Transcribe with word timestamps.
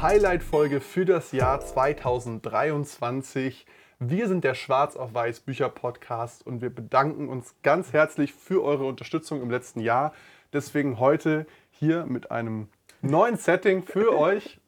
Highlight-Folge 0.00 0.80
für 0.80 1.04
das 1.04 1.32
Jahr 1.32 1.58
2023. 1.58 3.66
Wir 3.98 4.28
sind 4.28 4.44
der 4.44 4.54
Schwarz 4.54 4.94
auf 4.94 5.12
Weiß 5.12 5.40
Bücher 5.40 5.68
Podcast 5.68 6.46
und 6.46 6.62
wir 6.62 6.70
bedanken 6.70 7.28
uns 7.28 7.56
ganz 7.64 7.92
herzlich 7.92 8.32
für 8.32 8.62
eure 8.62 8.84
Unterstützung 8.84 9.42
im 9.42 9.50
letzten 9.50 9.80
Jahr. 9.80 10.12
Deswegen 10.52 11.00
heute 11.00 11.48
hier 11.72 12.06
mit 12.06 12.30
einem 12.30 12.68
neuen 13.02 13.36
Setting 13.36 13.82
für 13.82 14.16
euch. 14.18 14.60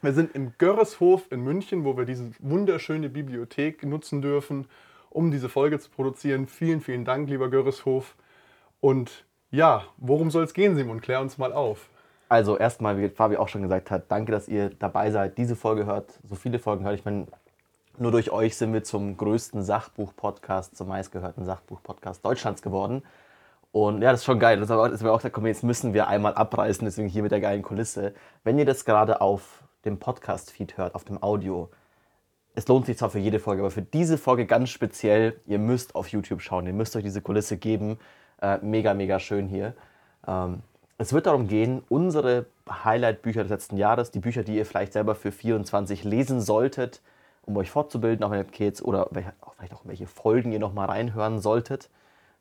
Wir 0.00 0.14
sind 0.14 0.34
im 0.34 0.54
Görreshof 0.56 1.30
in 1.30 1.42
München, 1.42 1.84
wo 1.84 1.98
wir 1.98 2.06
diese 2.06 2.30
wunderschöne 2.38 3.10
Bibliothek 3.10 3.84
nutzen 3.84 4.22
dürfen, 4.22 4.68
um 5.10 5.30
diese 5.30 5.50
Folge 5.50 5.80
zu 5.80 5.90
produzieren. 5.90 6.46
Vielen, 6.46 6.80
vielen 6.80 7.04
Dank, 7.04 7.28
lieber 7.28 7.50
Görreshof. 7.50 8.16
Und 8.80 9.26
ja, 9.50 9.84
worum 9.98 10.30
soll 10.30 10.44
es 10.44 10.54
gehen, 10.54 10.76
Simon? 10.76 11.02
Klär 11.02 11.20
uns 11.20 11.36
mal 11.36 11.52
auf. 11.52 11.90
Also 12.32 12.56
erstmal, 12.56 12.96
wie 12.96 13.10
Fabi 13.10 13.36
auch 13.36 13.48
schon 13.48 13.60
gesagt 13.60 13.90
hat, 13.90 14.04
danke, 14.08 14.32
dass 14.32 14.48
ihr 14.48 14.70
dabei 14.70 15.10
seid, 15.10 15.36
diese 15.36 15.54
Folge 15.54 15.84
hört, 15.84 16.18
so 16.26 16.34
viele 16.34 16.58
Folgen 16.58 16.82
hört. 16.82 16.94
Ich 16.94 17.04
meine, 17.04 17.26
nur 17.98 18.10
durch 18.10 18.30
euch 18.30 18.56
sind 18.56 18.72
wir 18.72 18.82
zum 18.82 19.18
größten 19.18 19.62
Sachbuch-Podcast, 19.62 20.74
zum 20.74 20.88
meistgehörten 20.88 21.44
Sachbuch-Podcast 21.44 22.24
Deutschlands 22.24 22.62
geworden. 22.62 23.02
Und 23.70 24.00
ja, 24.00 24.12
das 24.12 24.20
ist 24.20 24.24
schon 24.24 24.38
geil. 24.38 24.58
Das 24.58 24.70
haben 24.70 24.98
wir 24.98 25.12
auch 25.12 25.18
gesagt, 25.18 25.34
komm, 25.34 25.44
jetzt 25.44 25.62
müssen 25.62 25.92
wir 25.92 26.08
einmal 26.08 26.32
abreißen, 26.32 26.86
deswegen 26.86 27.06
hier 27.06 27.22
mit 27.22 27.32
der 27.32 27.40
geilen 27.42 27.60
Kulisse. 27.60 28.14
Wenn 28.44 28.58
ihr 28.58 28.64
das 28.64 28.86
gerade 28.86 29.20
auf 29.20 29.62
dem 29.84 29.98
Podcast-Feed 29.98 30.78
hört, 30.78 30.94
auf 30.94 31.04
dem 31.04 31.22
Audio, 31.22 31.68
es 32.54 32.66
lohnt 32.66 32.86
sich 32.86 32.96
zwar 32.96 33.10
für 33.10 33.18
jede 33.18 33.40
Folge, 33.40 33.60
aber 33.60 33.70
für 33.70 33.82
diese 33.82 34.16
Folge 34.16 34.46
ganz 34.46 34.70
speziell, 34.70 35.38
ihr 35.44 35.58
müsst 35.58 35.94
auf 35.94 36.08
YouTube 36.08 36.40
schauen, 36.40 36.66
ihr 36.66 36.72
müsst 36.72 36.96
euch 36.96 37.04
diese 37.04 37.20
Kulisse 37.20 37.58
geben. 37.58 37.98
Äh, 38.40 38.56
mega, 38.62 38.94
mega 38.94 39.18
schön 39.18 39.48
hier. 39.48 39.74
Ähm, 40.26 40.62
es 40.98 41.12
wird 41.12 41.26
darum 41.26 41.48
gehen, 41.48 41.82
unsere 41.88 42.46
Highlight-Bücher 42.68 43.42
des 43.42 43.50
letzten 43.50 43.76
Jahres, 43.76 44.10
die 44.10 44.20
Bücher, 44.20 44.44
die 44.44 44.56
ihr 44.56 44.66
vielleicht 44.66 44.92
selber 44.92 45.14
für 45.14 45.32
24 45.32 46.04
lesen 46.04 46.40
solltet, 46.40 47.00
um 47.42 47.56
euch 47.56 47.70
fortzubilden, 47.70 48.24
auch 48.24 48.30
wenn 48.30 48.38
ihr 48.38 48.44
Kids 48.44 48.82
oder 48.82 49.08
vielleicht 49.10 49.74
auch 49.74 49.82
welche 49.84 50.06
Folgen 50.06 50.52
ihr 50.52 50.60
nochmal 50.60 50.88
reinhören 50.88 51.40
solltet. 51.40 51.90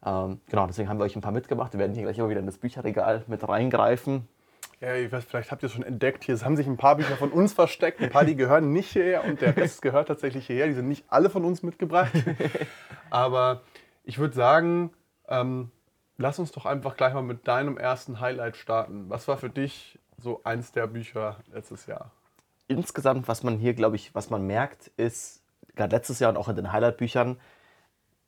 Ähm, 0.05 0.41
genau, 0.49 0.67
deswegen 0.67 0.89
haben 0.89 0.99
wir 0.99 1.05
euch 1.05 1.15
ein 1.15 1.21
paar 1.21 1.31
mitgebracht. 1.31 1.73
Wir 1.73 1.79
werden 1.79 1.93
hier 1.93 2.03
gleich 2.03 2.17
immer 2.17 2.29
wieder 2.29 2.39
in 2.39 2.45
das 2.45 2.57
Bücherregal 2.57 3.23
mit 3.27 3.47
reingreifen. 3.47 4.27
Ja, 4.79 4.95
ich 4.95 5.11
weiß, 5.11 5.25
vielleicht 5.25 5.51
habt 5.51 5.61
ihr 5.61 5.67
es 5.67 5.73
schon 5.73 5.83
entdeckt. 5.83 6.23
Hier 6.23 6.39
haben 6.41 6.57
sich 6.57 6.65
ein 6.65 6.77
paar 6.77 6.95
Bücher 6.95 7.15
von 7.15 7.31
uns 7.31 7.53
versteckt. 7.53 8.01
Ein 8.01 8.09
paar, 8.09 8.25
die 8.25 8.35
gehören 8.35 8.73
nicht 8.73 8.91
hierher 8.91 9.23
und 9.23 9.39
der 9.39 9.55
Rest 9.55 9.83
gehört 9.83 10.07
tatsächlich 10.07 10.47
hierher. 10.47 10.65
Die 10.67 10.73
sind 10.73 10.87
nicht 10.87 11.05
alle 11.07 11.29
von 11.29 11.45
uns 11.45 11.61
mitgebracht. 11.61 12.11
Aber 13.11 13.61
ich 14.03 14.17
würde 14.17 14.33
sagen, 14.33 14.91
ähm, 15.27 15.71
lass 16.21 16.39
uns 16.39 16.51
doch 16.51 16.65
einfach 16.65 16.95
gleich 16.95 17.13
mal 17.13 17.23
mit 17.23 17.47
deinem 17.47 17.77
ersten 17.77 18.19
Highlight 18.19 18.55
starten. 18.55 19.09
Was 19.09 19.27
war 19.27 19.37
für 19.37 19.49
dich 19.49 19.99
so 20.17 20.41
eins 20.43 20.71
der 20.71 20.87
Bücher 20.87 21.37
letztes 21.51 21.87
Jahr? 21.87 22.11
Insgesamt, 22.67 23.27
was 23.27 23.43
man 23.43 23.57
hier, 23.57 23.73
glaube 23.73 23.97
ich, 23.97 24.15
was 24.15 24.29
man 24.29 24.47
merkt, 24.47 24.87
ist, 24.95 25.43
gerade 25.75 25.95
letztes 25.95 26.19
Jahr 26.19 26.29
und 26.29 26.37
auch 26.37 26.47
in 26.47 26.55
den 26.55 26.71
Highlight-Büchern, 26.71 27.37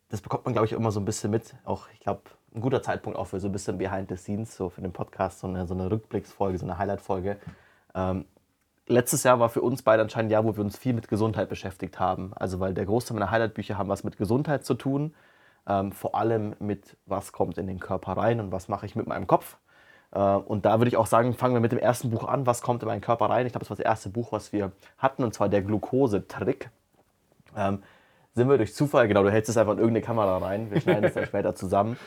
das 0.09 0.21
bekommt 0.21 0.45
man, 0.45 0.53
glaube 0.53 0.65
ich, 0.65 0.73
immer 0.73 0.91
so 0.91 0.99
ein 0.99 1.05
bisschen 1.05 1.31
mit. 1.31 1.55
Auch, 1.63 1.87
ich 1.93 1.99
glaube, 1.99 2.23
ein 2.53 2.61
guter 2.61 2.83
Zeitpunkt 2.83 3.17
auch 3.17 3.27
für 3.27 3.39
so 3.39 3.47
ein 3.47 3.51
bisschen 3.51 3.77
Behind 3.77 4.09
the 4.09 4.17
Scenes, 4.17 4.55
so 4.55 4.69
für 4.69 4.81
den 4.81 4.91
Podcast, 4.91 5.39
so 5.39 5.47
eine, 5.47 5.65
so 5.65 5.73
eine 5.73 5.89
Rückblicksfolge, 5.89 6.57
so 6.57 6.65
eine 6.65 6.77
Highlight-Folge. 6.77 7.37
Ähm, 7.95 8.25
letztes 8.87 9.23
Jahr 9.23 9.39
war 9.39 9.49
für 9.49 9.61
uns 9.61 9.81
beide 9.81 10.03
anscheinend 10.03 10.29
ein 10.29 10.33
Jahr, 10.33 10.43
wo 10.43 10.55
wir 10.55 10.63
uns 10.63 10.77
viel 10.77 10.93
mit 10.93 11.07
Gesundheit 11.07 11.49
beschäftigt 11.49 11.99
haben. 11.99 12.33
Also, 12.35 12.59
weil 12.59 12.73
der 12.73 12.85
Großteil 12.85 13.15
meiner 13.15 13.31
Highlight-Bücher 13.31 13.77
haben 13.77 13.89
was 13.89 14.03
mit 14.03 14.17
Gesundheit 14.17 14.65
zu 14.65 14.73
tun 14.73 15.13
ähm, 15.67 15.91
vor 15.91 16.15
allem 16.15 16.55
mit, 16.59 16.97
was 17.05 17.31
kommt 17.31 17.57
in 17.57 17.67
den 17.67 17.79
Körper 17.79 18.13
rein 18.13 18.39
und 18.39 18.51
was 18.51 18.67
mache 18.67 18.85
ich 18.85 18.95
mit 18.95 19.07
meinem 19.07 19.27
Kopf. 19.27 19.57
Äh, 20.11 20.19
und 20.19 20.65
da 20.65 20.79
würde 20.79 20.89
ich 20.89 20.97
auch 20.97 21.07
sagen, 21.07 21.33
fangen 21.33 21.53
wir 21.53 21.61
mit 21.61 21.71
dem 21.71 21.79
ersten 21.79 22.09
Buch 22.09 22.27
an, 22.27 22.45
was 22.45 22.61
kommt 22.61 22.83
in 22.83 22.87
meinen 22.87 23.01
Körper 23.01 23.29
rein. 23.29 23.45
Ich 23.45 23.53
glaube, 23.53 23.63
das 23.63 23.69
war 23.69 23.77
das 23.77 23.85
erste 23.85 24.09
Buch, 24.09 24.31
was 24.31 24.53
wir 24.53 24.71
hatten, 24.97 25.23
und 25.23 25.33
zwar 25.33 25.49
der 25.49 25.61
Glukosetrick. 25.61 26.69
Ähm, 27.55 27.83
sind 28.33 28.49
wir 28.49 28.57
durch 28.57 28.73
Zufall, 28.73 29.07
genau, 29.07 29.23
du 29.23 29.31
hältst 29.31 29.49
es 29.49 29.57
einfach 29.57 29.73
in 29.73 29.79
irgendeine 29.79 30.05
Kamera 30.05 30.37
rein, 30.37 30.71
wir 30.71 30.81
schneiden 30.81 31.03
es 31.03 31.13
dann 31.13 31.25
später 31.25 31.55
zusammen. 31.55 31.97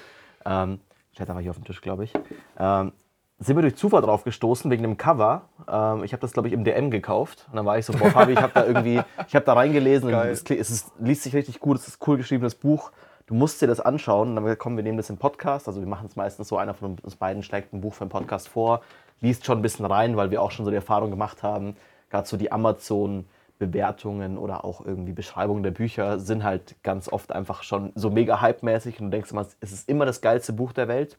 Ähm, 0.44 0.80
ich 1.12 1.20
hätte 1.20 1.32
einfach 1.32 1.42
hier 1.42 1.50
auf 1.50 1.56
dem 1.56 1.64
Tisch, 1.64 1.80
glaube 1.80 2.04
ich. 2.04 2.12
Ähm, 2.58 2.92
sind 3.38 3.56
wir 3.56 3.62
durch 3.62 3.76
Zufall 3.76 4.00
drauf 4.00 4.24
gestoßen 4.24 4.70
wegen 4.70 4.82
dem 4.82 4.96
Cover. 4.96 5.48
Ähm, 5.68 6.04
ich 6.04 6.12
habe 6.12 6.20
das, 6.20 6.32
glaube 6.32 6.48
ich, 6.48 6.54
im 6.54 6.64
DM 6.64 6.90
gekauft. 6.90 7.46
Und 7.50 7.56
dann 7.56 7.66
war 7.66 7.78
ich 7.78 7.84
so, 7.84 7.92
boah, 7.92 8.10
Fabi, 8.10 8.32
ich 8.32 8.40
habe 8.40 8.52
da 8.54 8.64
irgendwie, 8.64 9.02
ich 9.28 9.34
habe 9.34 9.44
da 9.44 9.52
reingelesen. 9.52 10.12
Und 10.12 10.14
es, 10.14 10.42
es, 10.42 10.70
ist, 10.70 10.92
liest 10.98 11.22
sich 11.22 11.34
richtig 11.34 11.60
gut, 11.60 11.76
es 11.76 11.86
ist 11.86 12.00
ein 12.00 12.04
cool 12.06 12.16
geschriebenes 12.16 12.54
Buch 12.54 12.92
du 13.26 13.34
musst 13.34 13.60
dir 13.60 13.66
das 13.66 13.80
anschauen. 13.80 14.28
Und 14.28 14.34
dann 14.36 14.44
haben 14.44 14.50
wir 14.50 14.56
komm, 14.56 14.76
wir 14.76 14.84
nehmen 14.84 14.96
das 14.96 15.10
im 15.10 15.16
Podcast. 15.16 15.68
Also 15.68 15.80
wir 15.80 15.88
machen 15.88 16.06
es 16.06 16.16
meistens 16.16 16.48
so, 16.48 16.56
einer 16.56 16.74
von 16.74 16.96
uns 17.02 17.16
beiden 17.16 17.42
schlägt 17.42 17.72
ein 17.72 17.80
Buch 17.80 17.94
für 17.94 18.02
einen 18.02 18.10
Podcast 18.10 18.48
vor, 18.48 18.82
liest 19.20 19.44
schon 19.44 19.58
ein 19.58 19.62
bisschen 19.62 19.86
rein, 19.86 20.16
weil 20.16 20.30
wir 20.30 20.42
auch 20.42 20.50
schon 20.50 20.64
so 20.64 20.70
die 20.70 20.76
Erfahrung 20.76 21.10
gemacht 21.10 21.42
haben, 21.42 21.76
gerade 22.10 22.26
so 22.26 22.36
die 22.36 22.52
Amazon- 22.52 23.26
Bewertungen 23.58 24.36
oder 24.36 24.64
auch 24.64 24.84
irgendwie 24.84 25.12
Beschreibungen 25.12 25.62
der 25.62 25.70
Bücher 25.70 26.18
sind 26.18 26.44
halt 26.44 26.76
ganz 26.82 27.08
oft 27.08 27.32
einfach 27.32 27.62
schon 27.62 27.92
so 27.94 28.10
mega 28.10 28.40
hype-mäßig 28.40 29.00
und 29.00 29.06
du 29.06 29.10
denkst 29.12 29.30
immer, 29.30 29.46
es 29.60 29.72
ist 29.72 29.88
immer 29.88 30.04
das 30.04 30.20
geilste 30.20 30.52
Buch 30.52 30.72
der 30.72 30.88
Welt. 30.88 31.18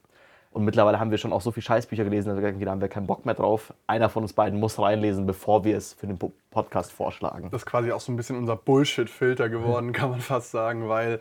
Und 0.51 0.63
mittlerweile 0.63 1.00
haben 1.00 1.12
wir 1.12 1.18
schon 1.18 1.34
auch 1.34 1.41
so 1.41 1.51
viel 1.51 1.62
Scheißbücher 1.62 2.03
gelesen, 2.03 2.29
dass 2.29 2.38
wir 2.41 2.66
da 2.66 2.72
haben 2.72 2.81
wir 2.81 2.88
keinen 2.88 3.06
Bock 3.06 3.25
mehr 3.25 3.35
drauf. 3.35 3.74
Einer 3.85 4.09
von 4.09 4.24
uns 4.24 4.34
beiden 4.34 4.59
muss 4.59 4.79
reinlesen, 4.79 5.25
bevor 5.25 5.63
wir 5.63 5.78
es 5.78 5.94
für 5.94 6.07
den 6.07 6.18
Podcast 6.50 6.91
vorschlagen. 6.91 7.50
Das 7.51 7.62
ist 7.62 7.66
quasi 7.66 7.91
auch 7.91 8.00
so 8.00 8.12
ein 8.12 8.16
bisschen 8.16 8.38
unser 8.38 8.56
Bullshit-Filter 8.56 9.50
geworden, 9.50 9.91
kann 9.94 10.09
man 10.09 10.19
fast 10.19 10.51
sagen, 10.51 10.88
weil 10.88 11.19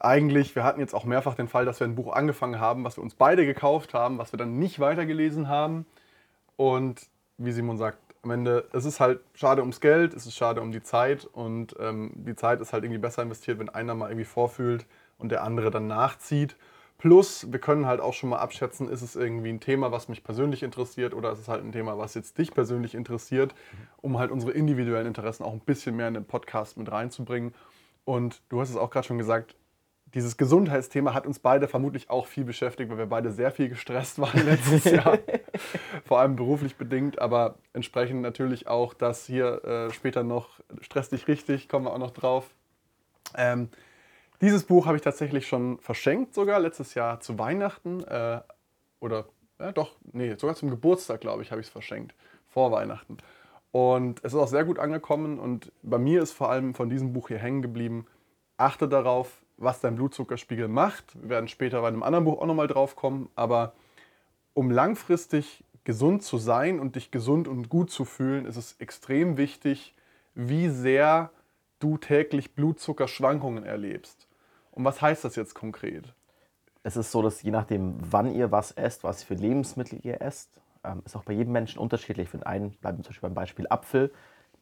eigentlich, 0.00 0.54
wir 0.54 0.64
hatten 0.64 0.80
jetzt 0.80 0.94
auch 0.94 1.04
mehrfach 1.04 1.34
den 1.34 1.48
Fall, 1.48 1.64
dass 1.64 1.80
wir 1.80 1.86
ein 1.86 1.94
Buch 1.94 2.12
angefangen 2.12 2.60
haben, 2.60 2.84
was 2.84 2.96
wir 2.96 3.02
uns 3.02 3.14
beide 3.14 3.44
gekauft 3.44 3.94
haben, 3.94 4.18
was 4.18 4.32
wir 4.32 4.38
dann 4.38 4.58
nicht 4.58 4.78
weitergelesen 4.80 5.48
haben. 5.48 5.86
Und 6.56 7.06
wie 7.36 7.52
Simon 7.52 7.78
sagt, 7.78 7.98
am 8.22 8.30
Ende, 8.30 8.68
es 8.72 8.84
ist 8.84 9.00
halt 9.00 9.20
schade 9.34 9.62
ums 9.62 9.80
Geld, 9.80 10.14
es 10.14 10.26
ist 10.26 10.36
schade 10.36 10.60
um 10.60 10.72
die 10.72 10.82
Zeit 10.82 11.24
und 11.24 11.76
ähm, 11.78 12.12
die 12.14 12.34
Zeit 12.34 12.60
ist 12.60 12.72
halt 12.72 12.84
irgendwie 12.84 13.00
besser 13.00 13.22
investiert, 13.22 13.58
wenn 13.58 13.68
einer 13.68 13.94
mal 13.94 14.10
irgendwie 14.10 14.24
vorfühlt 14.24 14.86
und 15.18 15.30
der 15.30 15.42
andere 15.44 15.70
dann 15.70 15.86
nachzieht. 15.86 16.56
Plus, 16.98 17.52
wir 17.52 17.60
können 17.60 17.86
halt 17.86 18.00
auch 18.00 18.12
schon 18.12 18.30
mal 18.30 18.38
abschätzen, 18.38 18.88
ist 18.88 19.02
es 19.02 19.14
irgendwie 19.14 19.50
ein 19.50 19.60
Thema, 19.60 19.92
was 19.92 20.08
mich 20.08 20.24
persönlich 20.24 20.64
interessiert 20.64 21.14
oder 21.14 21.30
ist 21.30 21.38
es 21.38 21.48
halt 21.48 21.62
ein 21.62 21.70
Thema, 21.70 21.96
was 21.96 22.14
jetzt 22.14 22.38
dich 22.38 22.52
persönlich 22.52 22.96
interessiert, 22.96 23.54
um 24.02 24.18
halt 24.18 24.32
unsere 24.32 24.50
individuellen 24.50 25.06
Interessen 25.06 25.44
auch 25.44 25.52
ein 25.52 25.60
bisschen 25.60 25.94
mehr 25.94 26.08
in 26.08 26.14
den 26.14 26.24
Podcast 26.24 26.76
mit 26.76 26.90
reinzubringen. 26.90 27.54
Und 28.04 28.42
du 28.48 28.60
hast 28.60 28.70
es 28.70 28.76
auch 28.76 28.90
gerade 28.90 29.06
schon 29.06 29.18
gesagt, 29.18 29.54
dieses 30.14 30.36
Gesundheitsthema 30.36 31.12
hat 31.14 31.26
uns 31.26 31.38
beide 31.38 31.68
vermutlich 31.68 32.08
auch 32.08 32.26
viel 32.26 32.44
beschäftigt, 32.44 32.90
weil 32.90 32.98
wir 32.98 33.06
beide 33.06 33.30
sehr 33.30 33.50
viel 33.50 33.68
gestresst 33.68 34.18
waren 34.18 34.44
letztes 34.46 34.84
Jahr. 34.84 35.18
Vor 36.04 36.20
allem 36.20 36.36
beruflich 36.36 36.76
bedingt, 36.76 37.18
aber 37.18 37.56
entsprechend 37.72 38.22
natürlich 38.22 38.68
auch 38.68 38.94
das 38.94 39.26
hier 39.26 39.64
äh, 39.64 39.92
später 39.92 40.22
noch 40.22 40.60
Stress 40.80 41.10
dich 41.10 41.28
richtig, 41.28 41.68
kommen 41.68 41.84
wir 41.84 41.92
auch 41.92 41.98
noch 41.98 42.12
drauf. 42.12 42.50
Ähm, 43.36 43.68
dieses 44.40 44.64
Buch 44.64 44.86
habe 44.86 44.96
ich 44.96 45.02
tatsächlich 45.02 45.46
schon 45.46 45.78
verschenkt, 45.80 46.34
sogar 46.34 46.60
letztes 46.60 46.94
Jahr 46.94 47.20
zu 47.20 47.38
Weihnachten. 47.38 48.04
Äh, 48.04 48.40
oder 49.00 49.26
ja, 49.58 49.72
doch, 49.72 49.96
nee, 50.12 50.34
sogar 50.36 50.54
zum 50.54 50.70
Geburtstag, 50.70 51.20
glaube 51.20 51.42
ich, 51.42 51.50
habe 51.50 51.60
ich 51.60 51.66
es 51.66 51.72
verschenkt. 51.72 52.14
Vor 52.48 52.70
Weihnachten. 52.72 53.18
Und 53.72 54.20
es 54.24 54.32
ist 54.32 54.38
auch 54.38 54.48
sehr 54.48 54.64
gut 54.64 54.78
angekommen 54.78 55.38
und 55.38 55.72
bei 55.82 55.98
mir 55.98 56.22
ist 56.22 56.32
vor 56.32 56.50
allem 56.50 56.74
von 56.74 56.88
diesem 56.88 57.12
Buch 57.12 57.28
hier 57.28 57.38
hängen 57.38 57.60
geblieben. 57.60 58.06
Achte 58.56 58.88
darauf, 58.88 59.42
was 59.58 59.80
dein 59.80 59.96
Blutzuckerspiegel 59.96 60.68
macht. 60.68 61.20
Wir 61.20 61.30
werden 61.30 61.48
später 61.48 61.82
bei 61.82 61.88
einem 61.88 62.02
anderen 62.02 62.24
Buch 62.24 62.40
auch 62.40 62.46
nochmal 62.46 62.68
drauf 62.68 62.96
kommen. 62.96 63.28
Aber 63.34 63.74
um 64.54 64.70
langfristig 64.70 65.64
gesund 65.84 66.22
zu 66.22 66.38
sein 66.38 66.80
und 66.80 66.96
dich 66.96 67.10
gesund 67.10 67.48
und 67.48 67.68
gut 67.68 67.90
zu 67.90 68.04
fühlen, 68.04 68.46
ist 68.46 68.56
es 68.56 68.76
extrem 68.78 69.36
wichtig, 69.36 69.94
wie 70.34 70.68
sehr 70.68 71.30
du 71.80 71.96
täglich 71.96 72.54
Blutzuckerschwankungen 72.54 73.64
erlebst. 73.64 74.26
Und 74.70 74.84
was 74.84 75.02
heißt 75.02 75.24
das 75.24 75.36
jetzt 75.36 75.54
konkret? 75.54 76.14
Es 76.82 76.96
ist 76.96 77.10
so, 77.10 77.22
dass 77.22 77.42
je 77.42 77.50
nachdem, 77.50 77.96
wann 78.00 78.32
ihr 78.34 78.52
was 78.52 78.72
esst, 78.72 79.02
was 79.04 79.22
für 79.22 79.34
Lebensmittel 79.34 80.00
ihr 80.04 80.22
esst, 80.22 80.50
ähm, 80.84 81.02
ist 81.04 81.16
auch 81.16 81.24
bei 81.24 81.32
jedem 81.32 81.52
Menschen 81.52 81.80
unterschiedlich. 81.80 82.28
Für 82.28 82.46
einen, 82.46 82.70
bleiben 82.70 82.98
wir 82.98 83.04
zum 83.04 83.10
Beispiel 83.10 83.28
beim 83.28 83.34
Beispiel 83.34 83.66
Apfel, 83.68 84.12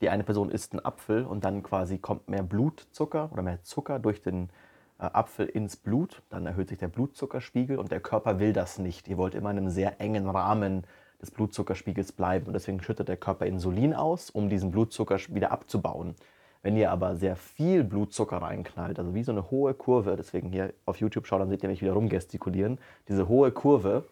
die 0.00 0.08
eine 0.08 0.24
Person 0.24 0.50
isst 0.50 0.72
einen 0.72 0.84
Apfel 0.84 1.24
und 1.24 1.44
dann 1.44 1.62
quasi 1.62 1.98
kommt 1.98 2.28
mehr 2.28 2.42
Blutzucker 2.42 3.30
oder 3.32 3.42
mehr 3.42 3.62
Zucker 3.62 3.98
durch 3.98 4.22
den 4.22 4.50
Apfel 4.98 5.46
ins 5.46 5.76
Blut, 5.76 6.22
dann 6.30 6.46
erhöht 6.46 6.68
sich 6.68 6.78
der 6.78 6.88
Blutzuckerspiegel 6.88 7.78
und 7.78 7.90
der 7.90 8.00
Körper 8.00 8.38
will 8.38 8.52
das 8.52 8.78
nicht. 8.78 9.08
Ihr 9.08 9.18
wollt 9.18 9.34
immer 9.34 9.50
in 9.50 9.58
einem 9.58 9.70
sehr 9.70 10.00
engen 10.00 10.28
Rahmen 10.28 10.84
des 11.20 11.30
Blutzuckerspiegels 11.30 12.12
bleiben 12.12 12.46
und 12.46 12.52
deswegen 12.54 12.82
schüttet 12.82 13.08
der 13.08 13.16
Körper 13.16 13.46
Insulin 13.46 13.94
aus, 13.94 14.30
um 14.30 14.48
diesen 14.48 14.70
Blutzucker 14.70 15.18
wieder 15.28 15.50
abzubauen. 15.50 16.14
Wenn 16.62 16.76
ihr 16.76 16.90
aber 16.90 17.16
sehr 17.16 17.36
viel 17.36 17.84
Blutzucker 17.84 18.38
reinknallt, 18.38 18.98
also 18.98 19.14
wie 19.14 19.22
so 19.22 19.32
eine 19.32 19.50
hohe 19.50 19.74
Kurve, 19.74 20.16
deswegen 20.16 20.50
hier 20.50 20.72
auf 20.84 20.98
YouTube 20.98 21.26
schaut, 21.26 21.40
dann 21.40 21.48
seht 21.48 21.62
ihr 21.62 21.68
mich 21.68 21.82
wieder 21.82 21.92
rumgestikulieren, 21.92 22.78
diese 23.08 23.28
hohe 23.28 23.52
Kurve, 23.52 24.04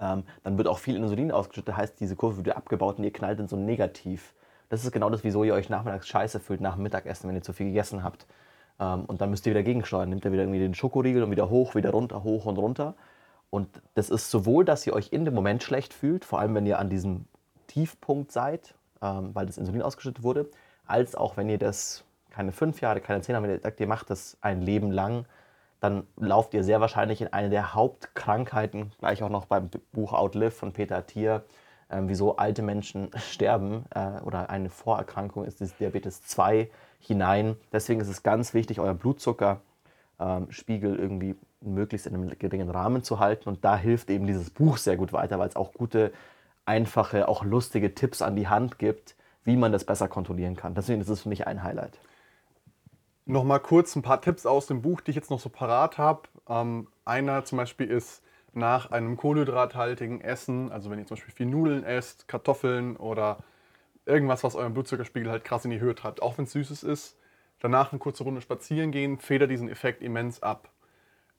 ähm, 0.00 0.22
dann 0.44 0.56
wird 0.56 0.68
auch 0.68 0.78
viel 0.78 0.96
Insulin 0.96 1.32
ausgeschüttet, 1.32 1.76
heißt, 1.76 2.00
diese 2.00 2.16
Kurve 2.16 2.44
wird 2.44 2.56
abgebaut 2.56 2.98
und 2.98 3.04
ihr 3.04 3.12
knallt 3.12 3.40
in 3.40 3.48
so 3.48 3.56
Negativ. 3.56 4.32
Das 4.68 4.84
ist 4.84 4.92
genau 4.92 5.10
das, 5.10 5.24
wieso 5.24 5.44
ihr 5.44 5.54
euch 5.54 5.68
nachmittags 5.68 6.08
scheiße 6.08 6.40
fühlt 6.40 6.60
nach 6.60 6.74
dem 6.74 6.84
Mittagessen, 6.84 7.28
wenn 7.28 7.36
ihr 7.36 7.42
zu 7.42 7.52
viel 7.52 7.66
gegessen 7.66 8.02
habt. 8.02 8.26
Ähm, 8.80 9.04
und 9.04 9.20
dann 9.20 9.30
müsst 9.30 9.46
ihr 9.46 9.50
wieder 9.50 9.62
gegensteuern. 9.62 10.08
Nimmt 10.08 10.24
ihr 10.24 10.32
wieder 10.32 10.42
irgendwie 10.42 10.60
den 10.60 10.74
Schokoriegel 10.74 11.22
und 11.22 11.30
wieder 11.30 11.50
hoch, 11.50 11.74
wieder 11.74 11.90
runter, 11.90 12.22
hoch 12.22 12.46
und 12.46 12.58
runter. 12.58 12.94
Und 13.50 13.68
das 13.94 14.10
ist 14.10 14.30
sowohl, 14.30 14.64
dass 14.64 14.86
ihr 14.86 14.92
euch 14.92 15.12
in 15.12 15.24
dem 15.24 15.34
Moment 15.34 15.62
schlecht 15.62 15.94
fühlt, 15.94 16.24
vor 16.24 16.40
allem 16.40 16.54
wenn 16.54 16.66
ihr 16.66 16.78
an 16.78 16.90
diesem 16.90 17.24
Tiefpunkt 17.66 18.32
seid, 18.32 18.74
ähm, 19.02 19.34
weil 19.34 19.46
das 19.46 19.58
Insulin 19.58 19.82
ausgeschüttet 19.82 20.22
wurde, 20.22 20.48
als 20.86 21.14
auch 21.14 21.36
wenn 21.36 21.48
ihr 21.48 21.58
das 21.58 22.04
keine 22.30 22.52
fünf 22.52 22.80
Jahre, 22.80 23.00
keine 23.00 23.20
zehn 23.22 23.32
Jahre, 23.32 23.44
wenn 23.44 23.50
ihr 23.50 23.60
sagt, 23.60 23.80
ihr 23.80 23.86
macht 23.86 24.10
das 24.10 24.36
ein 24.40 24.62
Leben 24.62 24.90
lang, 24.90 25.24
dann 25.80 26.06
lauft 26.16 26.54
ihr 26.54 26.64
sehr 26.64 26.80
wahrscheinlich 26.80 27.20
in 27.20 27.32
eine 27.32 27.50
der 27.50 27.74
Hauptkrankheiten, 27.74 28.92
gleich 28.98 29.22
auch 29.22 29.28
noch 29.28 29.46
beim 29.46 29.70
Buch 29.92 30.12
Outlive 30.12 30.50
von 30.50 30.72
Peter 30.72 31.06
Thier, 31.06 31.44
äh, 31.88 32.00
wieso 32.02 32.36
alte 32.36 32.62
Menschen 32.62 33.10
sterben 33.30 33.84
äh, 33.94 34.20
oder 34.22 34.50
eine 34.50 34.70
Vorerkrankung 34.70 35.44
ist 35.44 35.60
das 35.60 35.76
Diabetes 35.76 36.22
2 36.24 36.68
hinein. 36.98 37.56
Deswegen 37.72 38.00
ist 38.00 38.08
es 38.08 38.22
ganz 38.22 38.54
wichtig, 38.54 38.80
euer 38.80 38.94
Blutzuckerspiegel 38.94 40.94
ähm, 40.94 41.00
irgendwie 41.00 41.36
möglichst 41.60 42.06
in 42.06 42.14
einem 42.14 42.38
geringen 42.38 42.70
Rahmen 42.70 43.02
zu 43.02 43.18
halten. 43.18 43.48
Und 43.48 43.64
da 43.64 43.76
hilft 43.76 44.10
eben 44.10 44.26
dieses 44.26 44.50
Buch 44.50 44.76
sehr 44.76 44.96
gut 44.96 45.12
weiter, 45.12 45.38
weil 45.38 45.48
es 45.48 45.56
auch 45.56 45.72
gute, 45.72 46.12
einfache, 46.68 47.28
auch 47.28 47.44
lustige 47.44 47.94
Tipps 47.94 48.22
an 48.22 48.36
die 48.36 48.46
Hand 48.46 48.78
gibt, 48.78 49.16
wie 49.44 49.56
man 49.56 49.72
das 49.72 49.84
besser 49.84 50.06
kontrollieren 50.06 50.54
kann. 50.54 50.74
Deswegen 50.74 51.00
ist 51.00 51.08
es 51.08 51.22
für 51.22 51.30
mich 51.30 51.46
ein 51.46 51.62
Highlight. 51.62 51.98
Nochmal 53.24 53.60
kurz 53.60 53.96
ein 53.96 54.02
paar 54.02 54.20
Tipps 54.20 54.46
aus 54.46 54.66
dem 54.66 54.82
Buch, 54.82 55.00
die 55.00 55.10
ich 55.10 55.16
jetzt 55.16 55.30
noch 55.30 55.40
so 55.40 55.48
parat 55.48 55.98
habe. 55.98 56.22
Ähm, 56.48 56.88
einer 57.04 57.44
zum 57.44 57.58
Beispiel 57.58 57.90
ist 57.90 58.22
nach 58.52 58.90
einem 58.90 59.16
kohlenhydrathaltigen 59.16 60.20
Essen, 60.20 60.70
also 60.70 60.90
wenn 60.90 60.98
ihr 60.98 61.06
zum 61.06 61.16
Beispiel 61.16 61.34
viel 61.34 61.46
Nudeln 61.46 61.84
esst, 61.84 62.28
Kartoffeln 62.28 62.96
oder 62.96 63.38
irgendwas, 64.08 64.44
was 64.44 64.56
euren 64.56 64.74
Blutzuckerspiegel 64.74 65.30
halt 65.30 65.44
krass 65.44 65.64
in 65.64 65.70
die 65.70 65.80
Höhe 65.80 65.94
treibt, 65.94 66.22
auch 66.22 66.38
wenn 66.38 66.44
es 66.44 66.52
süßes 66.52 66.82
ist, 66.82 67.18
danach 67.60 67.92
eine 67.92 67.98
kurze 67.98 68.24
Runde 68.24 68.40
spazieren 68.40 68.90
gehen, 68.90 69.18
federt 69.18 69.50
diesen 69.50 69.68
Effekt 69.68 70.02
immens 70.02 70.42
ab. 70.42 70.70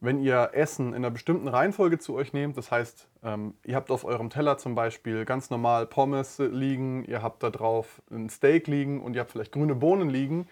Wenn 0.01 0.21
ihr 0.21 0.51
Essen 0.53 0.89
in 0.89 0.95
einer 0.95 1.11
bestimmten 1.11 1.49
Reihenfolge 1.49 1.99
zu 1.99 2.15
euch 2.15 2.31
nehmt, 2.31 2.55
das 2.55 2.71
heißt, 2.71 3.09
ähm, 3.21 3.55
ihr 3.65 3.75
habt 3.75 3.91
auf 3.91 4.05
eurem 4.05 4.29
Teller 4.29 4.57
zum 4.57 4.73
Beispiel 4.73 5.25
ganz 5.25 5.49
normal 5.49 5.87
Pommes 5.87 6.39
liegen, 6.39 7.03
ihr 7.03 7.21
habt 7.21 7.43
da 7.43 7.49
drauf 7.49 8.01
ein 8.09 8.29
Steak 8.29 8.67
liegen 8.67 9.01
und 9.01 9.15
ihr 9.15 9.21
habt 9.21 9.31
vielleicht 9.31 9.51
grüne 9.51 9.75
Bohnen 9.75 10.09
liegen, 10.09 10.47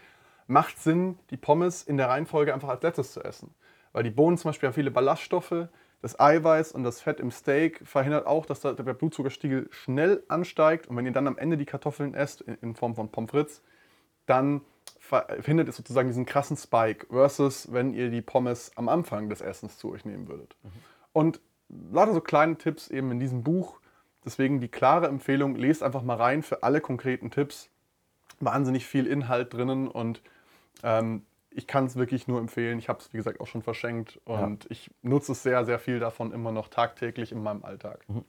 macht 0.47 0.79
Sinn, 0.79 1.17
die 1.29 1.37
Pommes 1.37 1.83
in 1.83 1.95
der 1.95 2.09
Reihenfolge 2.09 2.53
einfach 2.53 2.69
als 2.69 2.83
letztes 2.83 3.13
zu 3.13 3.23
essen. 3.23 3.53
Weil 3.93 4.03
die 4.03 4.09
Bohnen 4.09 4.37
zum 4.37 4.49
Beispiel 4.49 4.67
haben 4.67 4.73
viele 4.73 4.91
Ballaststoffe, 4.91 5.69
das 6.01 6.19
Eiweiß 6.19 6.73
und 6.73 6.83
das 6.83 7.01
Fett 7.01 7.19
im 7.19 7.31
Steak 7.31 7.81
verhindert 7.85 8.27
auch, 8.27 8.45
dass 8.45 8.61
der 8.61 8.73
Blutzuckerspiegel 8.73 9.67
schnell 9.71 10.23
ansteigt. 10.27 10.87
Und 10.87 10.95
wenn 10.95 11.05
ihr 11.05 11.11
dann 11.11 11.27
am 11.27 11.37
Ende 11.37 11.57
die 11.57 11.65
Kartoffeln 11.65 12.13
esst, 12.13 12.41
in 12.41 12.75
Form 12.75 12.95
von 12.95 13.09
Pommes 13.09 13.31
frites, 13.31 13.61
dann 14.27 14.61
verhindert 14.99 15.69
es 15.69 15.77
sozusagen 15.77 16.09
diesen 16.09 16.25
krassen 16.25 16.57
Spike, 16.57 17.07
versus 17.09 17.71
wenn 17.71 17.93
ihr 17.93 18.09
die 18.09 18.21
Pommes 18.21 18.71
am 18.75 18.89
Anfang 18.89 19.29
des 19.29 19.41
Essens 19.41 19.77
zu 19.77 19.91
euch 19.91 20.05
nehmen 20.05 20.27
würdet. 20.27 20.55
Mhm. 20.63 20.69
Und 21.13 21.41
lauter 21.91 22.13
so 22.13 22.21
kleine 22.21 22.57
Tipps 22.57 22.89
eben 22.89 23.11
in 23.11 23.19
diesem 23.19 23.43
Buch. 23.43 23.79
Deswegen 24.25 24.59
die 24.59 24.67
klare 24.67 25.07
Empfehlung, 25.07 25.55
lest 25.55 25.81
einfach 25.81 26.03
mal 26.03 26.17
rein 26.17 26.43
für 26.43 26.63
alle 26.63 26.81
konkreten 26.81 27.31
Tipps. 27.31 27.69
Wahnsinnig 28.39 28.85
viel 28.85 29.07
Inhalt 29.07 29.53
drinnen 29.53 29.87
und 29.87 30.21
ähm, 30.83 31.25
ich 31.57 31.65
kann 31.65 31.85
es 31.87 31.95
wirklich 31.95 32.27
nur 32.27 32.39
empfehlen. 32.39 32.77
Ich 32.77 32.87
habe 32.87 32.99
es, 32.99 33.11
wie 33.13 33.17
gesagt, 33.17 33.41
auch 33.41 33.47
schon 33.47 33.63
verschenkt 33.63 34.21
und 34.25 34.63
ja. 34.63 34.69
ich 34.69 34.91
nutze 35.01 35.31
es 35.31 35.41
sehr, 35.41 35.65
sehr 35.65 35.79
viel 35.79 35.99
davon 35.99 36.31
immer 36.31 36.51
noch 36.51 36.67
tagtäglich 36.67 37.31
in 37.31 37.41
meinem 37.41 37.65
Alltag. 37.65 38.05
Mhm. 38.07 38.23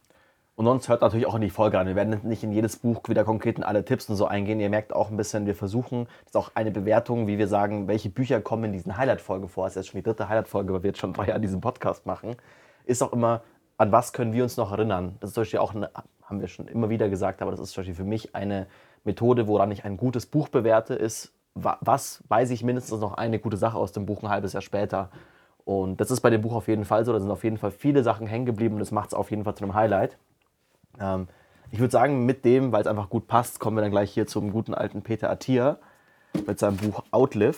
Und 0.55 0.65
sonst 0.65 0.89
hört 0.89 1.01
natürlich 1.01 1.25
auch 1.25 1.35
in 1.35 1.41
die 1.41 1.51
Folge 1.51 1.79
an. 1.79 1.87
Wir 1.87 1.95
werden 1.95 2.19
nicht 2.23 2.43
in 2.43 2.51
jedes 2.51 2.75
Buch 2.75 3.01
wieder 3.07 3.23
konkret 3.23 3.57
in 3.57 3.63
alle 3.63 3.85
Tipps 3.85 4.09
und 4.09 4.17
so 4.17 4.25
eingehen. 4.25 4.59
Ihr 4.59 4.69
merkt 4.69 4.93
auch 4.93 5.09
ein 5.09 5.15
bisschen, 5.15 5.45
wir 5.45 5.55
versuchen, 5.55 6.05
das 6.25 6.31
ist 6.31 6.35
auch 6.35 6.51
eine 6.55 6.71
Bewertung, 6.71 7.27
wie 7.27 7.37
wir 7.37 7.47
sagen, 7.47 7.87
welche 7.87 8.09
Bücher 8.09 8.41
kommen 8.41 8.65
in 8.65 8.73
diesen 8.73 8.97
Highlight-Folge 8.97 9.47
vor. 9.47 9.65
Das 9.65 9.73
ist 9.73 9.75
jetzt 9.83 9.91
schon 9.91 9.99
die 9.99 10.03
dritte 10.03 10.27
Highlight-Folge, 10.27 10.73
weil 10.73 10.83
wir 10.83 10.89
jetzt 10.89 10.99
schon 10.99 11.13
drei 11.13 11.27
Jahre 11.27 11.39
diesen 11.39 11.61
Podcast 11.61 12.05
machen. 12.05 12.35
Ist 12.83 13.01
auch 13.01 13.13
immer, 13.13 13.43
an 13.77 13.93
was 13.93 14.11
können 14.11 14.33
wir 14.33 14.43
uns 14.43 14.57
noch 14.57 14.73
erinnern? 14.73 15.15
Das 15.21 15.29
ist 15.29 15.35
zum 15.35 15.43
Beispiel 15.43 15.59
auch, 15.59 15.73
eine, 15.73 15.91
haben 16.23 16.41
wir 16.41 16.47
schon 16.47 16.67
immer 16.67 16.89
wieder 16.89 17.07
gesagt, 17.07 17.41
aber 17.41 17.51
das 17.51 17.61
ist 17.61 17.71
zum 17.71 17.81
Beispiel 17.81 17.95
für 17.95 18.03
mich 18.03 18.35
eine 18.35 18.67
Methode, 19.05 19.47
woran 19.47 19.71
ich 19.71 19.85
ein 19.85 19.95
gutes 19.95 20.25
Buch 20.25 20.49
bewerte, 20.49 20.93
ist, 20.93 21.31
was 21.63 22.23
weiß 22.27 22.49
ich 22.51 22.63
mindestens 22.63 22.99
noch 22.99 23.13
eine 23.13 23.39
gute 23.39 23.57
Sache 23.57 23.77
aus 23.77 23.91
dem 23.91 24.05
Buch 24.05 24.23
ein 24.23 24.29
halbes 24.29 24.53
Jahr 24.53 24.61
später. 24.61 25.09
Und 25.65 26.01
das 26.01 26.11
ist 26.11 26.21
bei 26.21 26.29
dem 26.29 26.41
Buch 26.41 26.53
auf 26.53 26.67
jeden 26.67 26.85
Fall 26.85 27.05
so. 27.05 27.13
Da 27.13 27.19
sind 27.19 27.29
auf 27.29 27.43
jeden 27.43 27.57
Fall 27.57 27.71
viele 27.71 28.03
Sachen 28.03 28.27
hängen 28.27 28.45
geblieben 28.45 28.75
und 28.75 28.79
das 28.79 28.91
macht 28.91 29.09
es 29.09 29.13
auf 29.13 29.29
jeden 29.29 29.43
Fall 29.43 29.55
zu 29.55 29.63
einem 29.63 29.75
Highlight. 29.75 30.17
Ähm, 30.99 31.27
ich 31.71 31.79
würde 31.79 31.91
sagen, 31.91 32.25
mit 32.25 32.45
dem, 32.45 32.71
weil 32.71 32.81
es 32.81 32.87
einfach 32.87 33.09
gut 33.09 33.27
passt, 33.27 33.59
kommen 33.59 33.77
wir 33.77 33.81
dann 33.81 33.91
gleich 33.91 34.11
hier 34.11 34.25
zum 34.25 34.51
guten 34.51 34.73
alten 34.73 35.03
Peter 35.03 35.29
Attia 35.29 35.77
mit 36.47 36.57
seinem 36.57 36.77
Buch 36.77 37.03
Outlive, 37.11 37.57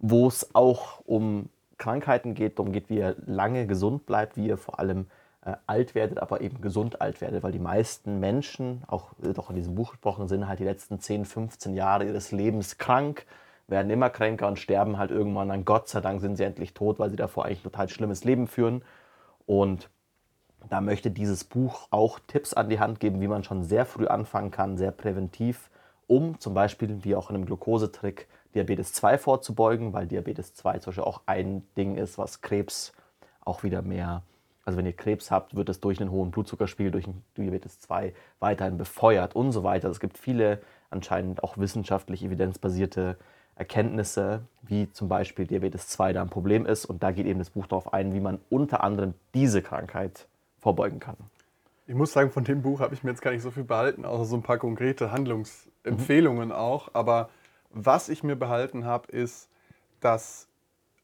wo 0.00 0.26
es 0.26 0.54
auch 0.54 1.00
um 1.06 1.48
Krankheiten 1.78 2.34
geht, 2.34 2.58
darum 2.58 2.72
geht, 2.72 2.90
wie 2.90 2.98
er 2.98 3.14
lange 3.26 3.66
gesund 3.66 4.06
bleibt, 4.06 4.36
wie 4.36 4.48
er 4.48 4.56
vor 4.56 4.78
allem 4.78 5.06
äh, 5.42 5.56
alt 5.66 5.94
werdet, 5.94 6.18
aber 6.18 6.40
eben 6.40 6.60
gesund 6.60 7.00
alt 7.00 7.20
werdet, 7.20 7.42
weil 7.42 7.52
die 7.52 7.58
meisten 7.58 8.20
Menschen, 8.20 8.82
auch 8.86 9.12
äh, 9.22 9.32
doch 9.32 9.50
in 9.50 9.56
diesem 9.56 9.74
Buch 9.74 9.92
gesprochen, 9.92 10.28
sind 10.28 10.46
halt 10.46 10.58
die 10.60 10.64
letzten 10.64 11.00
10, 11.00 11.24
15 11.24 11.74
Jahre 11.74 12.04
ihres 12.04 12.32
Lebens 12.32 12.78
krank, 12.78 13.26
werden 13.66 13.90
immer 13.90 14.10
kränker 14.10 14.48
und 14.48 14.58
sterben 14.58 14.98
halt 14.98 15.10
irgendwann. 15.10 15.48
Dann 15.48 15.64
Gott 15.64 15.88
sei 15.88 16.00
Dank 16.00 16.20
sind 16.20 16.36
sie 16.36 16.44
endlich 16.44 16.74
tot, 16.74 16.98
weil 16.98 17.10
sie 17.10 17.16
davor 17.16 17.44
eigentlich 17.44 17.60
ein 17.60 17.70
total 17.70 17.88
schlimmes 17.88 18.24
Leben 18.24 18.48
führen. 18.48 18.82
Und 19.46 19.88
da 20.68 20.80
möchte 20.80 21.10
dieses 21.10 21.44
Buch 21.44 21.88
auch 21.90 22.18
Tipps 22.26 22.52
an 22.52 22.68
die 22.68 22.80
Hand 22.80 23.00
geben, 23.00 23.20
wie 23.20 23.28
man 23.28 23.44
schon 23.44 23.62
sehr 23.62 23.86
früh 23.86 24.06
anfangen 24.06 24.50
kann, 24.50 24.76
sehr 24.76 24.90
präventiv, 24.90 25.70
um 26.06 26.38
zum 26.38 26.52
Beispiel, 26.52 27.02
wie 27.04 27.14
auch 27.14 27.30
in 27.30 27.36
einem 27.36 27.46
Glukosetrick, 27.46 28.28
Diabetes 28.54 28.92
2 28.92 29.16
vorzubeugen, 29.16 29.92
weil 29.92 30.06
Diabetes 30.06 30.54
2 30.54 30.80
zum 30.80 30.90
Beispiel 30.90 31.04
auch 31.04 31.22
ein 31.26 31.62
Ding 31.76 31.96
ist, 31.96 32.18
was 32.18 32.40
Krebs 32.40 32.92
auch 33.44 33.62
wieder 33.62 33.80
mehr 33.80 34.22
also 34.70 34.78
wenn 34.78 34.86
ihr 34.86 34.92
Krebs 34.92 35.32
habt, 35.32 35.56
wird 35.56 35.68
es 35.68 35.80
durch 35.80 36.00
einen 36.00 36.12
hohen 36.12 36.30
Blutzuckerspiegel, 36.30 36.92
durch 36.92 37.08
Diabetes 37.36 37.80
2 37.80 38.14
weiterhin 38.38 38.78
befeuert 38.78 39.34
und 39.34 39.50
so 39.50 39.64
weiter. 39.64 39.88
Es 39.88 39.98
gibt 39.98 40.16
viele 40.16 40.60
anscheinend 40.90 41.42
auch 41.42 41.58
wissenschaftlich 41.58 42.24
evidenzbasierte 42.24 43.16
Erkenntnisse, 43.56 44.42
wie 44.62 44.88
zum 44.92 45.08
Beispiel 45.08 45.48
Diabetes 45.48 45.88
2 45.88 46.12
da 46.12 46.22
ein 46.22 46.30
Problem 46.30 46.66
ist. 46.66 46.84
Und 46.84 47.02
da 47.02 47.10
geht 47.10 47.26
eben 47.26 47.40
das 47.40 47.50
Buch 47.50 47.66
darauf 47.66 47.92
ein, 47.92 48.14
wie 48.14 48.20
man 48.20 48.38
unter 48.48 48.84
anderem 48.84 49.14
diese 49.34 49.60
Krankheit 49.60 50.28
vorbeugen 50.60 51.00
kann. 51.00 51.16
Ich 51.88 51.96
muss 51.96 52.12
sagen, 52.12 52.30
von 52.30 52.44
dem 52.44 52.62
Buch 52.62 52.78
habe 52.78 52.94
ich 52.94 53.02
mir 53.02 53.10
jetzt 53.10 53.22
gar 53.22 53.32
nicht 53.32 53.42
so 53.42 53.50
viel 53.50 53.64
behalten, 53.64 54.04
außer 54.04 54.24
so 54.24 54.36
ein 54.36 54.44
paar 54.44 54.58
konkrete 54.58 55.10
Handlungsempfehlungen 55.10 56.50
mhm. 56.50 56.54
auch. 56.54 56.90
Aber 56.92 57.28
was 57.70 58.08
ich 58.08 58.22
mir 58.22 58.36
behalten 58.36 58.84
habe, 58.84 59.10
ist, 59.10 59.48
dass 59.98 60.46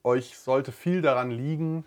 euch 0.05 0.39
sollte 0.39 0.71
viel 0.71 1.03
daran 1.03 1.33
liegen, 1.33 1.85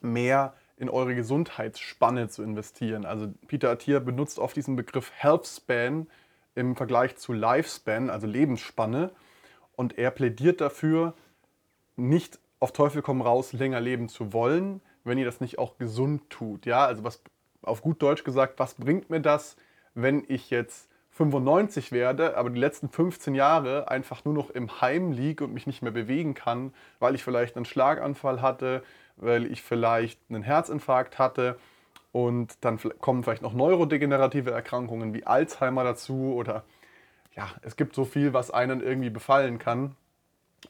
mehr 0.00 0.54
in 0.76 0.88
eure 0.88 1.14
Gesundheitsspanne 1.14 2.28
zu 2.28 2.42
investieren. 2.42 3.04
Also 3.04 3.32
Peter 3.46 3.70
Attia 3.70 3.98
benutzt 3.98 4.38
oft 4.38 4.56
diesen 4.56 4.76
Begriff 4.76 5.12
Health 5.14 5.46
Span 5.46 6.06
im 6.54 6.76
Vergleich 6.76 7.16
zu 7.16 7.32
Lifespan, 7.32 8.10
also 8.10 8.26
Lebensspanne. 8.26 9.10
Und 9.76 9.98
er 9.98 10.10
plädiert 10.10 10.60
dafür, 10.60 11.14
nicht 11.96 12.38
auf 12.60 12.72
Teufel 12.72 13.02
komm 13.02 13.22
raus 13.22 13.52
länger 13.52 13.80
leben 13.80 14.08
zu 14.08 14.32
wollen, 14.32 14.80
wenn 15.04 15.18
ihr 15.18 15.24
das 15.24 15.40
nicht 15.40 15.58
auch 15.58 15.78
gesund 15.78 16.30
tut. 16.30 16.66
Ja, 16.66 16.86
also 16.86 17.04
was 17.04 17.22
auf 17.62 17.82
gut 17.82 18.02
Deutsch 18.02 18.24
gesagt, 18.24 18.58
was 18.58 18.74
bringt 18.74 19.10
mir 19.10 19.20
das, 19.20 19.56
wenn 19.94 20.24
ich 20.28 20.50
jetzt 20.50 20.88
95 21.12 21.92
werde, 21.92 22.36
aber 22.36 22.50
die 22.50 22.60
letzten 22.60 22.88
15 22.88 23.34
Jahre 23.34 23.88
einfach 23.90 24.24
nur 24.24 24.32
noch 24.32 24.50
im 24.50 24.80
Heim 24.80 25.12
liege 25.12 25.44
und 25.44 25.52
mich 25.52 25.66
nicht 25.66 25.82
mehr 25.82 25.92
bewegen 25.92 26.34
kann, 26.34 26.72
weil 27.00 27.14
ich 27.14 27.22
vielleicht 27.22 27.56
einen 27.56 27.66
Schlaganfall 27.66 28.40
hatte, 28.40 28.82
weil 29.16 29.50
ich 29.50 29.62
vielleicht 29.62 30.20
einen 30.28 30.42
Herzinfarkt 30.42 31.18
hatte 31.18 31.58
und 32.12 32.56
dann 32.60 32.78
kommen 33.00 33.22
vielleicht 33.22 33.42
noch 33.42 33.54
neurodegenerative 33.54 34.50
Erkrankungen 34.50 35.14
wie 35.14 35.24
Alzheimer 35.26 35.84
dazu 35.84 36.34
oder 36.34 36.64
ja, 37.34 37.48
es 37.62 37.76
gibt 37.76 37.94
so 37.94 38.04
viel, 38.04 38.34
was 38.34 38.50
einen 38.50 38.82
irgendwie 38.82 39.10
befallen 39.10 39.58
kann. 39.58 39.96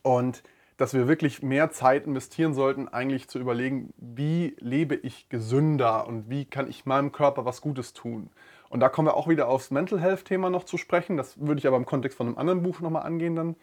Und 0.03 0.43
dass 0.77 0.95
wir 0.95 1.07
wirklich 1.07 1.43
mehr 1.43 1.71
Zeit 1.71 2.07
investieren 2.07 2.55
sollten, 2.55 2.89
eigentlich 2.89 3.29
zu 3.29 3.39
überlegen, 3.39 3.93
wie 3.99 4.57
lebe 4.59 4.95
ich 4.95 5.29
gesünder 5.29 6.07
und 6.07 6.31
wie 6.31 6.45
kann 6.45 6.69
ich 6.69 6.87
meinem 6.87 7.13
Körper 7.13 7.45
was 7.45 7.61
Gutes 7.61 7.93
tun. 7.93 8.31
Und 8.69 8.81
da 8.81 8.89
kommen 8.89 9.07
wir 9.07 9.17
auch 9.17 9.29
wieder 9.29 9.49
aufs 9.49 9.71
Mental 9.71 10.01
Health 10.01 10.25
Thema 10.25 10.49
noch 10.49 10.65
zu 10.65 10.79
sprechen. 10.79 11.17
Das 11.17 11.39
würde 11.39 11.59
ich 11.59 11.67
aber 11.67 11.77
im 11.77 11.85
Kontext 11.85 12.17
von 12.17 12.27
einem 12.27 12.39
anderen 12.39 12.63
Buch 12.63 12.81
nochmal 12.81 13.03
angehen 13.03 13.37
dann. 13.37 13.57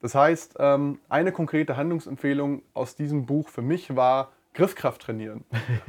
Das 0.00 0.14
heißt, 0.14 0.56
ähm, 0.58 0.98
eine 1.08 1.32
konkrete 1.32 1.76
Handlungsempfehlung 1.76 2.62
aus 2.72 2.96
diesem 2.96 3.26
Buch 3.26 3.48
für 3.48 3.62
mich 3.62 3.94
war 3.94 4.32
Griffkraft 4.54 5.02
trainieren. 5.02 5.44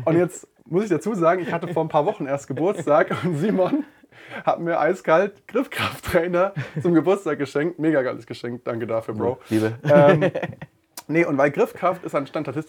Und 0.06 0.18
jetzt 0.18 0.48
muss 0.66 0.84
ich 0.84 0.90
dazu 0.90 1.16
sagen, 1.16 1.42
ich 1.42 1.52
hatte 1.52 1.68
vor 1.68 1.84
ein 1.84 1.90
paar 1.90 2.06
Wochen 2.06 2.26
erst 2.26 2.48
Geburtstag 2.48 3.16
und 3.24 3.38
Simon 3.38 3.86
hat 4.46 4.60
mir 4.60 4.80
eiskalt 4.80 5.48
Griffkrafttrainer 5.48 6.54
zum 6.82 6.94
Geburtstag 6.94 7.40
geschenkt. 7.40 7.80
Mega 7.80 8.02
geiles 8.02 8.26
Geschenk, 8.26 8.64
danke 8.64 8.86
dafür, 8.86 9.14
Bro. 9.14 9.40
Liebe. 9.50 9.80
Ähm, 9.84 10.32
nee, 11.08 11.26
und 11.26 11.38
weil 11.38 11.52
Griffkraft 11.52 12.04
ist 12.04 12.16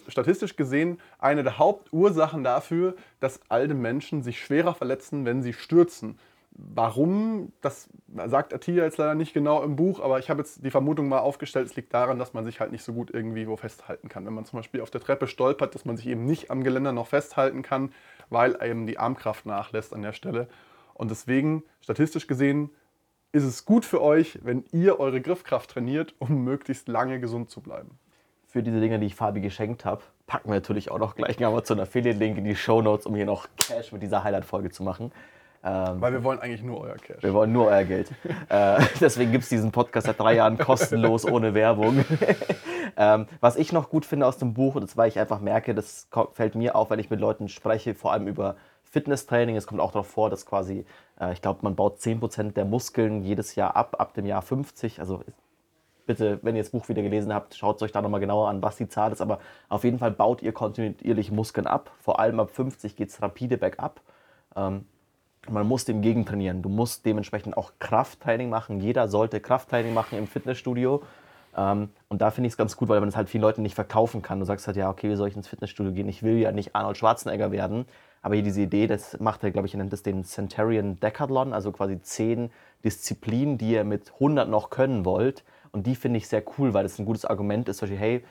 statistisch 0.07 0.55
gesehen 0.55 0.99
eine 1.19 1.43
der 1.43 1.59
Hauptursachen 1.59 2.43
dafür, 2.43 2.95
dass 3.19 3.39
alte 3.49 3.73
Menschen 3.73 4.23
sich 4.23 4.39
schwerer 4.39 4.73
verletzen, 4.73 5.25
wenn 5.25 5.43
sie 5.43 5.53
stürzen. 5.53 6.17
Warum, 6.55 7.51
das 7.61 7.89
sagt 8.27 8.53
Attia 8.53 8.83
jetzt 8.83 8.97
leider 8.97 9.15
nicht 9.15 9.33
genau 9.33 9.63
im 9.63 9.75
Buch, 9.75 9.99
aber 9.99 10.19
ich 10.19 10.29
habe 10.29 10.41
jetzt 10.41 10.63
die 10.63 10.69
Vermutung 10.69 11.09
mal 11.09 11.19
aufgestellt, 11.19 11.67
es 11.67 11.75
liegt 11.75 11.93
daran, 11.93 12.19
dass 12.19 12.33
man 12.33 12.45
sich 12.45 12.59
halt 12.59 12.71
nicht 12.71 12.83
so 12.83 12.93
gut 12.93 13.09
irgendwie 13.11 13.47
wo 13.47 13.57
festhalten 13.57 14.07
kann. 14.07 14.25
Wenn 14.25 14.33
man 14.33 14.45
zum 14.45 14.59
Beispiel 14.59 14.81
auf 14.81 14.91
der 14.91 15.01
Treppe 15.01 15.25
stolpert, 15.25 15.73
dass 15.73 15.85
man 15.85 15.97
sich 15.97 16.05
eben 16.05 16.25
nicht 16.25 16.51
am 16.51 16.63
Geländer 16.63 16.91
noch 16.91 17.07
festhalten 17.07 17.63
kann, 17.63 17.91
weil 18.29 18.57
eben 18.63 18.85
die 18.85 18.99
Armkraft 18.99 19.47
nachlässt 19.47 19.93
an 19.93 20.03
der 20.03 20.13
Stelle. 20.13 20.47
Und 20.93 21.09
deswegen, 21.09 21.63
statistisch 21.81 22.27
gesehen, 22.27 22.69
ist 23.31 23.43
es 23.43 23.65
gut 23.65 23.83
für 23.83 24.01
euch, 24.01 24.39
wenn 24.43 24.63
ihr 24.71 24.99
eure 24.99 25.21
Griffkraft 25.21 25.71
trainiert, 25.71 26.13
um 26.19 26.43
möglichst 26.43 26.87
lange 26.87 27.19
gesund 27.19 27.49
zu 27.49 27.61
bleiben. 27.61 27.97
Für 28.47 28.61
diese 28.61 28.79
Dinge, 28.79 28.99
die 28.99 29.07
ich 29.07 29.15
Fabi 29.15 29.41
geschenkt 29.41 29.85
habe, 29.85 30.03
packen 30.27 30.49
wir 30.49 30.53
natürlich 30.53 30.91
auch 30.91 30.99
noch 30.99 31.15
gleich 31.15 31.37
einen 31.37 31.47
Amazon 31.47 31.79
Affiliate-Link 31.79 32.37
in 32.37 32.43
die 32.43 32.55
Show 32.55 32.83
Notes, 32.83 33.07
um 33.07 33.15
hier 33.15 33.25
noch 33.25 33.47
Cash 33.57 33.91
mit 33.91 34.03
dieser 34.03 34.23
Highlight-Folge 34.23 34.69
zu 34.69 34.83
machen. 34.83 35.11
Ähm, 35.65 36.01
Weil 36.01 36.11
wir 36.11 36.23
wollen 36.23 36.39
eigentlich 36.39 36.61
nur 36.61 36.81
euer 36.81 36.95
Cash. 36.95 37.23
Wir 37.23 37.33
wollen 37.33 37.53
nur 37.53 37.67
euer 37.67 37.85
Geld. 37.85 38.11
äh, 38.49 38.81
deswegen 38.99 39.31
gibt 39.31 39.43
es 39.43 39.49
diesen 39.49 39.71
Podcast 39.71 40.07
seit 40.07 40.19
drei 40.19 40.35
Jahren 40.35 40.57
kostenlos, 40.57 41.25
ohne 41.25 41.53
Werbung. 41.53 42.03
ähm, 42.97 43.27
was 43.39 43.55
ich 43.55 43.71
noch 43.71 43.89
gut 43.89 44.05
finde 44.05 44.27
aus 44.27 44.37
dem 44.37 44.53
Buch, 44.53 44.75
und 44.75 44.81
das 44.81 44.97
weil 44.97 45.07
ich 45.07 45.19
einfach 45.19 45.39
merke, 45.39 45.73
das 45.73 46.09
fällt 46.33 46.55
mir 46.55 46.75
auf, 46.75 46.89
wenn 46.89 46.99
ich 46.99 47.09
mit 47.09 47.21
Leuten 47.21 47.47
spreche, 47.47 47.95
vor 47.95 48.11
allem 48.11 48.27
über 48.27 48.57
Fitnesstraining. 48.83 49.55
Es 49.55 49.65
kommt 49.65 49.79
auch 49.79 49.91
darauf 49.91 50.07
vor, 50.07 50.29
dass 50.29 50.45
quasi, 50.45 50.85
äh, 51.19 51.31
ich 51.31 51.41
glaube, 51.41 51.59
man 51.61 51.75
baut 51.75 51.97
10% 51.99 52.51
der 52.51 52.65
Muskeln 52.65 53.23
jedes 53.23 53.55
Jahr 53.55 53.75
ab, 53.77 53.95
ab 53.99 54.13
dem 54.15 54.25
Jahr 54.25 54.41
50. 54.41 54.99
Also 54.99 55.23
bitte, 56.05 56.39
wenn 56.41 56.57
ihr 56.57 56.61
das 56.61 56.71
Buch 56.71 56.89
wieder 56.89 57.01
gelesen 57.01 57.33
habt, 57.33 57.55
schaut 57.55 57.81
euch 57.81 57.93
da 57.93 58.01
nochmal 58.01 58.19
genauer 58.19 58.49
an, 58.49 58.61
was 58.61 58.75
die 58.75 58.89
Zahl 58.89 59.13
ist. 59.13 59.21
Aber 59.21 59.39
auf 59.69 59.85
jeden 59.85 59.99
Fall 59.99 60.11
baut 60.11 60.41
ihr 60.41 60.51
kontinuierlich 60.51 61.31
Muskeln 61.31 61.67
ab. 61.67 61.91
Vor 62.01 62.19
allem 62.19 62.41
ab 62.41 62.51
50 62.51 62.97
geht 62.97 63.09
es 63.09 63.21
rapide 63.21 63.57
bergab. 63.57 64.01
Ähm, 64.57 64.85
man 65.49 65.67
muss 65.67 65.85
dem 65.85 66.01
gegentrainieren. 66.01 66.61
Du 66.61 66.69
musst 66.69 67.05
dementsprechend 67.05 67.57
auch 67.57 67.73
Krafttraining 67.79 68.49
machen. 68.49 68.79
Jeder 68.79 69.07
sollte 69.07 69.39
Krafttraining 69.39 69.93
machen 69.93 70.17
im 70.17 70.27
Fitnessstudio. 70.27 71.03
Ähm, 71.55 71.89
und 72.07 72.21
da 72.21 72.31
finde 72.31 72.47
ich 72.47 72.53
es 72.53 72.57
ganz 72.57 72.77
gut, 72.77 72.89
weil 72.89 72.99
man 72.99 73.09
es 73.09 73.15
halt 73.15 73.29
vielen 73.29 73.41
Leuten 73.41 73.61
nicht 73.61 73.75
verkaufen 73.75 74.21
kann. 74.21 74.39
Du 74.39 74.45
sagst 74.45 74.67
halt, 74.67 74.77
ja, 74.77 74.89
okay, 74.89 75.09
wie 75.09 75.15
soll 75.15 75.27
ich 75.27 75.35
ins 75.35 75.47
Fitnessstudio 75.47 75.91
gehen? 75.91 76.07
Ich 76.09 76.23
will 76.23 76.37
ja 76.37 76.51
nicht 76.51 76.75
Arnold 76.75 76.97
Schwarzenegger 76.97 77.51
werden. 77.51 77.85
Aber 78.21 78.35
hier 78.35 78.43
diese 78.43 78.61
Idee, 78.61 78.87
das 78.87 79.19
macht 79.19 79.43
er, 79.43 79.51
glaube 79.51 79.67
ich, 79.67 79.73
er 79.73 79.79
nennt 79.79 79.91
es 79.91 80.01
den 80.01 80.23
Centurion 80.23 80.99
Decathlon, 80.99 81.51
also 81.51 81.73
quasi 81.73 82.01
zehn 82.01 82.51
Disziplinen, 82.83 83.57
die 83.57 83.71
ihr 83.71 83.83
mit 83.83 84.13
100 84.13 84.49
noch 84.49 84.69
können 84.69 85.03
wollt. 85.03 85.43
Und 85.71 85.87
die 85.87 85.95
finde 85.95 86.17
ich 86.17 86.27
sehr 86.29 86.43
cool, 86.57 86.73
weil 86.73 86.83
das 86.83 86.99
ein 86.99 87.05
gutes 87.05 87.25
Argument 87.25 87.67
ist, 87.67 87.77
zum 87.77 87.87
Beispiel, 87.87 87.99
hey, 87.99 88.23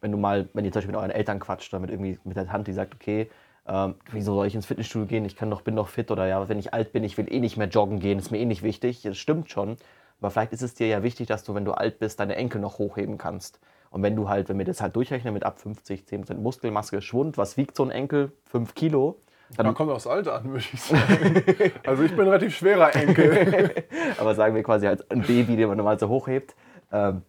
wenn 0.00 0.12
du 0.12 0.18
mal, 0.18 0.48
wenn 0.54 0.64
ihr 0.64 0.72
zum 0.72 0.78
Beispiel 0.78 0.92
mit 0.92 1.00
euren 1.00 1.10
Eltern 1.10 1.40
quatscht 1.40 1.72
oder 1.74 1.80
mit 1.80 1.90
irgendwie 1.90 2.18
mit 2.24 2.36
der 2.36 2.46
Tante, 2.46 2.70
die 2.70 2.74
sagt, 2.74 2.94
okay, 2.94 3.30
ähm, 3.66 3.94
wieso 4.12 4.34
soll 4.34 4.46
ich 4.46 4.54
ins 4.54 4.66
Fitnessstudio 4.66 5.06
gehen? 5.06 5.24
Ich 5.24 5.36
kann 5.36 5.50
doch, 5.50 5.62
bin 5.62 5.76
doch 5.76 5.88
fit 5.88 6.10
oder 6.10 6.26
ja, 6.26 6.48
wenn 6.48 6.58
ich 6.58 6.74
alt 6.74 6.92
bin, 6.92 7.02
ich 7.04 7.16
will 7.16 7.32
eh 7.32 7.40
nicht 7.40 7.56
mehr 7.56 7.68
joggen 7.68 7.98
gehen, 7.98 8.18
ist 8.18 8.30
mir 8.30 8.38
eh 8.38 8.44
nicht 8.44 8.62
wichtig. 8.62 9.02
Das 9.02 9.16
stimmt 9.16 9.50
schon. 9.50 9.76
Aber 10.20 10.30
vielleicht 10.30 10.52
ist 10.52 10.62
es 10.62 10.74
dir 10.74 10.86
ja 10.86 11.02
wichtig, 11.02 11.26
dass 11.26 11.44
du, 11.44 11.54
wenn 11.54 11.64
du 11.64 11.72
alt 11.72 11.98
bist, 11.98 12.20
deine 12.20 12.36
Enkel 12.36 12.60
noch 12.60 12.78
hochheben 12.78 13.18
kannst. 13.18 13.60
Und 13.90 14.02
wenn 14.02 14.16
du 14.16 14.28
halt, 14.28 14.48
wenn 14.48 14.58
wir 14.58 14.64
das 14.64 14.80
halt 14.80 14.96
durchrechnen 14.96 15.32
mit 15.32 15.44
ab 15.44 15.58
50, 15.60 16.04
10% 16.04 16.34
Muskelmasse, 16.34 17.00
Schwund, 17.00 17.38
was 17.38 17.56
wiegt 17.56 17.76
so 17.76 17.84
ein 17.84 17.90
Enkel? 17.90 18.32
5 18.46 18.74
Kilo. 18.74 19.20
Dann 19.56 19.66
Man 19.66 19.74
kommt 19.74 19.90
aufs 19.90 20.06
Alter 20.06 20.34
an, 20.34 20.44
würde 20.50 20.64
ich 20.72 20.80
sagen. 20.80 21.42
also 21.86 22.02
ich 22.02 22.10
bin 22.10 22.22
ein 22.22 22.28
relativ 22.28 22.56
schwerer 22.56 22.94
Enkel. 22.94 23.84
Aber 24.18 24.34
sagen 24.34 24.54
wir 24.54 24.62
quasi 24.62 24.86
als 24.86 25.08
ein 25.10 25.22
Baby, 25.22 25.56
den 25.56 25.68
man 25.68 25.76
normal 25.76 25.98
so 25.98 26.08
hochhebt. 26.08 26.54
Ähm, 26.90 27.22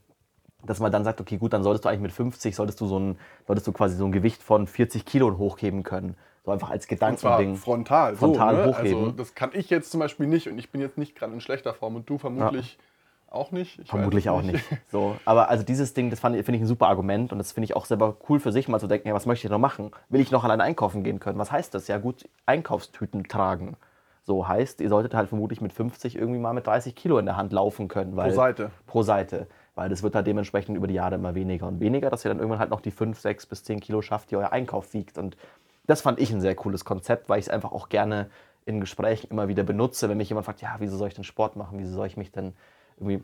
dass 0.65 0.79
man 0.79 0.91
dann 0.91 1.03
sagt, 1.03 1.21
okay, 1.21 1.37
gut, 1.37 1.53
dann 1.53 1.63
solltest 1.63 1.85
du 1.85 1.89
eigentlich 1.89 2.01
mit 2.01 2.11
50, 2.11 2.55
solltest 2.55 2.79
du, 2.81 2.87
so 2.87 2.99
ein, 2.99 3.17
solltest 3.47 3.67
du 3.67 3.71
quasi 3.71 3.95
so 3.95 4.05
ein 4.05 4.11
Gewicht 4.11 4.43
von 4.43 4.67
40 4.67 5.05
Kilo 5.05 5.37
hochheben 5.37 5.83
können. 5.83 6.15
So 6.43 6.51
einfach 6.51 6.69
als 6.69 6.87
Gedankending. 6.87 7.55
Frontal, 7.55 8.15
frontal 8.15 8.55
so, 8.55 8.61
ne? 8.61 8.67
hochheben. 8.67 9.03
Also 9.05 9.11
das 9.11 9.33
kann 9.33 9.49
ich 9.53 9.69
jetzt 9.69 9.91
zum 9.91 9.99
Beispiel 9.99 10.27
nicht 10.27 10.47
und 10.47 10.59
ich 10.59 10.69
bin 10.69 10.79
jetzt 10.79 10.97
nicht 10.97 11.15
gerade 11.15 11.33
in 11.33 11.41
schlechter 11.41 11.73
Form 11.73 11.95
und 11.95 12.07
du 12.07 12.19
vermutlich 12.19 12.77
ja. 12.77 13.35
auch 13.35 13.51
nicht. 13.51 13.79
Ich 13.79 13.89
vermutlich 13.89 14.29
auch 14.29 14.43
nicht. 14.43 14.63
So, 14.91 15.15
aber 15.25 15.49
also 15.49 15.63
dieses 15.63 15.95
Ding, 15.95 16.11
das 16.11 16.19
finde 16.19 16.39
ich 16.39 16.47
ein 16.47 16.67
super 16.67 16.87
Argument 16.87 17.31
und 17.31 17.39
das 17.39 17.51
finde 17.51 17.65
ich 17.65 17.75
auch 17.75 17.85
selber 17.85 18.17
cool 18.29 18.39
für 18.39 18.51
sich, 18.51 18.67
mal 18.67 18.79
zu 18.79 18.87
denken, 18.87 19.07
ja, 19.07 19.15
was 19.15 19.25
möchte 19.25 19.47
ich 19.47 19.51
noch 19.51 19.57
machen? 19.57 19.91
Will 20.09 20.21
ich 20.21 20.29
noch 20.29 20.43
alleine 20.43 20.63
einkaufen 20.63 21.03
gehen 21.03 21.19
können? 21.19 21.39
Was 21.39 21.51
heißt 21.51 21.73
das? 21.73 21.87
Ja 21.87 21.97
gut, 21.97 22.29
Einkaufstüten 22.45 23.23
tragen. 23.23 23.75
So 24.23 24.47
heißt, 24.47 24.81
ihr 24.81 24.89
solltet 24.89 25.13
halt 25.13 25.29
vermutlich 25.29 25.61
mit 25.61 25.73
50 25.73 26.15
irgendwie 26.15 26.39
mal 26.39 26.53
mit 26.53 26.65
30 26.65 26.95
Kilo 26.95 27.17
in 27.19 27.25
der 27.25 27.37
Hand 27.37 27.53
laufen 27.53 27.87
können. 27.87 28.15
Weil, 28.15 28.29
pro 28.29 28.35
Seite. 28.35 28.71
Pro 28.87 29.01
Seite 29.03 29.47
weil 29.75 29.89
das 29.89 30.03
wird 30.03 30.15
halt 30.15 30.25
dementsprechend 30.25 30.77
über 30.77 30.87
die 30.87 30.93
Jahre 30.95 31.15
immer 31.15 31.35
weniger 31.35 31.67
und 31.67 31.79
weniger, 31.79 32.09
dass 32.09 32.25
ihr 32.25 32.29
dann 32.29 32.39
irgendwann 32.39 32.59
halt 32.59 32.69
noch 32.69 32.81
die 32.81 32.91
5, 32.91 33.19
6 33.19 33.45
bis 33.45 33.63
10 33.63 33.81
Kilo 33.81 34.01
schafft, 34.01 34.31
die 34.31 34.37
euer 34.37 34.51
Einkauf 34.51 34.93
wiegt. 34.93 35.17
Und 35.17 35.37
das 35.85 36.01
fand 36.01 36.19
ich 36.19 36.31
ein 36.31 36.41
sehr 36.41 36.55
cooles 36.55 36.85
Konzept, 36.85 37.29
weil 37.29 37.39
ich 37.39 37.45
es 37.45 37.49
einfach 37.49 37.71
auch 37.71 37.89
gerne 37.89 38.29
in 38.65 38.79
Gesprächen 38.79 39.27
immer 39.29 39.47
wieder 39.47 39.63
benutze, 39.63 40.09
wenn 40.09 40.17
mich 40.17 40.29
jemand 40.29 40.45
fragt, 40.45 40.61
ja, 40.61 40.75
wieso 40.79 40.97
soll 40.97 41.09
ich 41.09 41.13
denn 41.13 41.23
Sport 41.23 41.55
machen, 41.55 41.77
wieso 41.77 41.93
soll 41.93 42.07
ich 42.07 42.17
mich 42.17 42.31
denn 42.31 42.53
irgendwie 42.97 43.23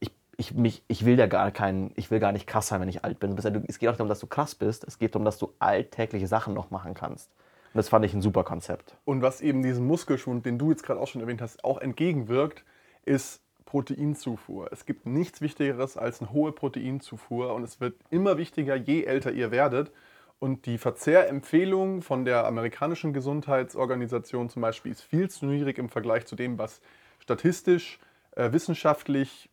ich, 0.00 0.10
ich, 0.36 0.54
mich, 0.54 0.82
ich 0.88 1.04
will 1.04 1.18
ja 1.18 1.26
gar 1.26 1.50
keinen, 1.50 1.92
ich 1.96 2.10
will 2.10 2.20
gar 2.20 2.32
nicht 2.32 2.46
krass 2.46 2.66
sein, 2.66 2.80
wenn 2.80 2.88
ich 2.88 3.04
alt 3.04 3.18
bin. 3.20 3.36
Es 3.66 3.78
geht 3.78 3.88
auch 3.88 3.96
darum, 3.96 4.08
dass 4.08 4.20
du 4.20 4.26
krass 4.26 4.54
bist. 4.54 4.84
Es 4.84 4.98
geht 4.98 5.14
darum, 5.14 5.24
dass 5.24 5.38
du 5.38 5.52
alltägliche 5.58 6.26
Sachen 6.26 6.52
noch 6.54 6.70
machen 6.70 6.92
kannst. 6.94 7.30
Und 7.72 7.78
das 7.78 7.88
fand 7.88 8.04
ich 8.04 8.14
ein 8.14 8.22
super 8.22 8.44
Konzept. 8.44 8.96
Und 9.04 9.22
was 9.22 9.40
eben 9.40 9.62
diesem 9.62 9.86
Muskelschwund, 9.86 10.44
den 10.44 10.58
du 10.58 10.70
jetzt 10.70 10.82
gerade 10.82 11.00
auch 11.00 11.08
schon 11.08 11.20
erwähnt 11.20 11.40
hast, 11.40 11.64
auch 11.64 11.78
entgegenwirkt, 11.78 12.64
ist 13.04 13.43
Proteinzufuhr. 13.66 14.68
Es 14.72 14.86
gibt 14.86 15.06
nichts 15.06 15.40
Wichtigeres 15.40 15.96
als 15.96 16.20
eine 16.20 16.32
hohe 16.32 16.52
Proteinzufuhr 16.52 17.54
und 17.54 17.62
es 17.64 17.80
wird 17.80 17.96
immer 18.10 18.38
wichtiger, 18.38 18.76
je 18.76 19.04
älter 19.04 19.32
ihr 19.32 19.50
werdet. 19.50 19.92
Und 20.38 20.66
die 20.66 20.78
Verzehrempfehlung 20.78 22.02
von 22.02 22.24
der 22.24 22.46
amerikanischen 22.46 23.12
Gesundheitsorganisation 23.12 24.50
zum 24.50 24.62
Beispiel 24.62 24.92
ist 24.92 25.02
viel 25.02 25.30
zu 25.30 25.46
niedrig 25.46 25.78
im 25.78 25.88
Vergleich 25.88 26.26
zu 26.26 26.36
dem, 26.36 26.58
was 26.58 26.80
statistisch, 27.18 27.98
äh, 28.32 28.52
wissenschaftlich 28.52 29.48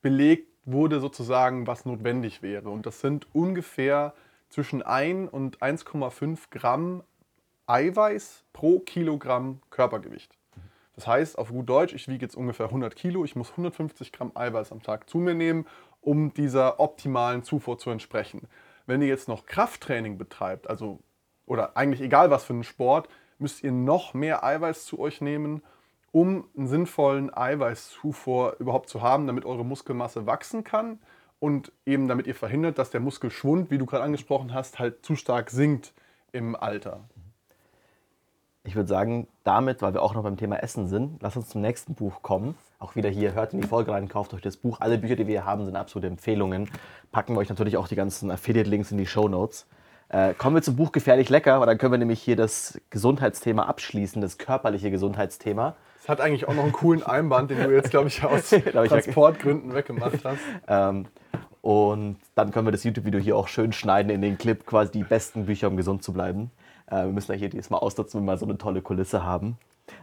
belegt 0.00 0.48
wurde, 0.64 1.00
sozusagen, 1.00 1.66
was 1.66 1.84
notwendig 1.84 2.40
wäre. 2.42 2.70
Und 2.70 2.86
das 2.86 3.00
sind 3.00 3.26
ungefähr 3.34 4.14
zwischen 4.48 4.82
1 4.82 5.30
und 5.30 5.60
1,5 5.60 6.50
Gramm 6.50 7.02
Eiweiß 7.66 8.44
pro 8.52 8.80
Kilogramm 8.80 9.60
Körpergewicht. 9.70 10.36
Das 10.94 11.06
heißt, 11.06 11.38
auf 11.38 11.48
gut 11.48 11.68
Deutsch, 11.68 11.94
ich 11.94 12.08
wiege 12.08 12.24
jetzt 12.24 12.36
ungefähr 12.36 12.66
100 12.66 12.94
Kilo, 12.94 13.24
ich 13.24 13.36
muss 13.36 13.50
150 13.50 14.12
Gramm 14.12 14.32
Eiweiß 14.34 14.72
am 14.72 14.82
Tag 14.82 15.08
zu 15.08 15.18
mir 15.18 15.34
nehmen, 15.34 15.66
um 16.00 16.34
dieser 16.34 16.80
optimalen 16.80 17.42
Zufuhr 17.42 17.78
zu 17.78 17.90
entsprechen. 17.90 18.48
Wenn 18.86 19.00
ihr 19.00 19.08
jetzt 19.08 19.28
noch 19.28 19.46
Krafttraining 19.46 20.18
betreibt, 20.18 20.68
also 20.68 21.00
oder 21.46 21.76
eigentlich 21.76 22.00
egal 22.00 22.30
was 22.30 22.44
für 22.44 22.52
einen 22.52 22.64
Sport, 22.64 23.08
müsst 23.38 23.62
ihr 23.62 23.72
noch 23.72 24.14
mehr 24.14 24.44
Eiweiß 24.44 24.84
zu 24.84 24.98
euch 24.98 25.20
nehmen, 25.20 25.62
um 26.12 26.44
einen 26.56 26.68
sinnvollen 26.68 27.34
Eiweißzufuhr 27.34 28.56
überhaupt 28.58 28.88
zu 28.88 29.00
haben, 29.00 29.26
damit 29.26 29.44
eure 29.44 29.64
Muskelmasse 29.64 30.26
wachsen 30.26 30.62
kann 30.62 30.98
und 31.40 31.72
eben 31.86 32.06
damit 32.06 32.26
ihr 32.26 32.34
verhindert, 32.34 32.78
dass 32.78 32.90
der 32.90 33.00
Muskelschwund, 33.00 33.70
wie 33.70 33.78
du 33.78 33.86
gerade 33.86 34.04
angesprochen 34.04 34.52
hast, 34.52 34.78
halt 34.78 35.04
zu 35.04 35.16
stark 35.16 35.50
sinkt 35.50 35.94
im 36.30 36.54
Alter 36.54 37.08
ich 38.64 38.76
würde 38.76 38.88
sagen, 38.88 39.26
damit, 39.44 39.82
weil 39.82 39.92
wir 39.92 40.02
auch 40.02 40.14
noch 40.14 40.22
beim 40.22 40.36
Thema 40.36 40.62
Essen 40.62 40.86
sind, 40.86 41.20
lass 41.20 41.36
uns 41.36 41.48
zum 41.48 41.60
nächsten 41.60 41.94
Buch 41.94 42.22
kommen. 42.22 42.54
Auch 42.78 42.94
wieder 42.96 43.08
hier, 43.08 43.34
hört 43.34 43.54
in 43.54 43.60
die 43.60 43.66
Folge 43.66 43.92
rein, 43.92 44.08
kauft 44.08 44.34
euch 44.34 44.42
das 44.42 44.56
Buch. 44.56 44.80
Alle 44.80 44.98
Bücher, 44.98 45.16
die 45.16 45.26
wir 45.26 45.40
hier 45.40 45.46
haben, 45.46 45.64
sind 45.64 45.76
absolute 45.76 46.06
Empfehlungen. 46.06 46.70
Packen 47.10 47.34
wir 47.34 47.40
euch 47.40 47.48
natürlich 47.48 47.76
auch 47.76 47.88
die 47.88 47.96
ganzen 47.96 48.30
Affiliate-Links 48.30 48.92
in 48.92 48.98
die 48.98 49.06
Show 49.06 49.28
Notes. 49.28 49.66
Äh, 50.08 50.34
kommen 50.34 50.56
wir 50.56 50.62
zum 50.62 50.76
Buch 50.76 50.92
Gefährlich 50.92 51.28
Lecker, 51.28 51.58
weil 51.58 51.66
dann 51.66 51.78
können 51.78 51.92
wir 51.92 51.98
nämlich 51.98 52.20
hier 52.20 52.36
das 52.36 52.80
Gesundheitsthema 52.90 53.64
abschließen, 53.64 54.20
das 54.20 54.38
körperliche 54.38 54.90
Gesundheitsthema. 54.90 55.74
Es 56.00 56.08
hat 56.08 56.20
eigentlich 56.20 56.48
auch 56.48 56.54
noch 56.54 56.64
einen 56.64 56.72
coolen 56.72 57.02
Einband, 57.02 57.50
den 57.50 57.62
du 57.62 57.74
jetzt, 57.74 57.90
glaube 57.90 58.08
ich, 58.08 58.22
aus 58.22 58.50
Transportgründen 58.72 59.74
weggemacht 59.74 60.24
hast. 60.24 60.40
ähm, 60.68 61.06
und 61.62 62.16
dann 62.34 62.50
können 62.50 62.66
wir 62.66 62.72
das 62.72 62.82
YouTube-Video 62.82 63.20
hier 63.20 63.36
auch 63.36 63.46
schön 63.46 63.72
schneiden 63.72 64.10
in 64.10 64.20
den 64.20 64.36
Clip, 64.36 64.66
quasi 64.66 64.90
die 64.90 65.04
besten 65.04 65.46
Bücher, 65.46 65.68
um 65.68 65.76
gesund 65.76 66.02
zu 66.02 66.12
bleiben. 66.12 66.50
Äh, 66.86 67.04
wir 67.04 67.12
müssen 67.12 67.32
ja 67.32 67.38
hier 67.38 67.48
diesmal 67.48 67.80
ausnutzen, 67.80 68.20
wenn 68.20 68.24
wir 68.26 68.32
mal 68.32 68.38
so 68.38 68.46
eine 68.46 68.58
tolle 68.58 68.82
Kulisse 68.82 69.24
haben. 69.24 69.58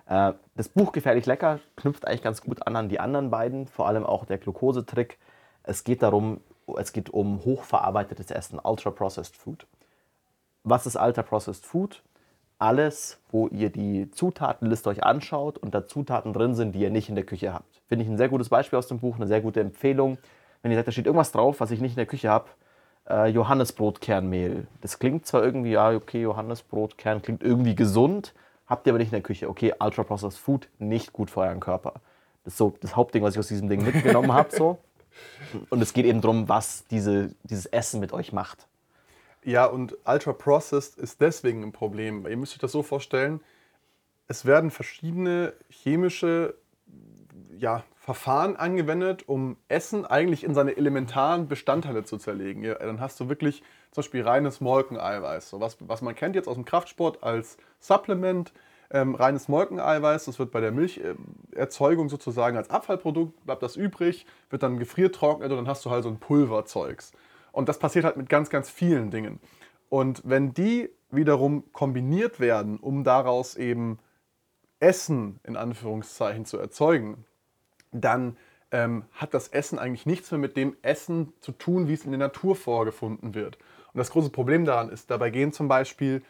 Äh, 0.08 0.34
das 0.56 0.70
Buch 0.70 0.92
Gefährlich 0.92 1.26
Lecker 1.26 1.60
knüpft 1.76 2.08
eigentlich 2.08 2.22
ganz 2.22 2.42
gut 2.42 2.66
an 2.68 2.76
an 2.76 2.90
die 2.90 3.00
anderen 3.00 3.30
beiden, 3.30 3.68
vor 3.68 3.88
allem 3.88 4.06
auch 4.06 4.26
der 4.26 4.38
Glukosetrick. 4.38 5.18
Es 5.64 5.84
geht 5.84 6.02
darum, 6.02 6.42
es 6.78 6.94
geht 6.94 7.10
um 7.10 7.44
hochverarbeitetes 7.44 8.32
Essen, 8.32 8.60
Ultra-Processed 8.62 9.36
Food. 9.36 9.68
Was 10.64 10.86
ist 10.86 10.96
Ultra-Processed 10.96 11.66
Food? 11.66 12.04
Alles, 12.58 13.22
wo 13.32 13.48
ihr 13.48 13.70
die 13.70 14.12
Zutatenliste 14.12 14.90
euch 14.90 15.04
anschaut 15.04 15.58
und 15.58 15.74
da 15.74 15.88
Zutaten 15.88 16.34
drin 16.34 16.56
sind, 16.56 16.74
die 16.74 16.82
ihr 16.82 16.90
nicht 16.90 17.08
in 17.08 17.16
der 17.16 17.26
Küche 17.26 17.54
habt. 17.54 17.82
Finde 17.88 18.04
ich 18.04 18.10
ein 18.12 18.18
sehr 18.18 18.28
gutes 18.28 18.50
Beispiel 18.50 18.78
aus 18.78 18.88
dem 18.88 19.00
Buch, 19.00 19.16
eine 19.16 19.28
sehr 19.28 19.40
gute 19.40 19.62
Empfehlung. 19.62 20.18
Wenn 20.62 20.72
ihr 20.72 20.78
sagt, 20.78 20.90
da 20.90 20.92
steht 20.92 21.06
irgendwas 21.06 21.32
drauf, 21.32 21.62
was 21.62 21.72
ich 21.72 21.80
nicht 21.80 21.94
in 21.94 21.98
der 21.98 22.06
Küche 22.06 22.30
habe, 22.30 22.50
äh, 23.10 23.28
Johannesbrotkernmehl. 23.28 24.68
Das 24.82 25.00
klingt 25.00 25.26
zwar 25.26 25.44
irgendwie, 25.44 25.72
ja, 25.72 25.92
okay, 25.92 26.22
Johannesbrotkern 26.22 27.22
klingt 27.22 27.44
irgendwie 27.44 27.76
gesund, 27.76 28.34
habt 28.68 28.88
ihr 28.88 28.92
aber 28.92 29.00
nicht 29.00 29.08
in 29.08 29.18
der 29.18 29.22
Küche. 29.22 29.50
Okay, 29.50 29.74
Ultra-Processed 29.80 30.40
Food, 30.40 30.70
nicht 30.78 31.14
gut 31.14 31.32
für 31.32 31.42
euren 31.42 31.60
Körper. 31.60 31.94
Das 32.44 32.54
ist 32.54 32.58
so 32.58 32.76
das 32.80 32.96
Hauptding, 32.96 33.24
was 33.24 33.34
ich 33.34 33.40
aus 33.40 33.48
diesem 33.48 33.70
Ding 33.70 33.84
mitgenommen 33.84 34.32
habe. 34.32 34.56
So. 34.56 34.78
Und 35.70 35.82
es 35.82 35.94
geht 35.94 36.06
eben 36.06 36.22
darum, 36.22 36.48
was 36.48 36.86
diese, 36.88 37.36
dieses 37.44 37.66
Essen 37.66 38.00
mit 38.00 38.14
euch 38.14 38.32
macht. 38.32 38.68
Ja, 39.44 39.66
und 39.66 39.98
Ultra-Processed 40.06 40.98
ist 40.98 41.22
deswegen 41.22 41.64
ein 41.64 41.72
Problem. 41.72 42.28
Ihr 42.28 42.36
müsst 42.36 42.54
euch 42.54 42.60
das 42.60 42.74
so 42.74 42.84
vorstellen, 42.84 43.40
es 44.28 44.46
werden 44.46 44.70
verschiedene 44.70 45.54
chemische 45.70 46.56
ja, 47.60 47.84
Verfahren 47.98 48.56
angewendet, 48.56 49.28
um 49.28 49.58
Essen 49.68 50.06
eigentlich 50.06 50.44
in 50.44 50.54
seine 50.54 50.78
elementaren 50.78 51.48
Bestandteile 51.48 52.04
zu 52.04 52.18
zerlegen. 52.18 52.64
Ja, 52.64 52.76
dann 52.76 53.00
hast 53.02 53.20
du 53.20 53.30
wirklich 53.30 53.62
zum 53.92 54.02
Beispiel 54.02 54.24
reines 54.24 54.62
Molkeneiweiß, 54.62 55.50
so 55.50 55.60
was, 55.60 55.78
was 55.82 56.02
man 56.02 56.16
kennt 56.16 56.36
jetzt 56.36 56.48
aus 56.48 56.56
dem 56.56 56.66
Kraftsport 56.66 57.24
als 57.24 57.58
Supplement. 57.80 58.52
ähm, 58.92 59.16
reines 59.16 59.48
Molkeneiweiß. 59.48 60.26
Das 60.26 60.40
wird 60.40 60.52
bei 60.52 60.62
der 60.62 60.72
Milcherzeugung 60.72 62.10
sozusagen 62.10 62.58
als 62.58 62.70
Abfallprodukt, 62.70 63.46
bleibt 63.46 63.64
das 63.64 63.76
übrig, 63.76 64.26
wird 64.50 64.64
dann 64.64 64.80
gefriertrocknet 64.80 65.52
und 65.52 65.58
dann 65.58 65.68
hast 65.68 65.86
du 65.86 65.92
halt 65.92 66.04
so 66.04 66.10
ein 66.10 66.20
Pulverzeugs. 66.20 67.12
Und 67.52 67.70
das 67.70 67.80
passiert 67.80 68.06
halt 68.06 68.18
mit 68.18 68.30
ganz, 68.30 68.50
ganz 68.50 68.70
vielen 68.70 69.12
Dingen. 69.12 69.40
Und 69.90 70.22
wenn 70.26 70.54
die 70.54 70.90
wiederum 71.12 71.72
kombiniert 71.74 72.40
werden, 72.40 72.78
um 72.78 73.04
daraus 73.04 73.56
eben 73.56 74.00
Essen 74.80 75.40
in 75.44 75.56
Anführungszeichen 75.58 76.46
zu 76.46 76.58
erzeugen, 76.58 77.26
dann 77.92 78.38
ähm, 78.72 79.06
hat 79.14 79.34
das 79.34 79.48
Essen 79.48 79.80
eigentlich 79.80 80.06
nichts 80.06 80.32
mehr 80.32 80.40
mit 80.40 80.56
dem 80.56 80.76
Essen 80.82 81.34
zu 81.42 81.52
tun, 81.52 81.88
wie 81.88 81.94
es 81.94 82.06
in 82.06 82.12
der 82.12 82.20
Natur 82.20 82.56
vorgefunden 82.56 83.34
wird. 83.34 83.58
Und 83.94 83.98
das 83.98 84.12
große 84.12 84.30
Problem 84.30 84.66
daran 84.66 84.90
ist, 84.90 85.10
dabei 85.10 85.30
gehen 85.30 85.52
zum 85.52 85.68
Beispiel 85.68 86.22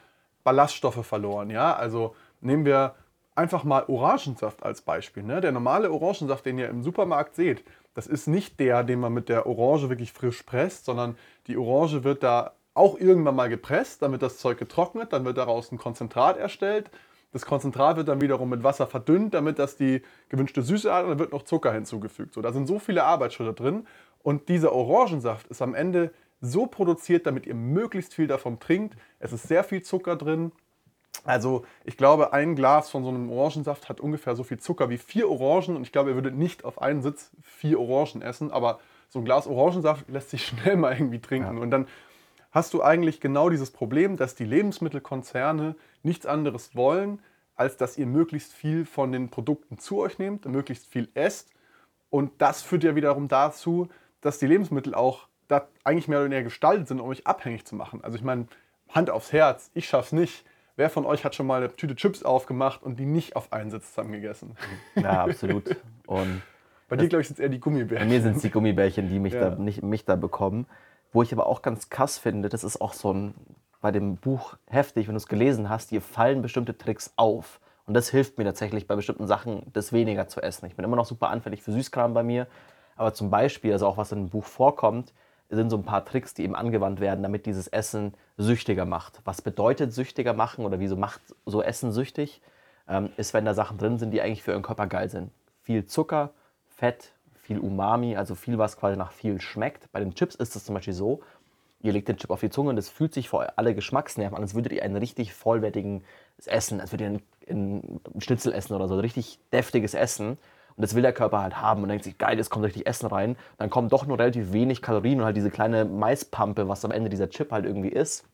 Ballaststoffe 0.44 1.06
verloren. 1.06 1.50
Ja? 1.50 1.76
Also 1.76 2.16
nehmen 2.42 2.66
wir 2.66 2.96
einfach 3.36 3.64
mal 3.64 3.86
Orangensaft 3.88 4.64
als 4.64 4.82
Beispiel. 4.82 5.24
Ne? 5.24 5.42
Der 5.42 5.52
normale 5.52 5.92
Orangensaft, 5.92 6.46
den 6.46 6.58
ihr 6.58 6.70
im 6.70 6.84
Supermarkt 6.84 7.36
seht, 7.36 7.64
das 7.94 8.08
ist 8.08 8.28
nicht 8.28 8.60
der, 8.60 8.84
den 8.84 9.00
man 9.00 9.14
mit 9.14 9.30
der 9.30 9.46
Orange 9.46 9.90
wirklich 9.90 10.14
frisch 10.14 10.44
presst, 10.44 10.86
sondern 10.86 11.18
die 11.48 11.58
Orange 11.58 12.04
wird 12.04 12.24
da 12.24 12.54
auch 12.74 12.98
irgendwann 12.98 13.36
mal 13.36 13.50
gepresst, 13.50 14.02
wird 14.02 14.22
das 14.22 14.38
Zeug 14.38 14.58
getrocknet, 14.58 15.12
dann 15.12 15.26
wird 15.26 15.38
daraus 15.38 15.72
ein 15.72 15.78
Konzentrat 15.78 16.38
erstellt. 16.38 16.90
Das 17.32 17.46
Konzentrat 17.46 17.98
wird 17.98 18.08
dann 18.08 18.22
wiederum 18.22 18.50
mit 18.50 18.64
Wasser 18.64 18.88
verdünnt, 18.88 19.34
damit 19.34 19.60
das 19.60 19.78
die 19.78 20.02
gewünschte 20.30 20.64
Süße 20.64 20.92
hat 20.94 21.04
und 21.04 21.10
dann 21.10 21.20
wird 21.20 21.32
noch 21.32 21.44
Zucker 21.44 21.72
hinzugefügt. 21.72 22.34
So, 22.34 22.42
da 22.42 22.52
sind 22.52 22.68
so 22.68 22.80
viele 22.80 23.04
Arbeitsschritte 23.04 23.54
drin 23.54 23.86
und 24.24 24.50
dieser 24.50 24.74
Orangensaft 24.74 25.48
ist 25.48 25.62
am 25.62 25.76
Ende 25.76 26.12
so 26.42 26.66
produziert, 26.66 27.28
damit 27.28 27.46
ihr 27.46 27.56
möglichst 27.56 28.14
viel 28.14 28.28
davon 28.28 28.60
trinkt. 28.60 28.96
Es 29.20 29.34
ist 29.34 29.48
sehr 29.48 29.64
viel 29.64 29.82
Zucker 29.82 30.16
drin. 30.16 30.52
Also 31.26 31.66
ich 31.84 31.98
glaube, 31.98 32.34
ein 32.34 32.56
Glas 32.56 32.90
von 32.90 33.04
so 33.04 33.10
einem 33.10 33.30
Orangensaft 33.30 33.90
hat 33.90 34.00
ungefähr 34.00 34.36
so 34.36 34.44
viel 34.44 34.60
Zucker 34.60 34.90
wie 34.90 34.98
vier 34.98 35.30
Orangen 35.30 35.76
und 35.76 35.84
ich 35.84 35.92
glaube, 35.92 36.12
ihr 36.12 36.16
würdet 36.16 36.36
nicht 36.36 36.64
auf 36.66 36.82
einen 36.82 37.02
Sitz 37.02 37.32
vier 37.42 37.80
Orangen 37.80 38.22
essen, 38.22 38.52
aber 38.52 38.80
so 39.10 39.20
ein 39.20 39.26
Glas 39.26 39.48
Orangensaft 39.48 40.10
lässt 40.10 40.30
sich 40.30 40.46
schnell 40.48 40.78
mal 40.78 40.94
irgendwie 40.94 41.20
trinken. 41.20 41.58
Ja. 41.58 41.62
Und 41.62 41.72
dann 41.72 41.88
hast 42.52 42.74
du 42.74 42.82
eigentlich 42.82 43.20
genau 43.20 43.50
dieses 43.50 43.72
Problem, 43.72 44.18
dass 44.18 44.36
die 44.36 44.46
Lebensmittelkonzerne 44.46 45.76
nichts 46.04 46.26
anderes 46.26 46.76
wollen, 46.76 47.22
als 47.56 47.78
dass 47.78 47.98
ihr 47.98 48.06
möglichst 48.06 48.54
viel 48.54 48.86
von 48.86 49.12
den 49.12 49.30
Produkten 49.30 49.78
zu 49.78 50.00
euch 50.00 50.18
nehmt, 50.20 50.46
möglichst 50.46 50.88
viel 50.88 51.10
esst. 51.14 51.52
Und 52.10 52.32
das 52.42 52.62
führt 52.62 52.84
ja 52.84 52.96
wiederum 52.96 53.28
dazu, 53.28 53.90
dass 54.22 54.40
die 54.40 54.48
Lebensmittel 54.48 54.96
auch 54.96 55.28
da 55.48 55.68
eigentlich 55.84 56.08
mehr 56.08 56.20
oder 56.20 56.26
weniger 56.26 56.44
gestaltet 56.44 56.88
sind, 56.88 57.00
um 57.00 57.10
euch 57.10 57.28
abhängig 57.28 57.66
zu 57.66 57.76
machen. 57.76 58.04
Also 58.04 58.18
ich 58.18 58.24
meine, 58.24 58.48
Hand 58.90 59.10
aufs 59.10 59.34
Herz, 59.34 59.72
ich 59.74 59.88
schaff's 59.88 60.12
nicht. 60.12 60.46
Wer 60.76 60.90
von 60.90 61.06
euch 61.06 61.26
hat 61.26 61.36
schon 61.36 61.46
mal 61.46 61.62
eine 61.62 61.76
Tüte 61.76 61.96
Chips 61.96 62.24
aufgemacht 62.24 62.82
und 62.82 62.98
die 63.00 63.06
nicht 63.06 63.36
auf 63.36 63.52
einen 63.52 63.70
Sitz 63.70 63.90
zusammen 63.90 64.14
gegessen? 64.14 64.56
Ja, 64.96 65.24
absolut. 65.24 65.76
Und 66.08 66.42
bei 66.88 66.96
dir, 66.96 67.08
glaube 67.08 67.22
ich, 67.22 67.28
sind 67.28 67.36
es 67.36 67.40
eher 67.40 67.50
die 67.50 67.60
Gummibärchen. 67.60 68.08
Bei 68.08 68.14
mir 68.14 68.22
sind 68.22 68.38
es 68.38 68.42
die 68.42 68.50
Gummibärchen, 68.50 69.10
die 69.10 69.20
mich, 69.20 69.34
ja. 69.36 69.50
da, 69.50 69.56
nicht, 69.56 69.84
mich 69.84 70.06
da 70.06 70.16
bekommen. 70.16 70.66
Wo 71.12 71.24
ich 71.24 71.34
aber 71.34 71.48
auch 71.48 71.62
ganz 71.62 71.90
krass 71.90 72.18
finde, 72.18 72.50
das 72.50 72.64
ist 72.64 72.82
auch 72.82 72.94
so 72.94 73.12
ein, 73.12 73.34
bei 73.82 73.92
dem 73.92 74.18
Buch 74.18 74.58
heftig, 74.68 75.08
wenn 75.08 75.14
du 75.14 75.18
es 75.18 75.28
gelesen 75.28 75.70
hast, 75.70 75.92
dir 75.92 76.02
fallen 76.02 76.42
bestimmte 76.42 76.78
Tricks 76.78 77.14
auf. 77.16 77.60
Und 77.86 77.94
das 77.94 78.10
hilft 78.10 78.38
mir 78.38 78.44
tatsächlich 78.44 78.88
bei 78.88 78.96
bestimmten 78.96 79.28
Sachen, 79.28 79.64
das 79.74 79.94
weniger 79.94 80.28
zu 80.28 80.42
essen. 80.42 80.66
Ich 80.68 80.76
bin 80.76 80.86
immer 80.86 80.96
noch 80.96 81.06
super 81.06 81.30
anfällig 81.30 81.64
für 81.64 81.72
Süßkram 81.72 82.14
bei 82.14 82.24
mir. 82.24 82.48
Aber 82.96 83.14
zum 83.14 83.30
Beispiel, 83.30 83.72
also 83.72 83.88
auch 83.88 83.98
was 83.98 84.12
in 84.12 84.26
dem 84.26 84.30
Buch 84.30 84.46
vorkommt, 84.46 85.14
sind 85.50 85.70
so 85.70 85.78
ein 85.78 85.84
paar 85.84 86.06
Tricks, 86.06 86.34
die 86.34 86.44
eben 86.44 86.56
angewandt 86.56 87.00
werden, 87.00 87.24
damit 87.24 87.46
dieses 87.46 87.68
Essen 87.68 88.14
süchtiger 88.38 88.86
macht. 88.86 89.22
Was 89.26 89.42
bedeutet 89.42 89.94
süchtiger 89.94 90.34
machen 90.34 90.66
oder 90.66 90.80
wieso 90.80 90.96
macht 90.96 91.22
so 91.46 91.64
Essen 91.64 91.92
süchtig? 91.92 92.42
Ähm, 92.88 93.10
ist, 93.18 93.34
wenn 93.34 93.46
da 93.46 93.54
Sachen 93.54 93.78
drin 93.78 93.98
sind, 93.98 94.12
die 94.12 94.22
eigentlich 94.22 94.44
für 94.44 94.52
euren 94.52 94.64
Körper 94.64 94.86
geil 94.88 95.10
sind. 95.10 95.32
Viel 95.64 95.86
Zucker, 95.86 96.32
Fett, 96.68 97.14
viel 97.42 97.60
Umami, 97.60 98.16
also 98.16 98.36
viel, 98.36 98.60
was 98.60 98.78
quasi 98.78 98.98
nach 98.98 99.12
viel 99.12 99.42
schmeckt. 99.42 99.92
Bei 99.92 100.00
den 100.00 100.14
Chips 100.14 100.36
ist 100.36 100.56
es 100.56 100.66
zum 100.66 100.76
Beispiel 100.76 100.94
so, 100.94 101.22
ihr 101.82 101.94
legt 101.94 102.08
den 102.08 102.18
Chip 102.18 102.30
auf 102.30 102.42
die 102.42 102.50
Zunge 102.50 102.70
und 102.70 102.78
es 102.78 102.90
fühlt 102.90 103.14
sich 103.14 103.30
für 103.30 103.58
alle 103.58 103.74
Geschmacksnerven 103.74 104.36
an, 104.36 104.44
als 104.44 104.54
würdet 104.54 104.74
ihr 104.74 104.84
ein 104.84 104.96
richtig 104.96 105.34
vollwertiges 105.34 106.02
Essen, 106.46 106.82
als 106.82 106.92
würdet 106.92 107.22
ihr 107.48 107.54
ein, 107.56 108.02
Schnitzel 108.20 108.54
essen 108.54 108.76
oder 108.76 108.88
so, 108.88 108.96
ein 108.96 109.00
richtig 109.00 109.40
deftiges 109.52 109.94
Essen. 109.94 110.38
Und 110.76 110.84
das 110.84 110.94
will 110.94 111.02
der 111.02 111.14
Körper 111.14 111.42
halt 111.42 111.62
haben 111.62 111.84
und 111.84 111.90
denkt 111.90 112.04
sich, 112.04 112.18
geil, 112.18 112.38
jetzt 112.38 112.50
kommt 112.50 112.64
richtig 112.64 112.86
Essen 112.86 113.08
rein. 113.08 113.36
Dann 113.58 113.70
kommen 113.70 113.90
doch 113.90 114.06
nur 114.06 114.20
relativ 114.20 114.54
wenig 114.54 114.82
Kalorien 114.82 115.20
und 115.20 115.26
halt 115.26 115.36
diese 115.36 115.50
kleine 115.50 115.84
Maispampe, 115.84 116.70
was 116.70 116.86
am 116.86 116.92
Ende 116.92 117.10
dieser 117.10 117.30
Chip 117.30 117.52
halt 117.52 117.66
irgendwie 117.66 117.90
ist. 117.90 118.26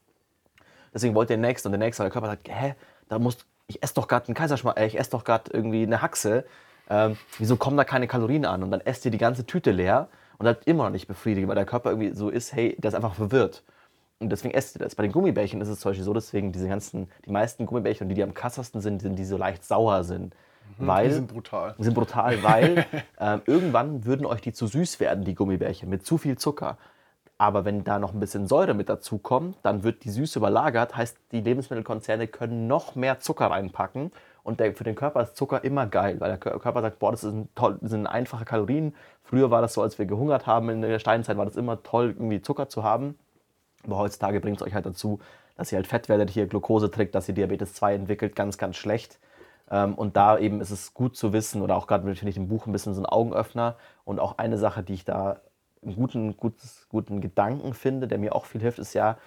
Deswegen 0.94 1.16
wollt 1.16 1.30
ihr 1.30 1.38
den 1.38 1.42
nächsten 1.42 1.68
und 1.68 1.72
der 1.72 1.80
nächste, 1.80 2.04
und 2.04 2.06
der 2.06 2.12
Körper 2.12 2.28
sagt, 2.28 2.50
hä, 2.50 2.76
da 3.10 3.20
muss, 3.20 3.38
ich 3.68 3.82
esse 3.82 3.96
doch 3.96 4.08
gerade 4.08 4.28
einen 4.28 4.36
Kaiserschmarrn, 4.36 4.78
äh, 4.78 4.86
ich 4.86 5.00
esse 5.00 5.12
doch 5.12 5.24
gerade 5.24 5.52
irgendwie 5.52 5.84
eine 5.84 6.02
Haxe. 6.02 6.46
Ähm, 6.90 7.18
wieso 7.40 7.58
kommen 7.58 7.78
da 7.78 7.84
keine 7.84 8.08
Kalorien 8.08 8.46
an? 8.46 8.64
Und 8.64 8.72
dann 8.72 8.82
esst 8.82 9.06
ihr 9.06 9.12
die 9.12 9.18
ganze 9.18 9.46
Tüte 9.46 9.72
leer 9.72 10.10
und 10.38 10.48
hat 10.48 10.66
immer 10.66 10.86
noch 10.86 10.92
nicht 10.92 11.08
befriedigt, 11.08 11.48
weil 11.48 11.56
der 11.56 11.66
Körper 11.66 11.92
irgendwie 11.92 12.14
so 12.14 12.30
ist, 12.30 12.54
hey, 12.54 12.76
der 12.80 12.90
ist 12.90 12.96
einfach 12.96 13.16
verwirrt. 13.16 13.64
Und 14.20 14.30
deswegen 14.30 14.54
esst 14.54 14.76
ihr 14.76 14.80
das. 14.80 14.96
Bei 14.96 15.04
den 15.04 15.12
Gummibärchen 15.12 15.60
ist 15.62 15.68
es 15.68 15.80
zum 15.80 15.92
Beispiel 15.92 16.06
so, 16.06 16.14
deswegen 16.14 16.52
diese 16.52 16.68
ganzen, 16.68 17.10
die 17.26 17.32
meisten 17.32 17.66
Gummibärchen, 17.66 18.08
die, 18.08 18.16
die 18.16 18.24
am 18.24 18.34
krassesten 18.34 18.82
sind, 18.82 19.02
sind 19.02 19.18
die 19.18 19.26
so 19.26 19.38
leicht 19.38 19.66
sauer 19.66 20.04
sind. 20.04 20.36
Mhm, 20.78 20.88
weil, 20.88 21.08
die 21.10 21.14
sind 21.16 21.28
brutal. 21.28 21.76
Die 21.78 21.84
sind 21.84 21.94
brutal, 21.94 22.42
weil 22.42 22.86
äh, 23.20 23.40
irgendwann 23.46 24.06
würden 24.06 24.26
euch 24.26 24.42
die 24.42 24.54
zu 24.54 24.68
süß 24.68 25.00
werden, 25.00 25.26
die 25.26 25.36
Gummibärchen, 25.36 25.90
mit 25.90 26.06
zu 26.06 26.18
viel 26.18 26.38
Zucker. 26.38 26.78
Aber 27.38 27.66
wenn 27.66 27.84
da 27.84 28.00
noch 28.00 28.14
ein 28.14 28.20
bisschen 28.22 28.48
Säure 28.48 28.74
mit 28.74 28.88
dazu 28.88 29.18
kommt, 29.18 29.58
dann 29.64 29.84
wird 29.84 30.06
die 30.06 30.10
Süße 30.10 30.40
überlagert. 30.40 30.96
Heißt, 30.96 31.18
die 31.34 31.42
Lebensmittelkonzerne 31.42 32.28
können 32.28 32.68
noch 32.68 32.96
mehr 32.96 33.20
Zucker 33.20 33.48
reinpacken. 33.48 34.14
Und 34.46 34.60
der, 34.60 34.76
für 34.76 34.84
den 34.84 34.94
Körper 34.94 35.24
ist 35.24 35.36
Zucker 35.36 35.64
immer 35.64 35.88
geil, 35.88 36.20
weil 36.20 36.30
der 36.30 36.38
Körper 36.38 36.82
sagt, 36.84 37.00
boah, 37.00 37.10
das, 37.10 37.22
sind, 37.22 37.50
toll, 37.56 37.80
das 37.82 37.90
sind 37.90 38.06
einfache 38.06 38.46
Kalorien. 38.46 38.96
Früher 39.24 39.50
war 39.50 39.64
das 39.64 39.74
so, 39.74 39.82
als 39.82 39.98
wir 39.98 40.06
gehungert 40.06 40.46
haben 40.46 40.70
in 40.70 40.84
der 40.84 41.00
Steinzeit, 41.00 41.36
war 41.36 41.46
das 41.46 41.56
immer 41.56 41.82
toll, 41.82 42.14
irgendwie 42.16 42.44
Zucker 42.44 42.70
zu 42.70 42.84
haben. 42.84 43.18
Aber 43.86 43.98
heutzutage 43.98 44.40
bringt 44.40 44.58
es 44.58 44.64
euch 44.68 44.76
halt 44.76 44.86
dazu, 44.86 45.20
dass 45.58 45.72
ihr 45.72 45.78
halt 45.78 45.88
fett 45.88 46.10
werdet, 46.10 46.30
hier 46.30 46.46
Glucose 46.46 46.92
trägt, 46.92 47.16
dass 47.16 47.28
ihr 47.28 47.34
Diabetes 47.34 47.74
2 47.74 47.96
entwickelt, 47.96 48.36
ganz, 48.36 48.60
ganz 48.60 48.76
schlecht. 48.76 49.18
Ähm, 49.72 49.96
und 49.96 50.16
da 50.16 50.38
eben 50.38 50.62
ist 50.62 50.70
es 50.70 50.94
gut 50.94 51.18
zu 51.18 51.34
wissen, 51.34 51.64
oder 51.64 51.76
auch 51.76 51.88
gerade 51.88 52.04
finde 52.14 52.30
ich 52.30 52.38
im 52.38 52.48
Buch 52.48 52.68
ein 52.68 52.72
bisschen 52.72 52.94
so 52.94 53.02
ein 53.02 53.08
Augenöffner. 53.08 53.78
Und 54.04 54.20
auch 54.20 54.38
eine 54.38 54.60
Sache, 54.60 54.84
die 54.84 54.94
ich 54.94 55.06
da 55.06 55.40
einen 55.82 55.96
guten, 55.96 56.38
gutes, 56.38 56.86
guten 56.90 57.20
Gedanken 57.20 57.74
finde, 57.74 58.08
der 58.08 58.20
mir 58.20 58.36
auch 58.36 58.46
viel 58.46 58.62
hilft, 58.62 58.78
ist 58.78 58.94
ja, 58.94 59.18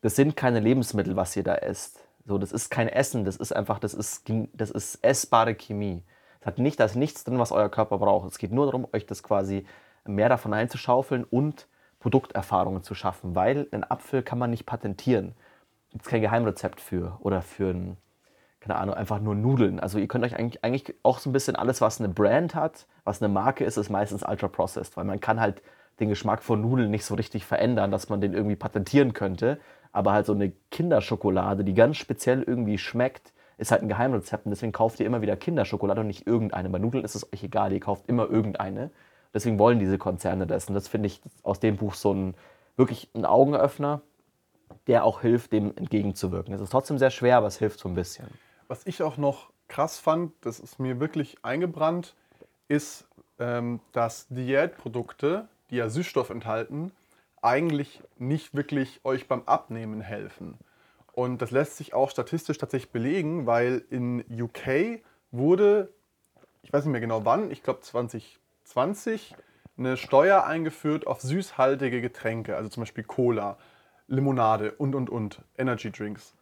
das 0.00 0.14
sind 0.14 0.36
keine 0.36 0.60
Lebensmittel, 0.60 1.16
was 1.16 1.34
ihr 1.34 1.42
da 1.42 1.56
esst. 1.56 2.03
So, 2.26 2.38
das 2.38 2.52
ist 2.52 2.70
kein 2.70 2.88
Essen, 2.88 3.24
das 3.24 3.36
ist 3.36 3.52
einfach, 3.52 3.78
das 3.78 3.92
ist, 3.94 4.30
das 4.54 4.70
ist 4.70 4.98
essbare 5.02 5.54
Chemie. 5.54 6.02
Es 6.40 6.46
hat 6.46 6.58
nicht, 6.58 6.80
da 6.80 6.84
ist 6.84 6.96
nichts 6.96 7.24
drin, 7.24 7.38
was 7.38 7.52
euer 7.52 7.68
Körper 7.68 7.98
braucht. 7.98 8.30
Es 8.30 8.38
geht 8.38 8.52
nur 8.52 8.66
darum, 8.66 8.86
euch 8.92 9.06
das 9.06 9.22
quasi 9.22 9.66
mehr 10.06 10.28
davon 10.28 10.54
einzuschaufeln 10.54 11.24
und 11.24 11.68
Produkterfahrungen 12.00 12.82
zu 12.82 12.94
schaffen, 12.94 13.34
weil 13.34 13.68
einen 13.72 13.84
Apfel 13.84 14.22
kann 14.22 14.38
man 14.38 14.50
nicht 14.50 14.66
patentieren. 14.66 15.34
Gibt 15.90 16.04
es 16.04 16.10
kein 16.10 16.20
Geheimrezept 16.20 16.80
für 16.80 17.18
oder 17.20 17.42
für 17.42 17.70
ein 17.70 17.96
keine 18.64 18.78
Ahnung, 18.78 18.94
einfach 18.94 19.20
nur 19.20 19.34
Nudeln. 19.34 19.78
Also 19.78 19.98
ihr 19.98 20.08
könnt 20.08 20.24
euch 20.24 20.36
eigentlich, 20.36 20.64
eigentlich 20.64 20.96
auch 21.02 21.18
so 21.18 21.28
ein 21.28 21.34
bisschen 21.34 21.54
alles, 21.54 21.82
was 21.82 22.00
eine 22.00 22.08
Brand 22.08 22.54
hat, 22.54 22.86
was 23.04 23.22
eine 23.22 23.30
Marke 23.30 23.62
ist, 23.62 23.76
ist 23.76 23.90
meistens 23.90 24.22
ultra-processed, 24.26 24.96
weil 24.96 25.04
man 25.04 25.20
kann 25.20 25.38
halt 25.38 25.60
den 26.00 26.08
Geschmack 26.08 26.42
von 26.42 26.62
Nudeln 26.62 26.90
nicht 26.90 27.04
so 27.04 27.14
richtig 27.14 27.44
verändern, 27.44 27.90
dass 27.90 28.08
man 28.08 28.22
den 28.22 28.32
irgendwie 28.32 28.56
patentieren 28.56 29.12
könnte. 29.12 29.60
Aber 29.94 30.12
halt 30.12 30.26
so 30.26 30.32
eine 30.32 30.52
Kinderschokolade, 30.72 31.62
die 31.62 31.72
ganz 31.72 31.98
speziell 31.98 32.42
irgendwie 32.42 32.78
schmeckt, 32.78 33.32
ist 33.58 33.70
halt 33.70 33.82
ein 33.82 33.88
Geheimrezept 33.88 34.44
und 34.44 34.50
deswegen 34.50 34.72
kauft 34.72 34.98
ihr 34.98 35.06
immer 35.06 35.22
wieder 35.22 35.36
Kinderschokolade 35.36 36.00
und 36.00 36.08
nicht 36.08 36.26
irgendeine. 36.26 36.68
Bei 36.68 36.80
Nudeln 36.80 37.04
ist 37.04 37.14
es 37.14 37.32
euch 37.32 37.44
egal, 37.44 37.72
ihr 37.72 37.78
kauft 37.78 38.08
immer 38.08 38.28
irgendeine. 38.28 38.90
Deswegen 39.32 39.56
wollen 39.56 39.78
diese 39.78 39.96
Konzerne 39.96 40.48
das. 40.48 40.66
Und 40.68 40.74
das 40.74 40.88
finde 40.88 41.06
ich 41.06 41.22
aus 41.44 41.60
dem 41.60 41.76
Buch 41.76 41.94
so 41.94 42.12
ein 42.12 42.34
wirklich 42.76 43.08
ein 43.14 43.24
Augenöffner, 43.24 44.00
der 44.88 45.04
auch 45.04 45.20
hilft, 45.20 45.52
dem 45.52 45.72
entgegenzuwirken. 45.76 46.52
Es 46.52 46.60
ist 46.60 46.70
trotzdem 46.70 46.98
sehr 46.98 47.10
schwer, 47.10 47.36
aber 47.36 47.46
es 47.46 47.58
hilft 47.58 47.78
so 47.78 47.88
ein 47.88 47.94
bisschen. 47.94 48.26
Was 48.66 48.84
ich 48.86 49.00
auch 49.00 49.16
noch 49.16 49.50
krass 49.68 50.00
fand, 50.00 50.32
das 50.40 50.58
ist 50.58 50.80
mir 50.80 50.98
wirklich 50.98 51.36
eingebrannt, 51.42 52.16
ist, 52.66 53.06
ähm, 53.38 53.78
dass 53.92 54.26
Diätprodukte, 54.28 55.46
die 55.70 55.76
ja 55.76 55.88
Süßstoff 55.88 56.30
enthalten, 56.30 56.90
eigentlich 57.44 58.02
nicht 58.18 58.54
wirklich 58.54 59.00
euch 59.04 59.28
beim 59.28 59.42
Abnehmen 59.46 60.00
helfen. 60.00 60.58
Und 61.12 61.42
das 61.42 61.50
lässt 61.50 61.76
sich 61.76 61.94
auch 61.94 62.10
statistisch 62.10 62.58
tatsächlich 62.58 62.90
belegen, 62.90 63.46
weil 63.46 63.84
in 63.90 64.24
UK 64.30 65.02
wurde, 65.30 65.92
ich 66.62 66.72
weiß 66.72 66.84
nicht 66.84 66.92
mehr 66.92 67.00
genau 67.00 67.24
wann, 67.24 67.50
ich 67.50 67.62
glaube 67.62 67.80
2020, 67.82 69.36
eine 69.76 69.96
Steuer 69.96 70.44
eingeführt 70.44 71.06
auf 71.06 71.20
süßhaltige 71.20 72.00
Getränke, 72.00 72.56
also 72.56 72.68
zum 72.68 72.82
Beispiel 72.82 73.04
Cola, 73.04 73.58
Limonade 74.06 74.72
und 74.72 74.94
und 74.94 75.10
und, 75.10 75.42
Energy 75.56 75.90
Drinks. 75.90 76.34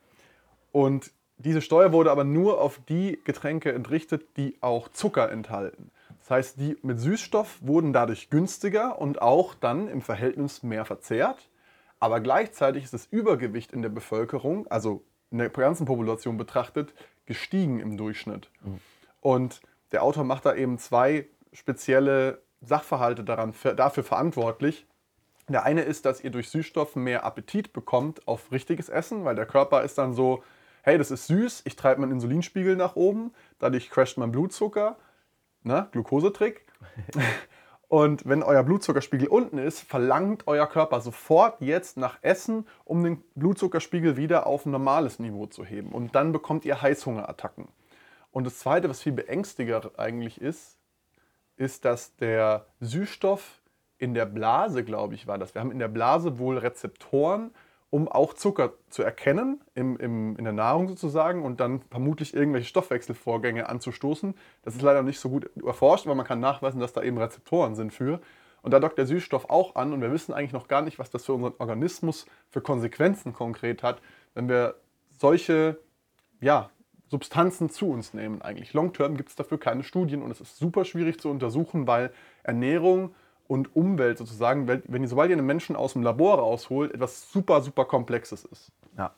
Und 0.71 1.11
diese 1.37 1.61
Steuer 1.61 1.93
wurde 1.93 2.11
aber 2.11 2.25
nur 2.25 2.61
auf 2.61 2.81
die 2.89 3.19
Getränke 3.25 3.73
entrichtet, 3.73 4.37
die 4.37 4.57
auch 4.61 4.89
Zucker 4.89 5.31
enthalten. 5.31 5.91
Das 6.23 6.31
heißt, 6.31 6.61
die 6.61 6.79
mit 6.83 7.01
Süßstoff 7.01 7.59
wurden 7.63 7.93
dadurch 7.93 8.31
günstiger 8.31 9.01
und 9.01 9.21
auch 9.21 9.55
dann 9.55 9.89
im 9.89 10.03
Verhältnis 10.03 10.63
mehr 10.63 10.85
verzehrt. 10.85 11.49
Aber 11.99 12.21
gleichzeitig 12.21 12.85
ist 12.85 12.95
das 12.95 13.07
Übergewicht 13.07 13.73
in 13.73 13.83
der 13.83 13.89
Bevölkerung, 13.89 14.69
also 14.69 15.05
in 15.33 15.39
der 15.39 15.51
ganzen 15.51 15.85
Population 15.85 16.37
betrachtet, 16.37 16.95
gestiegen 17.27 17.81
im 17.81 17.97
Durchschnitt. 17.97 18.51
Mhm. 18.63 18.81
Und 19.21 19.63
der 19.91 20.05
Autor 20.05 20.23
macht 20.23 20.47
da 20.47 20.55
eben 20.55 20.79
zwei 20.79 21.27
spezielle 21.53 22.43
Sachverhalte 22.61 23.25
daran, 23.25 23.53
dafür 23.77 24.05
verantwortlich. 24.05 24.87
Der 25.49 25.65
eine 25.65 25.83
ist, 25.83 26.07
dass 26.07 26.23
ihr 26.23 26.31
durch 26.31 26.51
Süßstoffe 26.51 26.95
mehr 26.95 27.25
Appetit 27.25 27.73
bekommt 27.73 28.29
auf 28.29 28.53
richtiges 28.53 28.89
Essen, 28.89 29.25
weil 29.25 29.35
der 29.35 29.47
Körper 29.47 29.83
ist 29.83 29.99
dann 29.99 30.15
so, 30.15 30.45
hey, 30.83 30.99
das 30.99 31.11
ist 31.11 31.27
süß, 31.27 31.63
ich 31.65 31.75
treibe 31.75 32.01
meinen 32.01 32.13
Insulinspiegel 32.13 32.77
nach 32.77 32.95
oben, 32.95 33.33
dadurch 33.59 33.91
crasht 33.91 34.19
mein 34.19 34.31
Blutzucker, 34.31 34.97
ne, 35.65 35.89
Glukosetrick. 35.93 36.67
Und 37.89 38.27
wenn 38.27 38.43
euer 38.43 38.63
Blutzuckerspiegel 38.63 39.29
unten 39.29 39.59
ist, 39.59 39.81
verlangt 39.81 40.45
euer 40.47 40.67
Körper 40.67 41.03
sofort 41.03 41.61
jetzt 41.61 41.99
nach 41.99 42.17
Essen, 42.23 42.67
um 42.85 43.05
den 43.05 43.23
Blutzuckerspiegel 43.35 44.17
wieder 44.17 44.47
auf 44.47 44.65
ein 44.65 44.71
normales 44.71 45.19
Niveau 45.19 45.45
zu 45.45 45.63
heben. 45.63 45.91
Und 45.91 46.15
dann 46.15 46.33
bekommt 46.33 46.65
ihr 46.65 46.81
Heißhungerattacken. 46.81 47.69
Und 48.31 48.45
das 48.45 48.59
Zweite, 48.59 48.89
was 48.89 49.03
viel 49.03 49.13
beängstigender 49.13 49.91
eigentlich 49.99 50.41
ist, 50.41 50.79
ist, 51.57 51.85
dass 51.85 52.17
der 52.17 52.65
Süßstoff 52.81 53.61
in 53.99 54.15
der 54.15 54.25
Blase, 54.25 54.85
glaube 54.85 55.15
ich, 55.15 55.27
war 55.27 55.37
das. 55.37 55.55
Wir 55.55 55.61
haben 55.61 55.71
in 55.71 55.79
der 55.79 55.89
Blase 55.89 56.39
wohl 56.39 56.57
Rezeptoren, 56.57 57.51
um 57.93 58.09
auch 58.09 58.33
Zucker 58.33 58.73
zu 58.89 59.03
erkennen 59.03 59.61
im, 59.75 59.99
im, 59.99 60.35
in 60.39 60.45
der 60.45 60.55
Nahrung 60.55 60.89
sozusagen 60.89 61.45
und 61.45 61.61
dann 61.61 61.83
vermutlich 61.91 62.33
irgendwelche 62.33 62.67
Stoffwechselvorgänge 62.67 63.69
anzustoßen. 63.69 64.35
Das 64.63 64.75
ist 64.75 64.81
leider 64.81 65.03
nicht 65.03 65.21
so 65.21 65.29
gut 65.29 65.51
erforscht, 65.63 66.07
aber 66.07 66.15
man 66.15 66.25
kann 66.25 66.41
nachweisen, 66.41 66.81
dass 66.81 66.95
da 66.95 67.03
eben 67.03 67.19
Rezeptoren 67.19 67.75
sind 67.75 67.93
für. 67.93 68.23
Und 68.63 68.71
da 68.71 68.81
dockt 68.81 68.97
der 68.97 69.05
Süßstoff 69.05 69.51
auch 69.51 69.75
an 69.75 69.93
und 69.93 70.01
wir 70.01 70.11
wissen 70.11 70.33
eigentlich 70.33 70.55
noch 70.55 70.69
gar 70.69 70.81
nicht, 70.81 70.99
was 70.99 71.11
das 71.11 71.27
für 71.27 71.35
unseren 71.35 71.53
Organismus 71.59 72.25
für 72.49 72.63
Konsequenzen 72.63 73.35
konkret 73.35 73.83
hat, 73.83 74.01
wenn 74.33 74.49
wir 74.49 74.77
solche 75.19 75.79
ja, 76.41 76.71
Substanzen 77.11 77.69
zu 77.69 77.91
uns 77.91 78.15
nehmen 78.15 78.41
eigentlich. 78.41 78.73
Long-term 78.73 79.19
gibt 79.19 79.29
es 79.29 79.37
dafür 79.37 79.61
keine 79.61 79.83
Studien 79.83 80.23
und 80.23 80.31
es 80.31 80.41
ist 80.41 80.57
super 80.57 80.87
schwierig 80.87 81.21
zu 81.21 81.29
untersuchen, 81.29 81.87
weil 81.87 82.11
Ernährung 82.43 83.15
und 83.53 83.77
Umwelt 83.77 84.17
sozusagen, 84.17 84.67
wenn 84.67 85.03
ihr, 85.03 85.09
sobald 85.09 85.29
ihr 85.29 85.37
einen 85.37 85.47
Menschen 85.47 85.77
aus 85.77 85.93
dem 85.93 86.03
Labor 86.03 86.39
rausholt, 86.39 86.95
etwas 86.95 87.31
super, 87.31 87.61
super 87.61 87.85
Komplexes 87.85 88.45
ist. 88.47 88.73
Ja. 88.97 89.13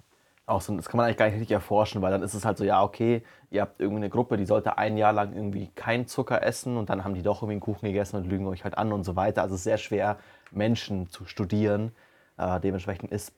Auch 0.46 0.60
so, 0.60 0.76
das 0.76 0.88
kann 0.88 0.98
man 0.98 1.06
eigentlich 1.06 1.16
gar 1.16 1.26
nicht 1.26 1.36
richtig 1.36 1.52
erforschen, 1.52 2.02
weil 2.02 2.10
dann 2.10 2.22
ist 2.22 2.34
es 2.34 2.44
halt 2.44 2.58
so, 2.58 2.64
ja, 2.64 2.82
okay, 2.82 3.22
ihr 3.50 3.62
habt 3.62 3.80
irgendeine 3.80 4.10
Gruppe, 4.10 4.36
die 4.36 4.44
sollte 4.44 4.76
ein 4.76 4.96
Jahr 4.96 5.12
lang 5.12 5.32
irgendwie 5.32 5.68
keinen 5.76 6.08
Zucker 6.08 6.42
essen 6.42 6.76
und 6.76 6.90
dann 6.90 7.04
haben 7.04 7.14
die 7.14 7.22
doch 7.22 7.36
irgendwie 7.36 7.52
einen 7.52 7.60
Kuchen 7.60 7.86
gegessen 7.86 8.16
und 8.16 8.26
lügen 8.26 8.46
euch 8.48 8.64
halt 8.64 8.76
an 8.76 8.92
und 8.92 9.04
so 9.04 9.14
weiter. 9.14 9.42
Also 9.42 9.54
es 9.54 9.62
sehr 9.62 9.78
schwer, 9.78 10.18
Menschen 10.50 11.08
zu 11.08 11.24
studieren. 11.26 11.92
Äh, 12.36 12.58
dementsprechend 12.58 13.12
ist 13.12 13.32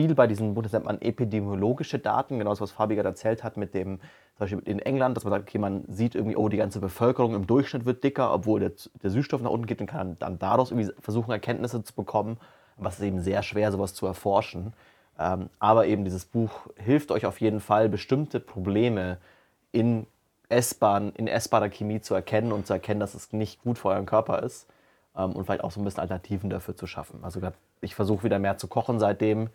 viel 0.00 0.14
bei 0.14 0.26
diesen, 0.26 0.54
das 0.54 0.72
nennt 0.72 0.86
man 0.86 1.00
epidemiologische 1.00 1.98
Daten, 1.98 2.38
genau 2.38 2.50
das, 2.50 2.60
was 2.60 2.70
Fabi 2.70 2.94
gerade 2.94 3.10
erzählt 3.10 3.44
hat, 3.44 3.56
mit 3.56 3.74
dem, 3.74 3.98
zum 3.98 4.38
Beispiel 4.38 4.58
in 4.64 4.78
England, 4.78 5.16
dass 5.16 5.24
man 5.24 5.32
sagt, 5.32 5.48
okay, 5.48 5.58
man 5.58 5.84
sieht 5.88 6.14
irgendwie, 6.14 6.36
oh, 6.36 6.48
die 6.48 6.56
ganze 6.56 6.80
Bevölkerung 6.80 7.34
im 7.34 7.46
Durchschnitt 7.46 7.84
wird 7.84 8.02
dicker, 8.02 8.32
obwohl 8.32 8.60
der, 8.60 8.72
der 9.02 9.10
Süßstoff 9.10 9.42
nach 9.42 9.50
unten 9.50 9.66
geht 9.66 9.80
und 9.80 9.86
kann 9.86 10.16
dann 10.18 10.38
daraus 10.38 10.70
irgendwie 10.70 10.90
versuchen, 11.00 11.30
Erkenntnisse 11.30 11.84
zu 11.84 11.94
bekommen, 11.94 12.38
was 12.76 12.98
ist 12.98 13.04
eben 13.04 13.20
sehr 13.20 13.42
schwer, 13.42 13.70
sowas 13.72 13.92
zu 13.92 14.06
erforschen. 14.06 14.72
Ähm, 15.18 15.50
aber 15.58 15.86
eben 15.86 16.04
dieses 16.04 16.24
Buch 16.24 16.68
hilft 16.76 17.10
euch 17.10 17.26
auf 17.26 17.40
jeden 17.40 17.60
Fall, 17.60 17.90
bestimmte 17.90 18.40
Probleme 18.40 19.18
in 19.70 20.06
essbaren, 20.48 21.12
in 21.14 21.28
essbarer 21.28 21.68
Chemie 21.68 22.00
zu 22.00 22.14
erkennen 22.14 22.52
und 22.52 22.66
zu 22.66 22.72
erkennen, 22.72 23.00
dass 23.00 23.14
es 23.14 23.32
nicht 23.32 23.62
gut 23.62 23.78
für 23.78 23.88
euren 23.88 24.06
Körper 24.06 24.42
ist 24.42 24.66
ähm, 25.14 25.32
und 25.32 25.44
vielleicht 25.44 25.62
auch 25.62 25.70
so 25.70 25.80
ein 25.80 25.84
bisschen 25.84 26.00
Alternativen 26.00 26.48
dafür 26.48 26.74
zu 26.74 26.86
schaffen. 26.86 27.20
Also 27.22 27.40
ich 27.82 27.94
versuche 27.94 28.24
wieder 28.24 28.38
mehr 28.38 28.56
zu 28.56 28.66
kochen 28.66 28.98
seitdem, 28.98 29.50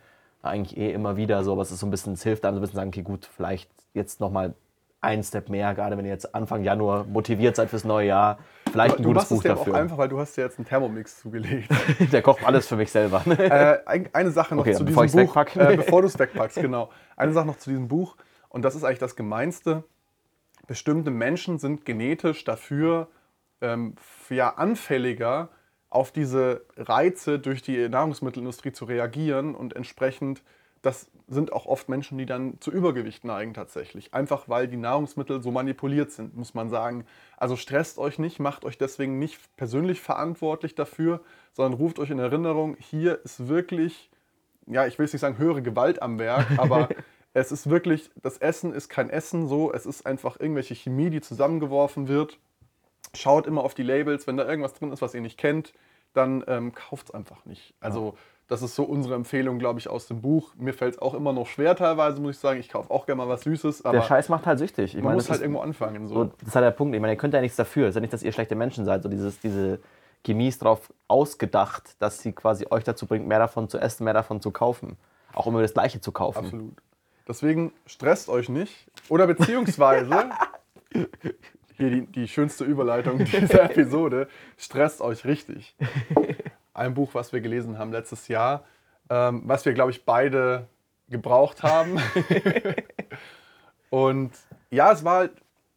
eigentlich 0.49 0.77
eh 0.77 0.91
immer 0.91 1.17
wieder 1.17 1.43
so, 1.43 1.51
aber 1.51 1.62
es 1.62 1.71
ist 1.71 1.79
so 1.79 1.88
ein 1.88 1.91
bisschen, 1.91 2.13
es 2.13 2.23
hilft 2.23 2.45
einem 2.45 2.55
so 2.55 2.60
ein 2.60 2.62
bisschen 2.62 2.75
sagen, 2.75 2.89
okay, 2.89 3.01
gut, 3.01 3.29
vielleicht 3.36 3.69
jetzt 3.93 4.19
nochmal 4.19 4.53
ein 5.05 5.23
Step 5.23 5.49
mehr, 5.49 5.73
gerade 5.75 5.97
wenn 5.97 6.05
ihr 6.05 6.12
jetzt 6.12 6.34
Anfang 6.34 6.63
Januar 6.63 7.05
motiviert 7.05 7.55
seid 7.55 7.69
fürs 7.69 7.84
neue 7.84 8.08
Jahr. 8.08 8.39
Vielleicht 8.71 8.97
ein 8.97 9.03
du 9.03 9.13
gutes 9.13 9.29
Buch 9.29 9.43
dafür. 9.43 9.53
Du 9.53 9.55
machst 9.55 9.67
es 9.67 9.73
auch 9.73 9.79
einfach, 9.79 9.97
weil 9.97 10.10
du 10.10 10.19
hast 10.19 10.36
ja 10.36 10.43
jetzt 10.45 10.58
einen 10.58 10.65
Thermomix 10.65 11.21
zugelegt. 11.21 11.69
Der 12.12 12.21
kocht 12.21 12.43
alles 12.43 12.67
für 12.67 12.75
mich 12.75 12.91
selber. 12.91 13.23
äh, 13.39 14.05
eine 14.12 14.31
Sache 14.31 14.55
noch 14.55 14.62
okay, 14.62 14.73
zu 14.73 14.84
bevor 14.84 15.03
diesem 15.03 15.27
Buch. 15.27 15.36
Äh, 15.55 15.77
bevor 15.77 16.01
du 16.01 16.08
es 16.08 16.17
wegpackst, 16.17 16.60
genau. 16.60 16.89
Eine 17.15 17.34
Sache 17.34 17.45
noch 17.45 17.58
zu 17.58 17.69
diesem 17.69 17.88
Buch. 17.88 18.17
Und 18.49 18.63
das 18.63 18.75
ist 18.75 18.84
eigentlich 18.84 18.99
das 18.99 19.15
Gemeinste. 19.15 19.84
Bestimmte 20.67 21.12
Menschen 21.12 21.60
sind 21.60 21.86
genetisch 21.86 22.43
dafür 22.43 23.08
ähm, 23.62 23.95
ja, 24.29 24.49
anfälliger, 24.55 25.49
auf 25.95 26.12
diese 26.12 26.65
Reize 26.75 27.39
durch 27.39 27.62
die 27.62 27.88
Nahrungsmittelindustrie 27.88 28.73
zu 28.73 28.84
reagieren 28.84 29.55
und 29.55 29.77
entsprechend, 29.77 30.43
das 30.81 31.10
sind 31.29 31.53
auch 31.53 31.65
oft 31.65 31.88
Menschen, 31.88 32.17
die 32.17 32.25
dann 32.25 32.60
zu 32.60 32.69
Übergewicht 32.69 33.23
neigen 33.23 33.53
tatsächlich. 33.53 34.13
Einfach 34.13 34.49
weil 34.49 34.67
die 34.67 34.75
Nahrungsmittel 34.75 35.41
so 35.41 35.51
manipuliert 35.51 36.12
sind, 36.12 36.36
muss 36.36 36.53
man 36.53 36.69
sagen. 36.69 37.05
Also 37.38 37.55
stresst 37.55 37.97
euch 37.97 38.19
nicht, 38.19 38.39
macht 38.39 38.65
euch 38.65 38.77
deswegen 38.77 39.19
nicht 39.19 39.39
persönlich 39.55 40.01
verantwortlich 40.01 40.75
dafür, 40.75 41.21
sondern 41.53 41.79
ruft 41.79 41.97
euch 41.99 42.10
in 42.10 42.19
Erinnerung, 42.19 42.75
hier 42.77 43.23
ist 43.23 43.47
wirklich, 43.47 44.12
ja, 44.67 44.86
ich 44.88 44.99
will 44.99 45.05
nicht 45.05 45.17
sagen 45.17 45.38
höhere 45.38 45.62
Gewalt 45.62 46.01
am 46.01 46.19
Werk, 46.19 46.45
aber 46.58 46.89
es 47.34 47.53
ist 47.53 47.69
wirklich, 47.69 48.12
das 48.21 48.38
Essen 48.38 48.73
ist 48.73 48.89
kein 48.89 49.10
Essen 49.10 49.47
so, 49.47 49.71
es 49.71 49.86
ist 49.86 50.05
einfach 50.05 50.41
irgendwelche 50.41 50.75
Chemie, 50.75 51.10
die 51.10 51.21
zusammengeworfen 51.21 52.10
wird. 52.10 52.38
Schaut 53.15 53.47
immer 53.47 53.63
auf 53.63 53.73
die 53.73 53.84
Labels, 53.84 54.28
wenn 54.28 54.38
da 54.38 54.47
irgendwas 54.47 54.73
drin 54.73 54.91
ist, 54.91 55.01
was 55.01 55.13
ihr 55.13 55.21
nicht 55.21 55.38
kennt, 55.38 55.73
dann 56.13 56.43
ähm, 56.47 56.73
kauft 56.73 57.08
es 57.10 57.13
einfach 57.13 57.45
nicht. 57.45 57.73
Also 57.80 58.08
ja. 58.08 58.13
das 58.47 58.62
ist 58.62 58.75
so 58.75 58.84
unsere 58.84 59.15
Empfehlung, 59.15 59.60
glaube 59.60 59.80
ich, 59.80 59.89
aus 59.89 60.08
dem 60.08 60.21
Buch. 60.21 60.54
Mir 60.58 60.73
fällt 60.73 60.95
es 60.95 61.01
auch 61.01 61.13
immer 61.13 61.34
noch 61.34 61.47
schwer 61.47 61.75
teilweise, 61.75 62.21
muss 62.21 62.36
ich 62.36 62.41
sagen. 62.41 62.60
Ich 62.60 62.69
kaufe 62.69 62.91
auch 62.91 63.06
gerne 63.06 63.23
mal 63.23 63.30
was 63.30 63.41
Süßes. 63.41 63.84
der 63.84 64.01
Scheiß 64.01 64.30
macht 64.30 64.45
halt 64.45 64.60
süchtig. 64.60 64.91
Ich 64.91 64.95
man 64.95 65.06
meine, 65.06 65.15
muss 65.15 65.30
halt 65.30 65.41
irgendwo 65.41 65.62
anfangen. 65.62 66.08
So. 66.08 66.15
so. 66.15 66.23
das 66.25 66.49
ist 66.49 66.56
halt 66.56 66.65
der 66.65 66.71
Punkt. 66.71 66.95
Ich 66.95 67.01
meine, 67.01 67.13
ihr 67.13 67.17
könnt 67.17 67.34
ja 67.34 67.41
nichts 67.41 67.58
dafür. 67.58 67.88
Es 67.88 67.89
ist 67.89 67.95
ja 67.95 68.01
nicht, 68.01 68.13
dass 68.13 68.23
ihr 68.23 68.32
schlechte 68.32 68.56
Menschen 68.56 68.86
seid. 68.86 69.04
So 69.04 69.10
dieses, 69.10 69.39
diese 69.39 69.80
Chemie 70.23 70.47
ist 70.47 70.62
darauf 70.62 70.91
ausgedacht, 71.08 71.95
dass 71.99 72.19
sie 72.19 72.34
quasi 72.34 72.65
euch 72.69 72.84
dazu 72.84 73.06
bringt, 73.06 73.28
mehr 73.28 73.39
davon 73.39 73.69
zu 73.69 73.78
essen, 73.78 74.06
mehr 74.06 74.13
davon 74.13 74.41
zu 74.41 74.51
kaufen. 74.51 74.97
Auch 75.34 75.47
immer 75.47 75.62
das 75.62 75.73
Gleiche 75.73 76.01
zu 76.01 76.12
kaufen. 76.12 76.45
Absolut. 76.45 76.73
Deswegen 77.28 77.73
stresst 77.86 78.30
euch 78.30 78.49
nicht. 78.49 78.88
Oder 79.10 79.28
beziehungsweise 79.28 80.30
hier 81.77 81.89
die, 81.89 82.05
die 82.05 82.27
schönste 82.27 82.63
Überleitung 82.63 83.23
dieser 83.25 83.63
Episode. 83.69 84.27
Stresst 84.57 85.01
euch 85.01 85.25
richtig. 85.25 85.75
Ein 86.73 86.93
Buch, 86.93 87.13
was 87.13 87.33
wir 87.33 87.41
gelesen 87.41 87.77
haben 87.77 87.91
letztes 87.91 88.27
Jahr, 88.27 88.63
ähm, 89.09 89.43
was 89.45 89.65
wir, 89.65 89.73
glaube 89.73 89.91
ich, 89.91 90.05
beide 90.05 90.67
gebraucht 91.09 91.63
haben. 91.63 91.99
Und 93.89 94.31
ja, 94.71 94.91
es 94.91 95.03
war 95.05 95.17
halt, 95.17 95.31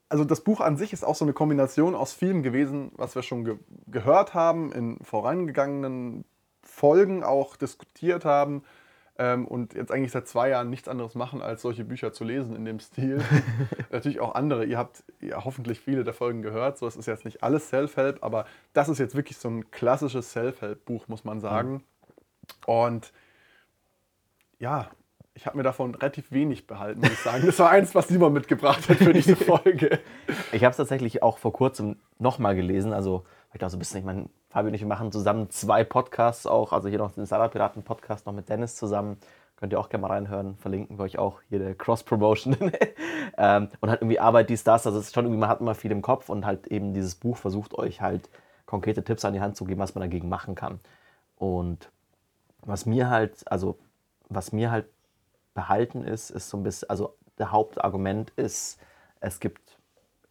also 0.09 0.25
das 0.25 0.41
Buch 0.41 0.61
an 0.61 0.77
sich 0.77 0.93
ist 0.93 1.05
auch 1.05 1.15
so 1.15 1.25
eine 1.25 1.35
Kombination 1.35 1.95
aus 1.95 2.13
vielem 2.13 2.43
gewesen, 2.43 2.91
was 2.97 3.15
wir 3.15 3.23
schon 3.23 3.45
ge 3.45 3.57
gehört 3.87 4.35
haben, 4.35 4.73
in 4.73 4.99
vorangegangenen 5.03 6.25
Folgen 6.63 7.23
auch 7.23 7.57
diskutiert 7.57 8.25
haben 8.25 8.63
ähm, 9.19 9.47
und 9.47 9.75
jetzt 9.75 9.91
eigentlich 9.91 10.13
seit 10.13 10.29
zwei 10.29 10.49
Jahren 10.51 10.71
nichts 10.71 10.89
anderes 10.89 11.17
machen, 11.17 11.43
als 11.43 11.63
solche 11.63 11.85
Bücher 11.85 12.13
zu 12.13 12.23
lesen 12.25 12.55
in 12.55 12.65
dem 12.65 12.79
Stil. 12.79 13.21
Natürlich 13.91 14.21
auch 14.21 14.35
andere. 14.37 14.65
Ihr 14.65 14.79
habt 14.79 15.03
ja 15.21 15.45
hoffentlich 15.45 15.81
viele 15.81 16.05
der 16.05 16.15
Folgen 16.15 16.41
gehört. 16.41 16.79
So, 16.79 16.87
es 16.87 16.97
ist 16.97 17.07
jetzt 17.07 17.25
nicht 17.25 17.43
alles 17.43 17.69
Self-Help, 17.69 18.23
aber 18.23 18.47
das 18.73 18.89
ist 18.89 18.99
jetzt 18.99 19.17
wirklich 19.17 19.37
so 19.37 19.49
ein 19.49 19.71
klassisches 19.73 20.31
Self-Help-Buch, 20.33 21.09
muss 21.09 21.25
man 21.25 21.41
sagen. 21.41 21.73
Mhm. 21.73 21.83
Und 22.67 23.13
ja, 24.61 24.89
ich 25.35 25.47
habe 25.47 25.57
mir 25.57 25.65
davon 25.65 25.95
relativ 25.95 26.31
wenig 26.31 26.67
behalten, 26.67 27.01
muss 27.01 27.11
ich 27.11 27.19
sagen. 27.19 27.45
Das 27.45 27.59
war 27.59 27.71
eins, 27.71 27.95
was 27.95 28.09
Simon 28.09 28.33
mitgebracht 28.33 28.89
hat 28.89 28.99
für 28.99 29.13
diese 29.13 29.37
Folge. 29.37 30.01
Ich 30.53 30.63
habe 30.65 30.71
es 30.71 30.77
tatsächlich 30.77 31.23
auch 31.23 31.39
vor 31.39 31.53
kurzem 31.53 31.97
nochmal 32.19 32.55
gelesen. 32.55 32.93
Also, 32.93 33.25
ich 33.53 33.59
glaube, 33.59 33.71
so 33.71 33.77
ein 33.77 33.81
bisschen, 33.81 33.99
ich 33.99 34.05
meine, 34.05 34.29
Fabi 34.59 34.69
und 34.71 34.75
ich 34.75 34.85
machen 34.85 35.13
zusammen 35.13 35.51
zwei 35.51 35.85
Podcasts 35.85 36.45
auch. 36.45 36.73
Also 36.73 36.89
hier 36.89 36.99
noch 36.99 37.13
den 37.13 37.27
Salatpiraten-Podcast 37.27 38.27
noch 38.27 38.33
mit 38.33 38.49
Dennis 38.49 38.75
zusammen. 38.75 39.17
Könnt 39.55 39.73
ihr 39.73 39.79
auch 39.79 39.89
gerne 39.89 40.03
mal 40.03 40.09
reinhören. 40.09 40.57
Verlinken 40.57 40.99
wir 40.99 41.05
euch 41.05 41.17
auch 41.17 41.41
hier 41.49 41.61
der 41.61 41.77
Cross-Promotion. 41.77 42.57
ähm, 43.39 43.69
und 43.81 43.89
halt 43.89 44.03
irgendwie 44.03 44.19
Arbeit, 44.19 44.51
dies, 44.51 44.65
das. 44.65 44.85
Also 44.85 44.99
es 44.99 45.07
ist 45.07 45.15
schon 45.15 45.27
irgendwie, 45.27 45.39
man 45.39 45.49
hat 45.49 45.61
immer 45.61 45.77
viel 45.77 45.93
im 45.93 46.03
Kopf 46.03 46.29
und 46.29 46.45
halt 46.45 46.67
eben 46.67 46.93
dieses 46.93 47.15
Buch 47.15 47.37
versucht 47.37 47.73
euch 47.75 48.01
halt 48.01 48.29
konkrete 48.67 49.05
Tipps 49.05 49.25
an 49.25 49.33
die 49.33 49.41
Hand 49.41 49.57
zu 49.57 49.65
geben, 49.65 49.79
was 49.79 49.95
man 49.95 50.03
dagegen 50.03 50.29
machen 50.29 50.57
kann. 50.57 50.81
Und 51.37 51.93
was 52.63 52.85
mir 52.85 53.11
halt, 53.11 53.49
also 53.53 53.79
was 54.29 54.51
mir 54.51 54.73
halt 54.73 54.87
behalten 55.55 56.03
ist, 56.03 56.31
ist 56.31 56.51
so 56.51 56.57
ein 56.57 56.65
bisschen, 56.65 56.91
also 56.91 57.15
der 57.39 57.53
Hauptargument 57.53 58.31
ist, 58.31 58.81
es 59.21 59.39
gibt 59.39 59.79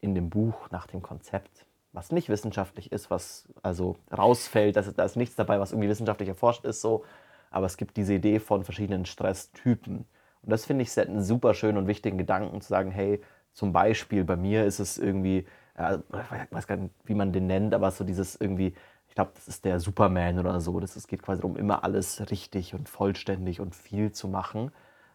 in 0.01 0.15
dem 0.15 0.29
Buch 0.29 0.69
nach 0.69 0.85
dem 0.85 1.01
Konzept 1.01 1.65
was 1.97 2.11
nicht 2.11 2.29
wissenschaftlich 2.29 2.91
ist, 2.91 3.09
was 3.09 3.47
also 3.63 3.97
rausfällt, 4.15 4.75
dass, 4.75 4.93
da 4.93 5.03
ist 5.03 5.15
nichts 5.15 5.35
dabei, 5.35 5.59
was 5.59 5.71
irgendwie 5.71 5.89
wissenschaftlich 5.89 6.29
erforscht 6.29 6.63
ist, 6.63 6.79
so. 6.79 7.03
Aber 7.49 7.65
es 7.65 7.75
gibt 7.75 7.97
diese 7.97 8.13
Idee 8.13 8.39
von 8.39 8.63
verschiedenen 8.63 9.05
Stresstypen. 9.05 10.05
Und 10.43 10.49
das 10.51 10.65
finde 10.65 10.83
ich 10.83 10.99
einen 10.99 11.23
super 11.23 11.55
schönen 11.55 11.77
und 11.79 11.87
wichtigen 11.87 12.19
Gedanken, 12.19 12.61
zu 12.61 12.67
sagen, 12.69 12.91
hey, 12.91 13.21
zum 13.51 13.73
Beispiel 13.73 14.23
bei 14.23 14.35
mir 14.35 14.65
ist 14.65 14.79
es 14.79 14.99
irgendwie, 14.99 15.47
ich 15.75 16.51
weiß 16.51 16.67
gar 16.67 16.77
nicht, 16.77 16.93
wie 17.05 17.15
man 17.15 17.33
den 17.33 17.47
nennt, 17.47 17.73
aber 17.73 17.89
so 17.89 18.03
dieses 18.03 18.35
irgendwie, 18.35 18.75
ich 19.07 19.15
glaube, 19.15 19.31
das 19.33 19.47
ist 19.47 19.65
der 19.65 19.79
Superman 19.79 20.37
oder 20.37 20.61
so. 20.61 20.79
Das, 20.79 20.95
es 20.95 21.07
geht 21.07 21.23
quasi 21.23 21.41
darum, 21.41 21.57
immer 21.57 21.83
alles 21.83 22.29
richtig 22.29 22.75
und 22.75 22.89
vollständig 22.89 23.59
und 23.59 23.73
viel 23.73 24.11
zu 24.11 24.27
machen. 24.27 24.71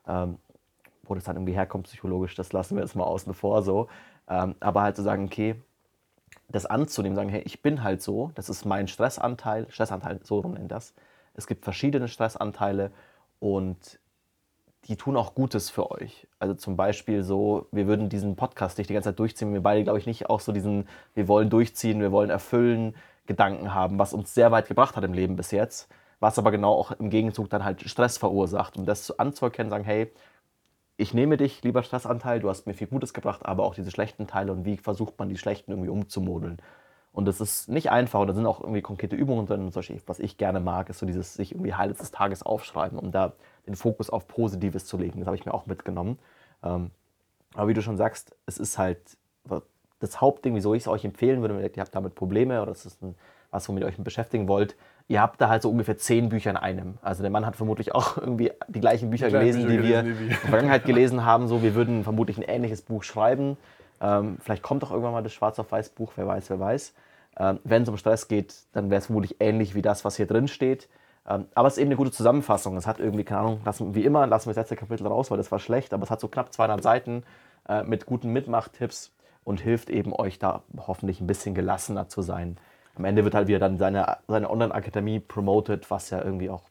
Ähm, 0.09 0.39
wo 1.05 1.15
das 1.15 1.25
dann 1.25 1.37
irgendwie 1.37 1.55
herkommt 1.55 1.85
psychologisch, 1.85 2.35
das 2.35 2.53
lassen 2.53 2.77
wir 2.77 2.83
jetzt 2.83 2.97
mal 2.97 3.05
außen 3.05 3.35
vor 3.35 3.63
so. 3.63 3.89
Ähm, 4.29 4.57
aber 4.61 4.83
halt 4.83 4.97
zu 4.97 5.03
sagen, 5.03 5.27
okay, 5.27 5.57
das 6.53 6.67
anzunehmen, 6.67 7.17
sagen, 7.17 7.31
hey, 7.31 7.43
ich 7.45 7.63
bin 7.63 7.83
halt 7.83 8.03
so, 8.03 8.31
das 8.35 8.49
ist 8.49 8.65
mein 8.65 8.89
Stressanteil, 8.89 9.67
Stressanteil, 9.71 10.21
so 10.23 10.41
rum 10.41 10.55
nennt 10.55 10.71
das. 10.71 10.95
Es 11.35 11.47
gibt 11.47 11.65
verschiedene 11.65 12.09
Stressanteile 12.09 12.93
und 13.41 13.99
die 14.85 14.97
tun 14.97 15.17
auch 15.17 15.35
Gutes 15.35 15.71
für 15.71 15.91
euch. 15.91 16.27
Also 16.39 16.55
zum 16.55 16.77
Beispiel 16.77 17.23
so, 17.23 17.67
wir 17.71 17.87
würden 17.87 18.09
diesen 18.09 18.37
Podcast 18.37 18.79
nicht 18.79 18.91
die 18.91 18.95
ganze 18.95 19.11
Zeit 19.11 19.19
durchziehen, 19.19 19.53
wir 19.53 19.63
beide, 19.63 19.85
glaube 19.85 19.99
ich, 19.99 20.07
nicht 20.07 20.29
auch 20.29 20.41
so 20.41 20.53
diesen, 20.53 20.89
wir 21.15 21.29
wollen 21.29 21.51
durchziehen, 21.51 22.01
wir 22.01 22.13
wollen 22.13 22.31
erfüllen, 22.31 22.95
Gedanken 23.27 23.73
haben, 23.73 23.99
was 23.99 24.13
uns 24.13 24.35
sehr 24.35 24.51
weit 24.51 24.67
gebracht 24.67 24.97
hat 24.97 25.05
im 25.05 25.13
Leben 25.13 25.37
bis 25.37 25.53
jetzt, 25.53 25.89
was 26.19 26.39
aber 26.39 26.51
genau 26.51 26.73
auch 26.75 26.91
im 26.93 27.09
Gegenzug 27.09 27.49
dann 27.51 27.65
halt 27.65 27.89
Stress 27.89 28.19
verursacht. 28.19 28.77
Um 28.77 28.85
das 28.85 29.17
anzuerkennen, 29.17 29.71
sagen, 29.71 29.85
hey, 29.85 30.13
ich 30.97 31.15
nehme 31.15 31.37
dich, 31.37 31.63
lieber 31.63 31.83
Stressanteil, 31.83 32.41
du 32.41 32.49
hast 32.49 32.67
mir 32.67 32.75
viel 32.75 32.87
Gutes 32.87 33.15
gebracht, 33.15 33.45
aber 33.45 33.65
auch 33.65 33.75
diese 33.75 33.91
schlechten 33.91 34.27
Teile 34.27 34.53
und 34.53 34.65
wie 34.65 34.77
versucht 34.77 35.19
man 35.19 35.29
die 35.29 35.39
schlechten 35.39 35.71
irgendwie 35.73 35.91
umzumodeln. 35.91 36.59
Und 37.13 37.27
das 37.27 37.41
ist 37.41 37.69
nicht 37.69 37.91
einfach 37.91 38.21
und 38.21 38.29
da 38.29 38.35
sind 38.35 38.47
auch 38.47 38.61
irgendwie 38.61 38.81
konkrete 38.81 39.17
Übungen 39.17 39.47
drin. 39.47 39.71
Zum 39.71 39.81
Beispiel, 39.81 40.01
was 40.07 40.19
ich 40.19 40.39
gerne 40.39 40.61
mag, 40.61 40.89
ist 40.89 40.99
so 40.99 41.07
dieses 41.07 41.35
sich 41.35 41.53
irgendwie 41.53 41.75
Highlights 41.75 42.01
des 42.01 42.11
Tages 42.11 42.43
aufschreiben, 42.43 42.99
um 42.99 43.11
da 43.11 43.35
den 43.67 43.77
Fokus 43.77 44.09
auf 44.09 44.27
Positives 44.29 44.87
zu 44.87 44.97
legen. 44.97 45.19
Das 45.21 45.27
habe 45.27 45.37
ich 45.37 45.45
mir 45.45 45.53
auch 45.53 45.67
mitgenommen. 45.67 46.19
Ähm, 46.63 46.91
aber 47.55 47.69
wie 47.69 47.75
du 47.75 47.83
schon 47.83 47.99
sagst, 47.99 48.35
es 48.47 48.57
ist 48.57 48.79
halt 48.79 48.99
das 50.03 50.21
Hauptding, 50.21 50.55
wieso 50.55 50.75
ich 50.75 50.83
es 50.83 50.89
euch 50.89 51.05
empfehlen 51.05 51.43
würde, 51.43 51.57
wenn 51.57 51.63
ihr 51.63 51.81
habt 51.81 51.95
damit 51.95 52.15
Probleme 52.15 52.61
oder 52.61 52.73
das 52.73 52.87
ist 52.87 53.03
ein, 53.03 53.15
was, 53.51 53.69
womit 53.69 53.85
ihr 53.85 53.87
euch 53.87 53.99
beschäftigen 53.99 54.49
wollt. 54.49 54.77
Ihr 55.09 55.21
habt 55.21 55.41
da 55.41 55.49
halt 55.49 55.63
so 55.63 55.71
ungefähr 55.71 55.99
zehn 55.99 56.29
Bücher 56.29 56.51
in 56.51 56.57
einem. 56.57 56.99
Also 57.03 57.23
der 57.23 57.31
Mann 57.31 57.45
hat 57.45 57.57
vermutlich 57.57 57.95
auch 57.95 58.17
irgendwie 58.21 58.53
die 58.69 58.81
gleichen 58.81 59.11
Bücher 59.11 59.27
die 59.27 59.33
gelesen, 59.33 59.67
Bücher 59.67 59.83
die 59.83 59.89
wir 59.89 60.03
gelesen, 60.03 60.23
in 60.23 60.29
der 60.29 60.39
Vergangenheit 60.39 60.85
gelesen 60.85 61.25
haben. 61.25 61.49
So, 61.49 61.63
wir 61.63 61.75
würden 61.75 62.05
vermutlich 62.05 62.39
ein 62.39 62.43
ähnliches 62.43 62.83
Buch 62.83 63.03
schreiben. 63.03 63.57
Ähm, 64.01 64.39
vielleicht 64.41 64.63
kommt 64.63 64.83
auch 64.85 64.91
irgendwann 64.91 65.13
mal 65.13 65.23
das 65.23 65.33
Schwarz 65.33 65.59
auf 65.59 65.71
Weiß 65.71 65.91
Buch, 65.91 66.13
wer 66.17 66.27
weiß, 66.27 66.51
wer 66.51 66.61
weiß. 66.61 66.95
Ähm, 67.39 67.61
wenn 67.65 67.83
es 67.83 67.89
um 67.89 67.97
Stress 67.97 68.29
geht, 68.29 68.55
dann 68.73 68.91
wäre 68.91 68.99
es 68.99 69.07
vermutlich 69.07 69.37
ähnlich 69.41 69.75
wie 69.75 69.83
das, 69.83 70.05
was 70.05 70.17
hier 70.17 70.27
drin 70.27 70.49
steht. 70.49 70.89
Ähm, 71.29 71.47
aber 71.55 71.69
es 71.69 71.75
ist 71.75 71.79
eben 71.79 71.89
eine 71.89 71.97
gute 71.97 72.11
Zusammenfassung. 72.11 72.77
Es 72.77 72.87
hat 72.87 72.99
irgendwie, 72.99 73.25
keine 73.25 73.41
Ahnung, 73.41 73.61
lassen, 73.65 73.95
wie 73.95 74.05
immer, 74.05 74.27
lassen 74.27 74.47
wir 74.47 74.55
das 74.55 74.63
letzte 74.63 74.77
Kapitel 74.77 75.07
raus, 75.07 75.31
weil 75.31 75.39
das 75.39 75.53
war 75.53 75.59
schlecht, 75.59 75.95
aber 75.95 76.03
es 76.03 76.11
hat 76.11 76.21
so 76.21 76.29
knapp 76.29 76.53
200 76.53 76.83
Seiten 76.83 77.23
äh, 77.69 77.85
mit 77.85 78.07
guten 78.07 78.33
Mitmachtipps 78.33 79.13
und 79.45 79.61
hilft 79.61 79.91
eben 79.91 80.13
euch 80.13 80.39
da 80.39 80.63
hoffentlich 80.77 81.21
ein 81.21 81.27
bisschen 81.27 81.55
gelassener 81.55 82.09
zu 82.09 82.23
sein. 82.23 82.59
Am 82.95 83.05
Ende 83.05 83.25
wird 83.25 83.35
halt 83.35 83.49
wieder 83.49 83.59
dann 83.59 83.79
seine, 83.79 84.19
seine 84.29 84.51
Online-Akademie 84.51 85.21
promoted, 85.21 85.91
was 85.91 86.11
ja 86.11 86.23
irgendwie 86.23 86.51
auch 86.51 86.63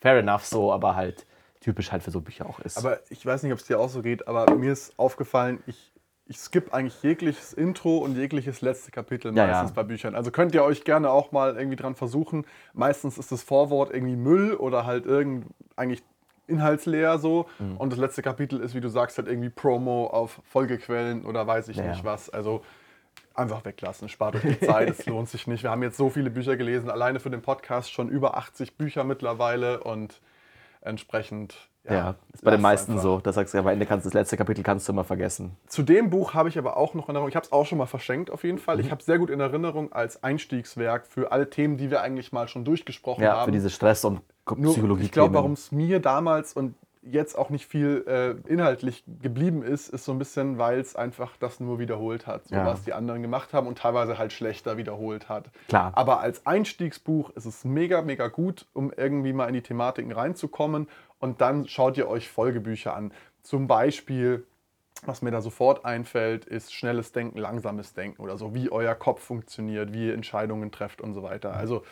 fair 0.00 0.18
enough 0.18 0.44
so, 0.44 0.72
aber 0.72 0.96
halt 0.96 1.26
typisch 1.60 1.92
halt 1.92 2.02
für 2.02 2.10
so 2.10 2.20
Bücher 2.20 2.46
auch 2.46 2.60
ist. 2.60 2.78
Aber 2.78 2.98
ich 3.10 3.24
weiß 3.24 3.42
nicht, 3.42 3.52
ob 3.52 3.58
es 3.58 3.66
dir 3.66 3.78
auch 3.78 3.88
so 3.88 4.02
geht, 4.02 4.28
aber 4.28 4.54
mir 4.54 4.72
ist 4.72 4.98
aufgefallen, 4.98 5.62
ich 5.66 5.92
ich 6.28 6.38
skippe 6.38 6.72
eigentlich 6.74 7.02
jegliches 7.02 7.54
Intro 7.54 7.98
und 7.98 8.16
jegliches 8.16 8.60
letzte 8.60 8.90
Kapitel 8.90 9.34
ja, 9.34 9.46
meistens 9.46 9.70
ja. 9.70 9.74
bei 9.74 9.82
Büchern. 9.82 10.14
Also 10.14 10.30
könnt 10.30 10.54
ihr 10.54 10.62
euch 10.62 10.84
gerne 10.84 11.10
auch 11.10 11.32
mal 11.32 11.56
irgendwie 11.56 11.76
dran 11.76 11.94
versuchen. 11.94 12.44
Meistens 12.74 13.16
ist 13.16 13.32
das 13.32 13.42
Vorwort 13.42 13.92
irgendwie 13.92 14.16
Müll 14.16 14.54
oder 14.54 14.84
halt 14.84 15.06
irgend 15.06 15.46
eigentlich 15.74 16.02
inhaltsleer 16.46 17.18
so. 17.18 17.46
Mhm. 17.58 17.78
Und 17.78 17.92
das 17.92 17.98
letzte 17.98 18.20
Kapitel 18.20 18.60
ist, 18.60 18.74
wie 18.74 18.80
du 18.80 18.88
sagst, 18.90 19.16
halt 19.16 19.26
irgendwie 19.26 19.48
Promo 19.48 20.06
auf 20.06 20.40
Folgequellen 20.44 21.24
oder 21.24 21.46
weiß 21.46 21.68
ich 21.68 21.78
ja, 21.78 21.88
nicht 21.88 22.04
was. 22.04 22.28
Also 22.28 22.62
einfach 23.38 23.64
weglassen, 23.64 24.08
spart 24.08 24.36
euch 24.36 24.42
die 24.42 24.60
Zeit, 24.60 24.90
es 24.90 25.06
lohnt 25.06 25.28
sich 25.28 25.46
nicht. 25.46 25.62
Wir 25.62 25.70
haben 25.70 25.82
jetzt 25.82 25.96
so 25.96 26.10
viele 26.10 26.30
Bücher 26.30 26.56
gelesen, 26.56 26.90
alleine 26.90 27.20
für 27.20 27.30
den 27.30 27.42
Podcast 27.42 27.92
schon 27.92 28.08
über 28.08 28.36
80 28.36 28.76
Bücher 28.76 29.04
mittlerweile 29.04 29.82
und 29.82 30.20
entsprechend 30.80 31.56
ja, 31.84 31.92
ja 31.94 32.14
ist 32.32 32.44
bei 32.44 32.50
den 32.50 32.60
meisten 32.60 32.92
einfach. 32.92 33.02
so. 33.02 33.20
Da 33.20 33.32
sagst 33.32 33.54
du, 33.54 33.58
am 33.58 33.66
Ende 33.68 33.86
kannst 33.86 34.06
das 34.06 34.14
letzte 34.14 34.36
Kapitel 34.36 34.62
kannst 34.62 34.86
du 34.88 34.92
immer 34.92 35.04
vergessen. 35.04 35.56
Zu 35.66 35.82
dem 35.82 36.10
Buch 36.10 36.34
habe 36.34 36.48
ich 36.48 36.58
aber 36.58 36.76
auch 36.76 36.94
noch 36.94 37.04
Erinnerung. 37.04 37.28
Ich 37.28 37.36
habe 37.36 37.46
es 37.46 37.52
auch 37.52 37.66
schon 37.66 37.78
mal 37.78 37.86
verschenkt 37.86 38.30
auf 38.30 38.44
jeden 38.44 38.58
Fall. 38.58 38.76
Mhm. 38.76 38.82
Ich 38.82 38.90
habe 38.90 39.00
es 39.00 39.06
sehr 39.06 39.18
gut 39.18 39.30
in 39.30 39.40
Erinnerung 39.40 39.92
als 39.92 40.22
Einstiegswerk 40.22 41.06
für 41.06 41.32
alle 41.32 41.50
Themen, 41.50 41.76
die 41.76 41.90
wir 41.90 42.02
eigentlich 42.02 42.32
mal 42.32 42.48
schon 42.48 42.64
durchgesprochen 42.64 43.22
ja, 43.22 43.30
haben. 43.30 43.38
Ja, 43.38 43.44
für 43.46 43.52
diese 43.52 43.70
Stress- 43.70 44.04
und 44.04 44.20
Psychologie. 44.44 45.04
Ich 45.04 45.12
glaube, 45.12 45.34
warum 45.34 45.52
es 45.52 45.72
mir 45.72 46.00
damals 46.00 46.54
und 46.54 46.74
jetzt 47.02 47.36
auch 47.36 47.50
nicht 47.50 47.66
viel 47.66 48.04
äh, 48.06 48.50
inhaltlich 48.50 49.04
geblieben 49.22 49.62
ist, 49.62 49.88
ist 49.88 50.04
so 50.04 50.12
ein 50.12 50.18
bisschen, 50.18 50.58
weil 50.58 50.80
es 50.80 50.96
einfach 50.96 51.36
das 51.38 51.60
nur 51.60 51.78
wiederholt 51.78 52.26
hat, 52.26 52.48
so 52.48 52.54
ja. 52.54 52.66
was 52.66 52.82
die 52.82 52.92
anderen 52.92 53.22
gemacht 53.22 53.52
haben 53.52 53.66
und 53.66 53.78
teilweise 53.78 54.18
halt 54.18 54.32
schlechter 54.32 54.76
wiederholt 54.76 55.28
hat. 55.28 55.50
Klar. 55.68 55.92
Aber 55.94 56.20
als 56.20 56.46
Einstiegsbuch 56.46 57.30
ist 57.30 57.46
es 57.46 57.64
mega, 57.64 58.02
mega 58.02 58.28
gut, 58.28 58.66
um 58.72 58.92
irgendwie 58.96 59.32
mal 59.32 59.46
in 59.46 59.54
die 59.54 59.62
Thematiken 59.62 60.12
reinzukommen 60.12 60.88
und 61.18 61.40
dann 61.40 61.66
schaut 61.68 61.96
ihr 61.96 62.08
euch 62.08 62.28
Folgebücher 62.28 62.94
an. 62.94 63.12
Zum 63.42 63.66
Beispiel, 63.66 64.44
was 65.04 65.22
mir 65.22 65.30
da 65.30 65.40
sofort 65.40 65.84
einfällt, 65.84 66.44
ist 66.44 66.72
schnelles 66.72 67.12
Denken, 67.12 67.38
langsames 67.38 67.94
Denken 67.94 68.22
oder 68.22 68.36
so, 68.36 68.54
wie 68.54 68.70
euer 68.70 68.94
Kopf 68.94 69.22
funktioniert, 69.22 69.92
wie 69.92 70.08
ihr 70.08 70.14
Entscheidungen 70.14 70.70
trefft 70.70 71.00
und 71.00 71.14
so 71.14 71.22
weiter. 71.22 71.54
Also, 71.54 71.84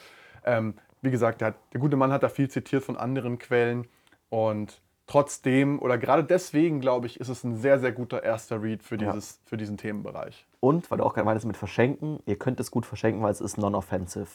ähm, 0.44 0.74
wie 1.02 1.10
gesagt, 1.10 1.40
der, 1.40 1.54
der 1.72 1.80
gute 1.80 1.96
Mann 1.96 2.12
hat 2.12 2.22
da 2.22 2.28
viel 2.28 2.48
zitiert 2.48 2.82
von 2.82 2.96
anderen 2.96 3.38
Quellen 3.38 3.86
und 4.28 4.80
trotzdem 5.06 5.78
oder 5.80 5.98
gerade 5.98 6.24
deswegen, 6.24 6.80
glaube 6.80 7.06
ich, 7.06 7.20
ist 7.20 7.28
es 7.28 7.44
ein 7.44 7.56
sehr, 7.56 7.78
sehr 7.78 7.92
guter 7.92 8.22
erster 8.22 8.62
Read 8.62 8.82
für, 8.82 8.96
dieses, 8.96 9.30
ja. 9.30 9.48
für 9.48 9.56
diesen 9.56 9.76
Themenbereich. 9.76 10.46
Und, 10.60 10.90
weil 10.90 10.98
du 10.98 11.04
auch 11.04 11.14
gerade 11.14 11.24
meintest 11.24 11.46
mit 11.46 11.56
verschenken, 11.56 12.20
ihr 12.26 12.36
könnt 12.36 12.60
es 12.60 12.70
gut 12.70 12.86
verschenken, 12.86 13.22
weil 13.22 13.32
es 13.32 13.40
ist 13.40 13.56
non-offensive. 13.58 14.26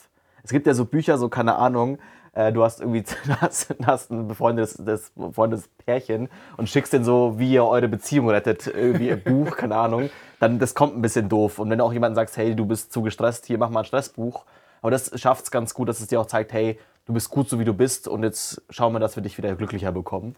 Es 0.44 0.50
gibt 0.50 0.66
ja 0.66 0.74
so 0.74 0.84
Bücher, 0.84 1.18
so 1.18 1.28
keine 1.28 1.56
Ahnung, 1.56 1.98
äh, 2.32 2.52
du 2.52 2.64
hast 2.64 2.80
irgendwie 2.80 3.04
hast, 3.40 3.74
hast 3.84 4.10
ein 4.10 4.28
befreundetes, 4.28 4.76
das, 4.84 5.10
befreundetes 5.14 5.68
Pärchen 5.84 6.28
und 6.56 6.68
schickst 6.68 6.92
den 6.92 7.04
so, 7.04 7.38
wie 7.38 7.52
ihr 7.52 7.64
eure 7.64 7.88
Beziehung 7.88 8.30
rettet, 8.30 8.66
irgendwie 8.66 9.12
ein 9.12 9.22
Buch, 9.22 9.56
keine 9.56 9.76
Ahnung, 9.76 10.10
dann 10.40 10.58
das 10.58 10.74
kommt 10.74 10.96
ein 10.96 11.02
bisschen 11.02 11.28
doof. 11.28 11.58
Und 11.58 11.70
wenn 11.70 11.78
du 11.78 11.84
auch 11.84 11.92
jemanden 11.92 12.16
sagst, 12.16 12.36
hey, 12.36 12.56
du 12.56 12.66
bist 12.66 12.92
zu 12.92 13.02
gestresst, 13.02 13.46
hier 13.46 13.58
mach 13.58 13.70
mal 13.70 13.80
ein 13.80 13.86
Stressbuch. 13.86 14.44
Aber 14.80 14.90
das 14.90 15.12
schafft 15.20 15.44
es 15.44 15.50
ganz 15.52 15.74
gut, 15.74 15.88
dass 15.88 16.00
es 16.00 16.08
dir 16.08 16.20
auch 16.20 16.26
zeigt, 16.26 16.52
hey, 16.52 16.78
du 17.06 17.12
bist 17.12 17.30
gut 17.30 17.48
so 17.48 17.60
wie 17.60 17.64
du 17.64 17.74
bist 17.74 18.08
und 18.08 18.24
jetzt 18.24 18.62
schauen 18.68 18.92
wir, 18.92 18.98
dass 18.98 19.14
wir 19.14 19.22
dich 19.22 19.38
wieder 19.38 19.54
glücklicher 19.54 19.92
bekommen. 19.92 20.34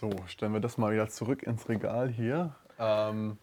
So, 0.00 0.10
stellen 0.28 0.52
wir 0.52 0.60
das 0.60 0.78
mal 0.78 0.92
wieder 0.92 1.08
zurück 1.08 1.42
ins 1.42 1.68
Regal 1.68 2.08
hier. 2.08 2.54
Ähm, 2.78 3.36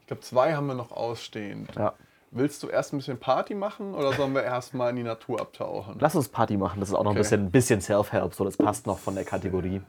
ich 0.00 0.08
glaube, 0.08 0.22
zwei 0.22 0.54
haben 0.54 0.66
wir 0.66 0.74
noch 0.74 0.90
ausstehend. 0.90 1.72
Ja. 1.76 1.94
Willst 2.32 2.60
du 2.64 2.68
erst 2.68 2.92
ein 2.92 2.96
bisschen 2.96 3.20
Party 3.20 3.54
machen 3.54 3.94
oder 3.94 4.12
sollen 4.12 4.34
wir 4.34 4.42
erst 4.42 4.74
mal 4.74 4.90
in 4.90 4.96
die 4.96 5.04
Natur 5.04 5.40
abtauchen? 5.40 5.98
Lass 6.00 6.16
uns 6.16 6.28
Party 6.28 6.56
machen, 6.56 6.80
das 6.80 6.88
ist 6.88 6.96
auch 6.96 7.04
noch 7.04 7.12
okay. 7.12 7.20
ein 7.20 7.22
bisschen, 7.22 7.50
bisschen 7.52 7.80
Self-Help, 7.80 8.34
so 8.34 8.44
das 8.44 8.56
passt 8.56 8.84
noch 8.84 8.98
von 8.98 9.14
der 9.14 9.24
Kategorie. 9.24 9.80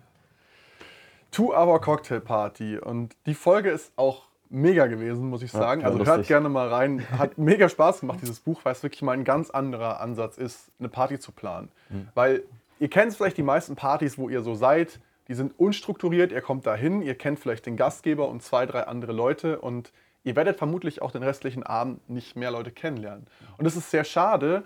Two-Hour 1.32 1.82
Cocktail 1.82 2.20
Party 2.20 2.78
und 2.78 3.16
die 3.26 3.34
Folge 3.34 3.72
ist 3.72 3.92
auch 3.96 4.28
mega 4.52 4.86
gewesen, 4.86 5.32
muss 5.32 5.42
ich 5.42 5.52
sagen. 5.52 5.82
Ja, 5.82 5.88
also 5.88 5.98
lustig. 5.98 6.16
hört 6.16 6.28
gerne 6.28 6.50
mal 6.50 6.68
rein. 6.68 7.10
Hat 7.18 7.38
mega 7.40 7.68
Spaß 7.68 8.02
gemacht, 8.02 8.20
dieses 8.22 8.40
Buch, 8.40 8.60
weil 8.62 8.74
es 8.74 8.84
wirklich 8.84 9.02
mal 9.02 9.14
ein 9.14 9.24
ganz 9.24 9.50
anderer 9.50 10.00
Ansatz 10.00 10.38
ist, 10.38 10.70
eine 10.78 10.90
Party 10.90 11.18
zu 11.18 11.32
planen. 11.32 11.72
Mhm. 11.90 12.10
Weil 12.14 12.44
ihr 12.78 12.92
kennt 12.92 13.16
vielleicht 13.16 13.38
die 13.38 13.44
meisten 13.44 13.76
Partys, 13.76 14.20
wo 14.20 14.30
ihr 14.30 14.44
so 14.44 14.54
seid, 14.54 15.00
die 15.28 15.36
sind 15.36 15.58
unstrukturiert, 15.58 16.32
ihr 16.32 16.42
kommt 16.42 16.66
dahin, 16.66 17.02
ihr 17.02 17.16
kennt 17.16 17.40
vielleicht 17.40 17.66
den 17.66 17.78
Gastgeber 17.78 18.28
und 18.28 18.44
zwei, 18.44 18.66
drei 18.66 18.88
andere 18.88 19.14
Leute 19.14 19.60
und 19.60 19.92
ihr 20.24 20.36
werdet 20.36 20.58
vermutlich 20.58 21.02
auch 21.02 21.12
den 21.12 21.24
restlichen 21.24 21.64
Abend 21.64 22.10
nicht 22.10 22.36
mehr 22.36 22.52
Leute 22.52 22.72
kennenlernen. 22.72 23.28
Und 23.58 23.66
das 23.66 23.76
ist 23.76 23.92
sehr 23.92 24.04
schade. 24.04 24.64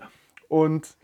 Und 0.48 0.96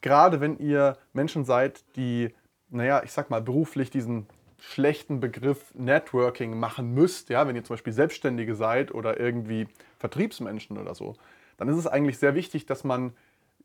gerade 0.00 0.40
wenn 0.40 0.58
ihr 0.58 0.96
Menschen 1.12 1.44
seid, 1.44 1.84
die, 1.96 2.34
naja, 2.70 3.02
ich 3.04 3.12
sag 3.12 3.30
mal, 3.30 3.42
beruflich 3.42 3.90
diesen 3.90 4.26
schlechten 4.58 5.20
Begriff 5.20 5.74
Networking 5.74 6.58
machen 6.58 6.94
müsst, 6.94 7.30
ja, 7.30 7.46
wenn 7.46 7.56
ihr 7.56 7.64
zum 7.64 7.74
Beispiel 7.74 7.92
Selbstständige 7.92 8.54
seid 8.54 8.94
oder 8.94 9.18
irgendwie 9.18 9.66
Vertriebsmenschen 9.98 10.78
oder 10.78 10.94
so, 10.94 11.16
dann 11.56 11.68
ist 11.68 11.76
es 11.76 11.86
eigentlich 11.86 12.18
sehr 12.18 12.34
wichtig, 12.34 12.66
dass 12.66 12.84
man 12.84 13.12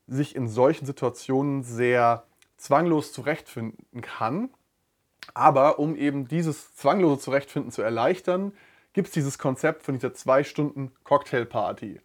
sich 0.08 0.36
in 0.36 0.48
solchen 0.48 0.86
Situationen 0.86 1.64
sehr 1.64 2.24
zwanglos 2.58 3.14
zurechtfinden 3.14 4.02
kann. 4.02 4.50
Aber 5.34 5.80
um 5.80 5.96
eben 5.96 6.28
dieses 6.28 6.76
zwanglose 6.76 7.22
Zurechtfinden 7.22 7.72
zu 7.72 7.82
erleichtern, 7.82 8.54
gibt 8.94 9.10
es 9.10 9.14
dieses 9.14 9.38
Konzept 9.38 9.84
von 9.84 9.96
dieser 9.96 10.14
zwei 10.14 10.44
Stunden 10.44 10.92
Cocktailparty. 11.04 12.02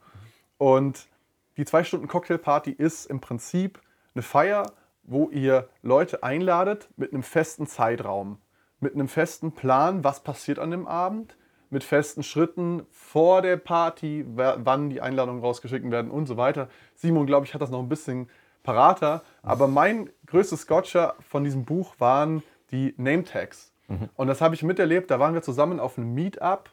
Und 0.59 1.09
die 1.57 1.65
zwei 1.65 1.85
Stunden 1.85 2.09
Cocktailparty 2.09 2.71
ist 2.71 3.07
im 3.07 3.21
Prinzip 3.21 3.81
eine 4.15 4.23
Feier, 4.23 4.73
wo 5.03 5.29
ihr 5.31 5.69
Leute 5.83 6.23
einladet 6.23 6.89
mit 6.97 7.13
einem 7.13 7.23
festen 7.23 7.67
Zeitraum, 7.67 8.39
mit 8.81 8.95
einem 8.95 9.09
festen 9.09 9.53
Plan, 9.53 10.05
was 10.05 10.21
passiert 10.21 10.59
an 10.59 10.71
dem 10.71 10.87
Abend, 10.87 11.37
mit 11.71 11.85
festen 11.85 12.23
Schritten 12.23 12.87
vor 12.91 13.41
der 13.43 13.57
Party, 13.57 14.25
wann 14.27 14.91
die 14.91 15.01
Einladungen 15.01 15.43
rausgeschickt 15.43 15.91
werden 15.91 16.11
und 16.11 16.27
so 16.27 16.37
weiter. 16.37 16.69
Simon, 16.95 17.27
glaube 17.27 17.47
ich, 17.47 17.55
hat 17.55 17.63
das 17.63 17.71
noch 17.71 17.81
ein 17.81 17.89
bisschen 17.89 18.29
parater. 18.63 19.23
Aber 19.43 19.69
mein 19.69 20.11
größtes 20.27 20.67
Gotcha 20.67 21.15
von 21.29 21.45
diesem 21.45 21.65
Buch 21.65 21.95
waren 21.99 22.43
die 22.73 22.95
Name 22.97 23.25
Tags. 23.25 23.73
Mhm. 23.89 24.09
Und 24.17 24.27
das 24.27 24.41
habe 24.41 24.55
ich 24.55 24.63
miterlebt. 24.63 25.11
Da 25.11 25.21
waren 25.21 25.35
wir 25.35 25.43
zusammen 25.43 25.79
auf 25.79 25.99
einem 25.99 26.15
Meetup 26.15 26.71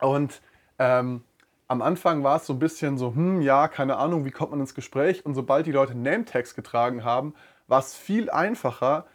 und 0.00 0.40
ähm, 0.78 1.24
am 1.68 1.82
Anfang 1.82 2.24
war 2.24 2.36
es 2.36 2.46
so 2.46 2.52
ein 2.52 2.58
bisschen 2.58 2.98
so, 2.98 3.14
hm, 3.14 3.42
ja, 3.42 3.68
keine 3.68 3.96
Ahnung, 3.96 4.24
wie 4.24 4.30
kommt 4.32 4.50
man 4.50 4.60
ins 4.60 4.74
Gespräch? 4.74 5.24
Und 5.24 5.34
sobald 5.34 5.66
die 5.66 5.72
Leute 5.72 5.94
Name-Tags 5.94 6.56
getragen 6.56 7.04
haben, 7.04 7.34
war 7.68 7.78
es 7.78 7.94
viel 7.94 8.28
einfacher, 8.28 9.06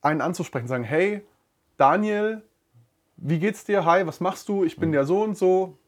einen 0.00 0.20
anzusprechen, 0.20 0.68
sagen, 0.68 0.84
hey, 0.84 1.26
Daniel, 1.76 2.42
wie 3.16 3.38
geht's 3.40 3.64
dir? 3.64 3.84
Hi, 3.84 4.06
was 4.06 4.20
machst 4.20 4.48
du? 4.48 4.64
Ich 4.64 4.76
bin 4.76 4.92
der 4.92 5.06
so 5.06 5.22
und 5.22 5.36
so. 5.36 5.78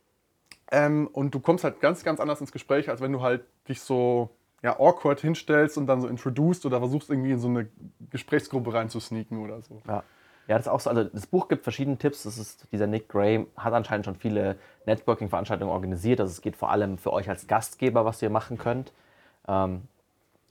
Ähm, 0.72 1.08
und 1.12 1.32
du 1.32 1.38
kommst 1.38 1.62
halt 1.62 1.80
ganz, 1.80 2.02
ganz 2.02 2.18
anders 2.18 2.40
ins 2.40 2.50
Gespräch, 2.50 2.88
als 2.88 3.00
wenn 3.00 3.12
du 3.12 3.20
halt 3.20 3.44
dich 3.68 3.80
so 3.80 4.35
ja, 4.62 4.78
awkward 4.78 5.20
hinstellst 5.20 5.78
und 5.78 5.86
dann 5.86 6.00
so 6.00 6.08
introduced 6.08 6.66
oder 6.66 6.78
versuchst 6.78 7.10
irgendwie 7.10 7.32
in 7.32 7.38
so 7.38 7.48
eine 7.48 7.68
Gesprächsgruppe 8.10 8.72
reinzusneaken 8.72 9.38
oder 9.38 9.60
so. 9.62 9.80
Ja. 9.86 10.02
Ja, 10.48 10.56
das 10.56 10.66
ist 10.66 10.72
auch 10.72 10.80
so. 10.80 10.90
Also 10.90 11.04
das 11.04 11.26
Buch 11.26 11.48
gibt 11.48 11.64
verschiedene 11.64 11.96
Tipps. 11.96 12.22
Das 12.22 12.38
ist, 12.38 12.68
dieser 12.70 12.86
Nick 12.86 13.08
Gray 13.08 13.46
hat 13.56 13.72
anscheinend 13.72 14.04
schon 14.04 14.14
viele 14.14 14.56
Networking-Veranstaltungen 14.86 15.72
organisiert. 15.72 16.20
Also 16.20 16.30
es 16.30 16.40
geht 16.40 16.56
vor 16.56 16.70
allem 16.70 16.98
für 16.98 17.12
euch 17.12 17.28
als 17.28 17.48
Gastgeber, 17.48 18.04
was 18.04 18.22
ihr 18.22 18.30
machen 18.30 18.56
könnt. 18.56 18.92
Ähm, 19.48 19.82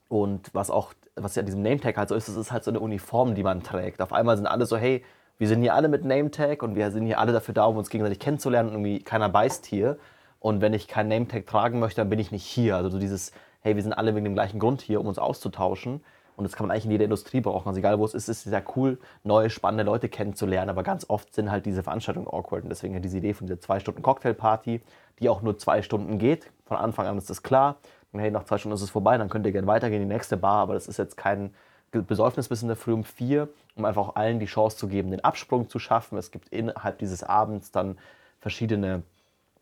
und 0.09 0.53
was 0.53 0.69
auch, 0.69 0.93
was 1.15 1.35
ja 1.35 1.41
an 1.41 1.45
diesem 1.45 1.61
Nametag 1.61 1.97
halt 1.97 2.09
so 2.09 2.15
ist, 2.15 2.27
es 2.27 2.35
ist 2.35 2.51
halt 2.51 2.63
so 2.63 2.71
eine 2.71 2.79
Uniform, 2.79 3.35
die 3.35 3.43
man 3.43 3.63
trägt. 3.63 4.01
Auf 4.01 4.11
einmal 4.11 4.35
sind 4.35 4.47
alle 4.47 4.65
so, 4.65 4.77
hey, 4.77 5.03
wir 5.37 5.47
sind 5.47 5.61
hier 5.61 5.73
alle 5.73 5.87
mit 5.87 6.03
Nametag 6.03 6.61
und 6.61 6.75
wir 6.75 6.91
sind 6.91 7.05
hier 7.05 7.19
alle 7.19 7.31
dafür 7.31 7.53
da, 7.53 7.65
um 7.65 7.77
uns 7.77 7.89
gegenseitig 7.89 8.19
kennenzulernen 8.19 8.69
und 8.69 8.75
irgendwie 8.75 9.01
keiner 9.01 9.29
beißt 9.29 9.65
hier. 9.65 9.97
Und 10.39 10.61
wenn 10.61 10.73
ich 10.73 10.87
kein 10.87 11.07
Nametag 11.07 11.47
tragen 11.47 11.79
möchte, 11.79 12.01
dann 12.01 12.09
bin 12.09 12.19
ich 12.19 12.31
nicht 12.31 12.45
hier. 12.45 12.75
Also 12.75 12.89
so 12.89 12.99
dieses, 12.99 13.31
hey, 13.65 13.75
wir 13.75 13.81
sind 13.81 13.93
alle 13.93 14.13
wegen 14.13 14.25
dem 14.25 14.35
gleichen 14.35 14.59
Grund 14.59 14.83
hier, 14.83 15.01
um 15.01 15.07
uns 15.07 15.17
auszutauschen. 15.17 16.03
Und 16.35 16.43
das 16.43 16.55
kann 16.55 16.67
man 16.67 16.71
eigentlich 16.71 16.85
in 16.85 16.91
jeder 16.91 17.05
Industrie 17.05 17.41
brauchen. 17.41 17.67
Also 17.67 17.79
egal 17.79 17.97
wo 17.97 18.05
es 18.05 18.13
ist, 18.13 18.29
ist 18.29 18.37
es 18.37 18.43
sehr 18.43 18.63
cool, 18.75 18.99
neue, 19.23 19.49
spannende 19.49 19.83
Leute 19.83 20.07
kennenzulernen. 20.07 20.69
Aber 20.69 20.83
ganz 20.83 21.09
oft 21.09 21.33
sind 21.33 21.49
halt 21.49 21.65
diese 21.65 21.81
Veranstaltungen 21.81 22.27
awkward. 22.27 22.61
Und 22.61 22.69
deswegen 22.69 23.01
diese 23.01 23.17
Idee 23.17 23.33
von 23.33 23.47
dieser 23.47 23.59
zwei 23.59 23.79
Stunden 23.79 24.03
Cocktailparty, 24.03 24.81
die 25.19 25.29
auch 25.29 25.41
nur 25.41 25.57
zwei 25.57 25.81
Stunden 25.81 26.19
geht. 26.19 26.51
Von 26.65 26.77
Anfang 26.77 27.07
an 27.07 27.17
ist 27.17 27.31
das 27.31 27.41
klar. 27.41 27.77
Und 28.11 28.19
hey, 28.19 28.29
nach 28.29 28.43
zwei 28.43 28.59
Stunden 28.59 28.75
ist 28.75 28.83
es 28.83 28.91
vorbei, 28.91 29.17
dann 29.17 29.29
könnt 29.29 29.47
ihr 29.47 29.51
gerne 29.51 29.65
weitergehen 29.65 30.03
in 30.03 30.09
die 30.09 30.13
nächste 30.13 30.37
Bar. 30.37 30.57
Aber 30.57 30.75
das 30.75 30.87
ist 30.87 30.97
jetzt 30.97 31.17
kein 31.17 31.51
Besäufnis 31.89 32.49
bis 32.49 32.61
in 32.61 32.67
der 32.67 32.77
Früh 32.77 32.93
um 32.93 33.03
vier, 33.03 33.49
um 33.75 33.85
einfach 33.85 34.09
auch 34.09 34.15
allen 34.15 34.39
die 34.39 34.45
Chance 34.45 34.77
zu 34.77 34.87
geben, 34.87 35.09
den 35.09 35.23
Absprung 35.23 35.69
zu 35.69 35.79
schaffen. 35.79 36.19
Es 36.19 36.29
gibt 36.29 36.49
innerhalb 36.49 36.99
dieses 36.99 37.23
Abends 37.23 37.71
dann 37.71 37.97
verschiedene 38.41 39.01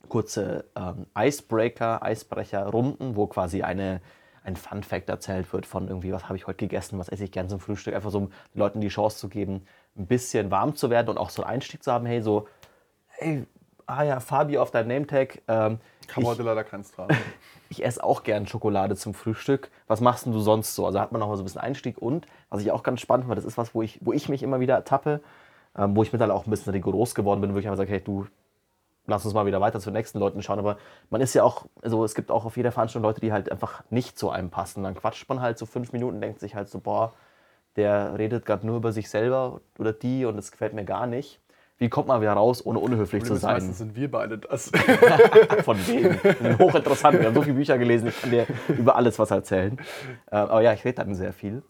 kurze 0.10 0.66
ähm, 0.76 1.06
Icebreaker, 1.18 2.04
Eisbrecher-Runden, 2.04 3.16
wo 3.16 3.28
quasi 3.28 3.64
eine 3.64 4.02
ein 4.44 4.56
Fun 4.56 4.84
Fact 4.84 5.10
erzählt 5.10 5.52
wird 5.54 5.66
von 5.66 5.88
irgendwie, 5.88 6.12
was 6.12 6.26
habe 6.26 6.36
ich 6.36 6.48
heute 6.48 6.58
gegessen, 6.58 7.00
was 7.00 7.10
esse 7.10 7.24
ich 7.24 7.32
gern 7.32 7.50
zum 7.50 7.60
Frühstück. 7.60 7.96
Einfach 7.96 8.12
so, 8.12 8.18
um 8.18 8.28
den 8.54 8.60
Leuten 8.60 8.82
die 8.82 8.90
Chance 8.90 9.18
zu 9.18 9.30
geben, 9.30 9.66
ein 9.98 10.08
bisschen 10.08 10.52
warm 10.52 10.76
zu 10.76 10.90
werden 10.90 11.10
und 11.10 11.18
auch 11.18 11.30
so 11.30 11.44
einen 11.44 11.54
Einstieg 11.56 11.84
zu 11.84 11.92
haben, 11.92 12.06
hey, 12.06 12.22
so, 12.22 12.48
hey, 13.08 13.46
ah 13.86 14.04
ja, 14.04 14.20
Fabi 14.20 14.58
auf 14.58 14.72
deinem 14.72 14.90
Nametag. 14.90 15.42
Ähm, 15.48 15.80
heute 16.16 16.44
leider 16.44 16.64
keins 16.64 16.92
dran. 16.92 17.10
ich 17.70 17.84
esse 17.86 18.04
auch 18.04 18.24
gern 18.24 18.48
Schokolade 18.48 18.96
zum 18.96 19.14
Frühstück. 19.14 19.72
Was 19.88 20.02
machst 20.02 20.26
denn 20.26 20.34
du 20.34 20.40
sonst 20.40 20.76
so? 20.76 20.86
Also 20.86 21.00
hat 21.00 21.12
man 21.12 21.20
noch 21.20 21.28
mal 21.28 21.38
so 21.38 21.44
ein 21.44 21.46
bisschen 21.46 21.62
Einstieg 21.62 21.98
und, 21.98 22.28
was 22.50 22.62
ich 22.62 22.72
auch 22.72 22.84
ganz 22.84 23.02
spannend 23.02 23.28
fand, 23.28 23.38
das 23.38 23.46
ist 23.46 23.58
was, 23.58 23.74
wo 23.74 23.82
ich, 23.82 24.00
wo 24.02 24.14
ich 24.14 24.30
mich 24.30 24.44
immer 24.44 24.60
wieder 24.60 24.76
ertappe, 24.76 25.22
ähm, 25.78 25.96
wo 25.96 26.04
ich 26.04 26.12
mittlerweile 26.12 26.38
auch 26.38 26.46
ein 26.46 26.52
bisschen 26.52 26.74
rigoros 26.74 27.16
geworden 27.16 27.42
bin, 27.42 27.54
wo 27.54 27.60
ich 27.60 27.68
einfach 27.68 27.78
sage, 27.78 27.92
hey, 27.92 28.02
du, 28.02 28.28
lass 29.06 29.26
uns 29.26 29.34
mal 29.34 29.46
wieder 29.46 29.62
weiter 29.62 29.80
zu 29.80 29.90
den 29.90 29.96
nächsten 29.96 30.20
Leuten 30.20 30.42
schauen. 30.42 30.60
Aber 30.60 30.78
man 31.10 31.22
ist 31.22 31.34
ja 31.34 31.44
auch, 31.44 31.66
also 31.82 32.04
es 32.06 32.16
gibt 32.16 32.32
auch 32.32 32.46
auf 32.46 32.58
jeder 32.58 32.72
Veranstaltung 32.72 33.08
Leute, 33.08 33.22
die 33.22 33.32
halt 33.32 33.52
einfach 33.52 33.84
nicht 33.90 34.18
zu 34.18 34.30
einem 34.30 34.50
passen. 34.50 34.84
Dann 34.84 34.96
quatscht 34.96 35.28
man 35.30 35.42
halt 35.42 35.58
so 35.58 35.66
fünf 35.66 35.92
Minuten, 35.94 36.22
denkt 36.22 36.40
sich 36.40 36.56
halt 36.56 36.70
so, 36.70 36.80
boah, 36.80 37.14
der 37.76 38.18
redet 38.18 38.46
gerade 38.46 38.66
nur 38.66 38.78
über 38.78 38.92
sich 38.92 39.10
selber 39.10 39.62
oder 39.80 39.94
die 39.94 40.26
und 40.26 40.38
das 40.38 40.52
gefällt 40.52 40.74
mir 40.74 40.86
gar 40.86 41.08
nicht. 41.08 41.40
Wie 41.80 41.90
kommt 41.90 42.08
man 42.08 42.22
wieder 42.22 42.34
raus, 42.34 42.66
ohne 42.66 42.80
unhöflich 42.80 43.26
zu 43.26 43.36
sein? 43.36 43.54
Meistens 43.56 43.80
sind 43.80 43.96
wir 43.96 44.10
beide 44.10 44.38
das. 44.38 44.72
Von 45.66 45.78
wem? 45.88 46.18
Hochinteressant. 46.60 47.20
Wir 47.20 47.26
haben 47.26 47.34
so 47.34 47.42
viele 47.42 47.56
Bücher 47.56 47.78
gelesen, 47.78 48.08
ich 48.08 48.22
kann 48.22 48.30
dir 48.30 48.46
über 48.70 48.96
alles 48.96 49.18
was 49.18 49.32
erzählen. 49.32 49.78
Ähm, 50.32 50.48
aber 50.50 50.62
ja, 50.62 50.72
ich 50.72 50.86
rede 50.86 51.04
dann 51.04 51.16
sehr 51.16 51.34
viel. 51.34 51.64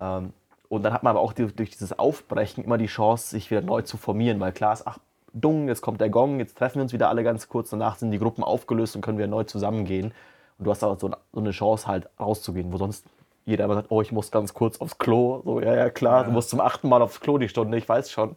Ähm, 0.00 0.32
und 0.68 0.82
dann 0.82 0.94
hat 0.94 1.02
man 1.02 1.10
aber 1.10 1.20
auch 1.20 1.34
durch 1.34 1.70
dieses 1.70 1.98
Aufbrechen 1.98 2.64
immer 2.64 2.78
die 2.78 2.86
Chance, 2.86 3.28
sich 3.28 3.50
wieder 3.50 3.60
neu 3.60 3.82
zu 3.82 3.98
formieren, 3.98 4.40
weil 4.40 4.52
klar 4.52 4.72
ist, 4.72 4.86
ach, 4.86 4.98
Dung, 5.34 5.68
jetzt 5.68 5.80
kommt 5.80 6.00
der 6.00 6.10
Gong, 6.10 6.38
jetzt 6.38 6.58
treffen 6.58 6.76
wir 6.76 6.82
uns 6.82 6.92
wieder 6.92 7.08
alle 7.08 7.24
ganz 7.24 7.48
kurz, 7.48 7.70
danach 7.70 7.96
sind 7.96 8.10
die 8.10 8.18
Gruppen 8.18 8.44
aufgelöst 8.44 8.96
und 8.96 9.02
können 9.02 9.18
wieder 9.18 9.28
neu 9.28 9.44
zusammengehen. 9.44 10.12
Und 10.58 10.64
du 10.66 10.70
hast 10.70 10.82
aber 10.84 10.98
so, 10.98 11.10
eine 11.34 11.50
Chance 11.50 11.86
halt 11.86 12.08
rauszugehen, 12.20 12.72
wo 12.72 12.76
sonst 12.76 13.06
jeder 13.44 13.64
immer 13.64 13.74
sagt, 13.74 13.90
oh, 13.90 14.02
ich 14.02 14.12
muss 14.12 14.30
ganz 14.30 14.54
kurz 14.54 14.80
aufs 14.80 14.98
Klo. 14.98 15.42
So, 15.44 15.60
ja, 15.60 15.74
ja, 15.74 15.90
klar, 15.90 16.20
ja. 16.20 16.24
du 16.24 16.30
musst 16.32 16.50
zum 16.50 16.60
achten 16.60 16.88
Mal 16.88 17.02
aufs 17.02 17.20
Klo 17.20 17.38
die 17.38 17.48
Stunde, 17.48 17.76
ich 17.76 17.88
weiß 17.88 18.10
schon. 18.10 18.36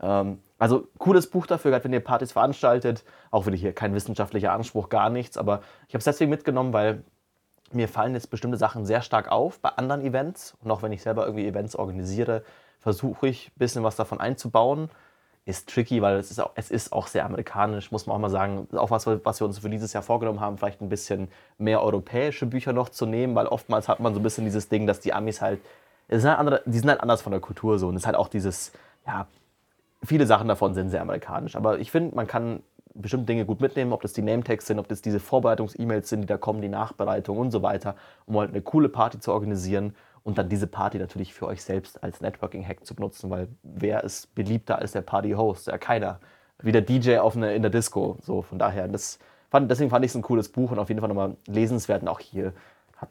Ähm, 0.00 0.40
also 0.58 0.86
cooles 0.98 1.30
Buch 1.30 1.46
dafür, 1.46 1.70
gerade 1.70 1.84
wenn 1.84 1.92
ihr 1.92 2.00
Partys 2.00 2.32
veranstaltet. 2.32 3.04
Auch 3.30 3.46
wieder 3.46 3.56
hier 3.56 3.72
kein 3.72 3.94
wissenschaftlicher 3.94 4.52
Anspruch, 4.52 4.88
gar 4.88 5.10
nichts. 5.10 5.38
Aber 5.38 5.62
ich 5.88 5.94
habe 5.94 5.98
es 5.98 6.04
deswegen 6.04 6.30
mitgenommen, 6.30 6.72
weil 6.72 7.04
mir 7.72 7.88
fallen 7.88 8.14
jetzt 8.14 8.30
bestimmte 8.30 8.58
Sachen 8.58 8.84
sehr 8.84 9.02
stark 9.02 9.30
auf 9.30 9.60
bei 9.60 9.70
anderen 9.70 10.02
Events. 10.02 10.54
Und 10.62 10.70
auch 10.70 10.82
wenn 10.82 10.92
ich 10.92 11.02
selber 11.02 11.24
irgendwie 11.24 11.46
Events 11.46 11.74
organisiere, 11.74 12.44
versuche 12.78 13.28
ich 13.28 13.48
ein 13.48 13.58
bisschen 13.58 13.82
was 13.82 13.96
davon 13.96 14.20
einzubauen 14.20 14.90
ist 15.44 15.68
tricky, 15.68 16.00
weil 16.02 16.16
es 16.16 16.30
ist, 16.30 16.40
auch, 16.40 16.52
es 16.54 16.70
ist 16.70 16.92
auch 16.92 17.08
sehr 17.08 17.24
amerikanisch, 17.24 17.90
muss 17.90 18.06
man 18.06 18.16
auch 18.16 18.20
mal 18.20 18.30
sagen. 18.30 18.68
Auch 18.72 18.90
was, 18.90 19.06
was 19.06 19.40
wir 19.40 19.46
uns 19.46 19.58
für 19.58 19.68
dieses 19.68 19.92
Jahr 19.92 20.02
vorgenommen 20.02 20.40
haben, 20.40 20.56
vielleicht 20.56 20.80
ein 20.80 20.88
bisschen 20.88 21.28
mehr 21.58 21.82
europäische 21.82 22.46
Bücher 22.46 22.72
noch 22.72 22.90
zu 22.90 23.06
nehmen, 23.06 23.34
weil 23.34 23.46
oftmals 23.46 23.88
hat 23.88 23.98
man 23.98 24.14
so 24.14 24.20
ein 24.20 24.22
bisschen 24.22 24.44
dieses 24.44 24.68
Ding, 24.68 24.86
dass 24.86 25.00
die 25.00 25.12
Amis 25.12 25.40
halt, 25.40 25.60
sind 26.08 26.28
halt 26.28 26.38
andere, 26.38 26.62
die 26.64 26.78
sind 26.78 26.88
halt 26.88 27.00
anders 27.00 27.22
von 27.22 27.32
der 27.32 27.40
Kultur 27.40 27.78
so. 27.78 27.88
Und 27.88 27.96
es 27.96 28.02
ist 28.02 28.06
halt 28.06 28.16
auch 28.16 28.28
dieses, 28.28 28.72
ja, 29.04 29.26
viele 30.04 30.26
Sachen 30.26 30.46
davon 30.46 30.74
sind 30.74 30.90
sehr 30.90 31.02
amerikanisch. 31.02 31.56
Aber 31.56 31.80
ich 31.80 31.90
finde, 31.90 32.14
man 32.14 32.28
kann 32.28 32.62
bestimmte 32.94 33.26
Dinge 33.26 33.44
gut 33.44 33.60
mitnehmen, 33.60 33.92
ob 33.92 34.02
das 34.02 34.12
die 34.12 34.22
Name-Tags 34.22 34.66
sind, 34.66 34.78
ob 34.78 34.86
das 34.86 35.02
diese 35.02 35.18
Vorbereitungs-E-Mails 35.18 36.08
sind, 36.08 36.20
die 36.20 36.26
da 36.26 36.36
kommen, 36.36 36.60
die 36.60 36.68
Nachbereitung 36.68 37.38
und 37.38 37.50
so 37.50 37.62
weiter, 37.62 37.96
um 38.26 38.38
halt 38.38 38.50
eine 38.50 38.60
coole 38.60 38.88
Party 38.88 39.18
zu 39.18 39.32
organisieren 39.32 39.94
und 40.24 40.38
dann 40.38 40.48
diese 40.48 40.66
Party 40.66 40.98
natürlich 40.98 41.34
für 41.34 41.46
euch 41.46 41.62
selbst 41.62 42.02
als 42.02 42.20
Networking-Hack 42.20 42.86
zu 42.86 42.94
benutzen, 42.94 43.30
weil 43.30 43.48
wer 43.62 44.04
ist 44.04 44.34
beliebter 44.34 44.78
als 44.78 44.92
der 44.92 45.02
Party-Host? 45.02 45.66
Ja, 45.66 45.78
keiner. 45.78 46.20
Wie 46.62 46.72
der 46.72 46.82
DJ 46.82 47.18
auf 47.18 47.36
eine, 47.36 47.54
in 47.54 47.62
der 47.62 47.70
Disco. 47.70 48.18
So, 48.22 48.42
von 48.42 48.58
daher, 48.58 48.86
das 48.86 49.18
fand, 49.50 49.70
deswegen 49.70 49.90
fand 49.90 50.04
ich 50.04 50.12
es 50.12 50.14
ein 50.14 50.22
cooles 50.22 50.48
Buch 50.48 50.70
und 50.70 50.78
auf 50.78 50.88
jeden 50.88 51.00
Fall 51.00 51.08
nochmal 51.08 51.36
lesenswert. 51.46 52.02
Und 52.02 52.08
auch 52.08 52.20
hier 52.20 52.52
hat 52.96 53.10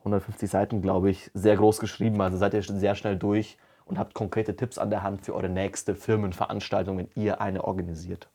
150 0.00 0.50
Seiten, 0.50 0.82
glaube 0.82 1.10
ich, 1.10 1.30
sehr 1.32 1.56
groß 1.56 1.78
geschrieben. 1.78 2.20
Also 2.20 2.36
seid 2.38 2.54
ihr 2.54 2.62
sehr 2.62 2.96
schnell 2.96 3.16
durch 3.16 3.56
und 3.84 3.98
habt 3.98 4.14
konkrete 4.14 4.56
Tipps 4.56 4.78
an 4.78 4.90
der 4.90 5.02
Hand 5.02 5.24
für 5.24 5.34
eure 5.34 5.48
nächste 5.48 5.94
Firmenveranstaltung, 5.94 6.98
wenn 6.98 7.08
ihr 7.14 7.40
eine 7.40 7.64
organisiert. 7.64 8.28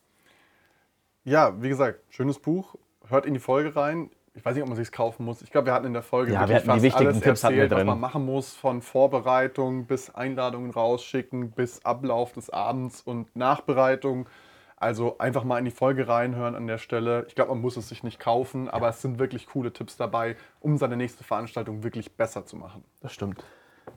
Ja, 1.24 1.60
wie 1.62 1.68
gesagt, 1.68 2.00
schönes 2.08 2.38
Buch. 2.38 2.74
Hört 3.08 3.26
in 3.26 3.34
die 3.34 3.40
Folge 3.40 3.76
rein 3.76 4.10
ich 4.34 4.44
weiß 4.44 4.54
nicht, 4.54 4.62
ob 4.62 4.68
man 4.68 4.76
sich 4.76 4.90
kaufen 4.90 5.24
muss. 5.24 5.42
Ich 5.42 5.50
glaube, 5.50 5.66
wir 5.66 5.72
hatten 5.72 5.86
in 5.86 5.92
der 5.92 6.02
Folge 6.02 6.32
ja, 6.32 6.48
wir 6.48 6.56
hatten 6.56 6.72
die 6.72 6.82
wichtigen 6.82 7.10
alles 7.10 7.20
Tipps 7.20 7.44
erzählt, 7.44 7.70
was 7.70 7.84
man 7.84 8.00
machen 8.00 8.26
muss, 8.26 8.54
von 8.54 8.82
Vorbereitung 8.82 9.86
bis 9.86 10.12
Einladungen 10.14 10.70
rausschicken, 10.70 11.52
bis 11.52 11.84
Ablauf 11.84 12.32
des 12.32 12.50
Abends 12.50 13.00
und 13.00 13.34
Nachbereitung. 13.36 14.28
Also 14.76 15.18
einfach 15.18 15.44
mal 15.44 15.58
in 15.58 15.64
die 15.64 15.70
Folge 15.70 16.08
reinhören 16.08 16.56
an 16.56 16.66
der 16.66 16.78
Stelle. 16.78 17.24
Ich 17.28 17.36
glaube, 17.36 17.52
man 17.52 17.60
muss 17.60 17.76
es 17.76 17.88
sich 17.88 18.02
nicht 18.02 18.18
kaufen, 18.18 18.68
aber 18.68 18.86
ja. 18.86 18.90
es 18.90 19.00
sind 19.00 19.20
wirklich 19.20 19.46
coole 19.46 19.72
Tipps 19.72 19.96
dabei, 19.96 20.36
um 20.60 20.78
seine 20.78 20.96
nächste 20.96 21.22
Veranstaltung 21.22 21.84
wirklich 21.84 22.16
besser 22.16 22.44
zu 22.44 22.56
machen. 22.56 22.82
Das 23.00 23.12
stimmt. 23.12 23.42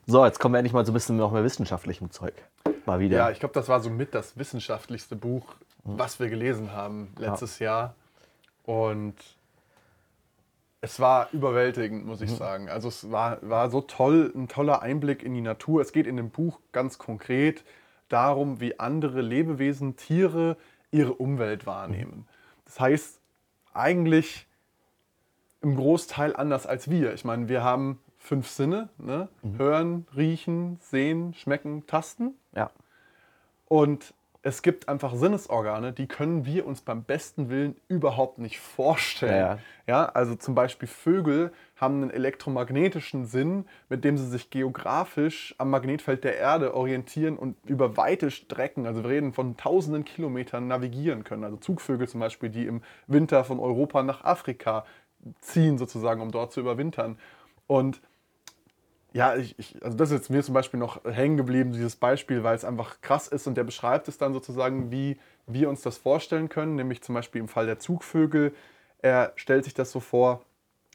So, 0.06 0.24
jetzt 0.24 0.40
kommen 0.40 0.54
wir 0.54 0.60
endlich 0.60 0.74
mal 0.74 0.86
so 0.86 0.92
ein 0.92 0.94
bisschen 0.94 1.18
noch 1.18 1.32
mehr 1.32 1.44
wissenschaftlichem 1.44 2.12
Zeug. 2.12 2.34
Mal 2.86 3.00
wieder. 3.00 3.18
Ja, 3.18 3.32
ich 3.32 3.40
glaube, 3.40 3.54
das 3.54 3.68
war 3.68 3.80
so 3.80 3.90
mit 3.90 4.14
das 4.14 4.38
wissenschaftlichste 4.38 5.16
Buch, 5.16 5.56
was 5.84 6.20
wir 6.20 6.30
gelesen 6.30 6.72
haben 6.72 7.12
letztes 7.18 7.60
ja. 7.60 7.66
Jahr. 7.66 7.96
Und 8.64 9.16
es 10.82 11.00
war 11.00 11.30
überwältigend, 11.32 12.06
muss 12.06 12.22
ich 12.22 12.32
mhm. 12.32 12.36
sagen. 12.36 12.70
Also 12.70 12.88
es 12.88 13.12
war, 13.12 13.40
war 13.42 13.70
so 13.70 13.82
toll, 13.82 14.32
ein 14.36 14.48
toller 14.48 14.82
Einblick 14.82 15.24
in 15.24 15.34
die 15.34 15.42
Natur. 15.42 15.82
Es 15.82 15.92
geht 15.92 16.08
in 16.08 16.18
dem 16.18 16.30
Buch 16.30 16.60
ganz 16.72 16.98
konkret 16.98 17.64
darum, 18.10 18.60
wie 18.60 18.80
andere 18.80 19.22
Lebewesen, 19.22 19.96
Tiere 19.96 20.58
ihre 20.92 21.14
Umwelt 21.14 21.66
wahrnehmen. 21.66 22.28
Das 22.66 22.80
heißt, 22.80 23.20
eigentlich 23.74 24.48
im 25.62 25.76
Großteil 25.76 26.36
anders 26.36 26.66
als 26.66 26.90
wir. 26.90 27.14
Ich 27.14 27.26
meine, 27.26 27.50
wir 27.50 27.64
haben 27.64 28.00
fünf 28.18 28.48
Sinne, 28.48 28.90
ne? 28.98 29.30
Mhm. 29.42 29.58
hören, 29.58 30.08
riechen, 30.16 30.80
sehen, 30.82 31.34
schmecken, 31.34 31.88
tasten. 31.88 32.36
Ja. 32.54 32.72
Und 33.68 34.14
es 34.48 34.62
gibt 34.62 34.88
einfach 34.88 35.14
Sinnesorgane, 35.14 35.92
die 35.92 36.08
können 36.08 36.46
wir 36.46 36.66
uns 36.66 36.80
beim 36.80 37.04
besten 37.04 37.50
Willen 37.50 37.76
überhaupt 37.90 38.38
nicht 38.38 38.60
vorstellen. 38.60 39.60
Ja, 39.88 40.04
ja. 40.04 40.06
also 40.06 40.36
zum 40.36 40.56
Beispiel 40.56 40.88
Vögel 40.88 41.52
haben 41.76 42.02
einen 42.02 42.12
elektromagnetischen 42.12 43.26
Sinn, 43.26 43.66
mit 43.90 44.06
dem 44.06 44.18
sie 44.18 44.26
sich 44.26 44.50
geografisch 44.50 45.54
am 45.58 45.70
Magnetfeld 45.70 46.24
der 46.24 46.38
Erde 46.38 46.76
orientieren 46.76 47.38
und 47.38 47.58
über 47.66 47.98
weite 47.98 48.32
Strecken, 48.32 48.86
also 48.86 49.04
wir 49.04 49.10
reden 49.10 49.34
von 49.34 49.58
tausenden 49.58 50.06
Kilometern, 50.06 50.70
navigieren 50.70 51.26
können. 51.26 51.44
Also 51.44 51.58
Zugvögel 51.58 52.08
zum 52.08 52.22
Beispiel, 52.22 52.50
die 52.50 52.68
im 52.68 52.84
Winter 53.06 53.44
von 53.44 53.60
Europa 53.60 54.02
nach 54.02 54.24
Afrika 54.24 54.86
ziehen, 55.42 55.78
sozusagen, 55.78 56.22
um 56.22 56.32
dort 56.32 56.54
zu 56.54 56.62
überwintern. 56.62 57.20
Und 57.68 58.00
ja, 59.18 59.36
ich, 59.36 59.58
ich, 59.58 59.84
also 59.84 59.98
das 59.98 60.12
ist 60.12 60.18
jetzt 60.20 60.30
mir 60.30 60.44
zum 60.44 60.54
Beispiel 60.54 60.80
noch 60.80 61.04
hängen 61.04 61.38
geblieben, 61.38 61.72
dieses 61.72 61.96
Beispiel, 61.96 62.44
weil 62.44 62.56
es 62.56 62.64
einfach 62.64 63.02
krass 63.02 63.28
ist 63.28 63.48
und 63.48 63.58
der 63.58 63.64
beschreibt 63.64 64.08
es 64.08 64.20
dann 64.20 64.32
sozusagen, 64.32 64.92
wie 64.92 65.18
wir 65.48 65.70
uns 65.70 65.82
das 65.82 65.98
vorstellen 65.98 66.50
können, 66.50 66.76
nämlich 66.76 67.02
zum 67.02 67.16
Beispiel 67.16 67.42
im 67.42 67.48
Fall 67.48 67.66
der 67.66 67.80
Zugvögel. 67.80 68.54
Er 69.00 69.34
stellt 69.36 69.64
sich 69.64 69.74
das 69.74 69.92
so 69.92 70.00
vor, 70.00 70.44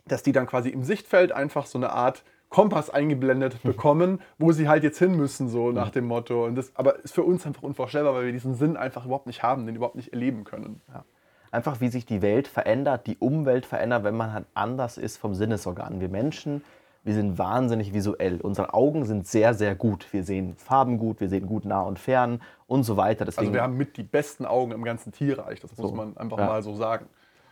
dass 0.06 0.22
die 0.22 0.30
dann 0.30 0.46
quasi 0.46 0.68
im 0.68 0.84
Sichtfeld 0.84 1.32
einfach 1.32 1.66
so 1.66 1.78
eine 1.78 1.90
Art 1.90 2.22
Kompass 2.48 2.90
eingeblendet 2.90 3.60
bekommen, 3.64 4.20
wo 4.38 4.52
sie 4.52 4.68
halt 4.68 4.84
jetzt 4.84 5.00
hin 5.00 5.16
müssen, 5.16 5.48
so 5.48 5.72
nach 5.72 5.90
dem 5.90 6.04
Motto. 6.04 6.44
Und 6.44 6.54
das, 6.54 6.70
aber 6.76 7.02
ist 7.02 7.14
für 7.14 7.24
uns 7.24 7.44
einfach 7.44 7.64
unvorstellbar, 7.64 8.14
weil 8.14 8.26
wir 8.26 8.32
diesen 8.32 8.54
Sinn 8.54 8.76
einfach 8.76 9.04
überhaupt 9.04 9.26
nicht 9.26 9.42
haben, 9.42 9.66
den 9.66 9.74
überhaupt 9.74 9.96
nicht 9.96 10.12
erleben 10.12 10.44
können. 10.44 10.80
Ja. 10.92 11.04
Einfach 11.50 11.80
wie 11.80 11.88
sich 11.88 12.06
die 12.06 12.22
Welt 12.22 12.46
verändert, 12.46 13.08
die 13.08 13.16
Umwelt 13.18 13.66
verändert, 13.66 14.04
wenn 14.04 14.16
man 14.16 14.32
halt 14.32 14.46
anders 14.54 14.96
ist 14.96 15.16
vom 15.16 15.34
Sinnesorgan. 15.34 16.00
Wir 16.00 16.08
Menschen, 16.08 16.62
wir 17.04 17.14
sind 17.14 17.38
wahnsinnig 17.38 17.92
visuell. 17.92 18.40
Unsere 18.40 18.74
Augen 18.74 19.04
sind 19.04 19.26
sehr, 19.26 19.54
sehr 19.54 19.74
gut. 19.74 20.12
Wir 20.12 20.22
sehen 20.22 20.54
Farben 20.56 20.98
gut, 20.98 21.20
wir 21.20 21.28
sehen 21.28 21.46
gut 21.46 21.64
nah 21.64 21.82
und 21.82 21.98
fern 21.98 22.40
und 22.66 22.84
so 22.84 22.96
weiter. 22.96 23.26
Also 23.36 23.52
wir 23.52 23.62
haben 23.62 23.76
mit 23.76 23.96
die 23.96 24.04
besten 24.04 24.46
Augen 24.46 24.72
im 24.72 24.84
ganzen 24.84 25.12
Tierreich, 25.12 25.60
das 25.60 25.76
muss 25.76 25.90
So, 25.90 25.96
man 25.96 26.16
einfach 26.16 26.38
ja. 26.38 26.46
mal 26.46 26.62
so 26.62 26.74
sagen. 26.74 27.06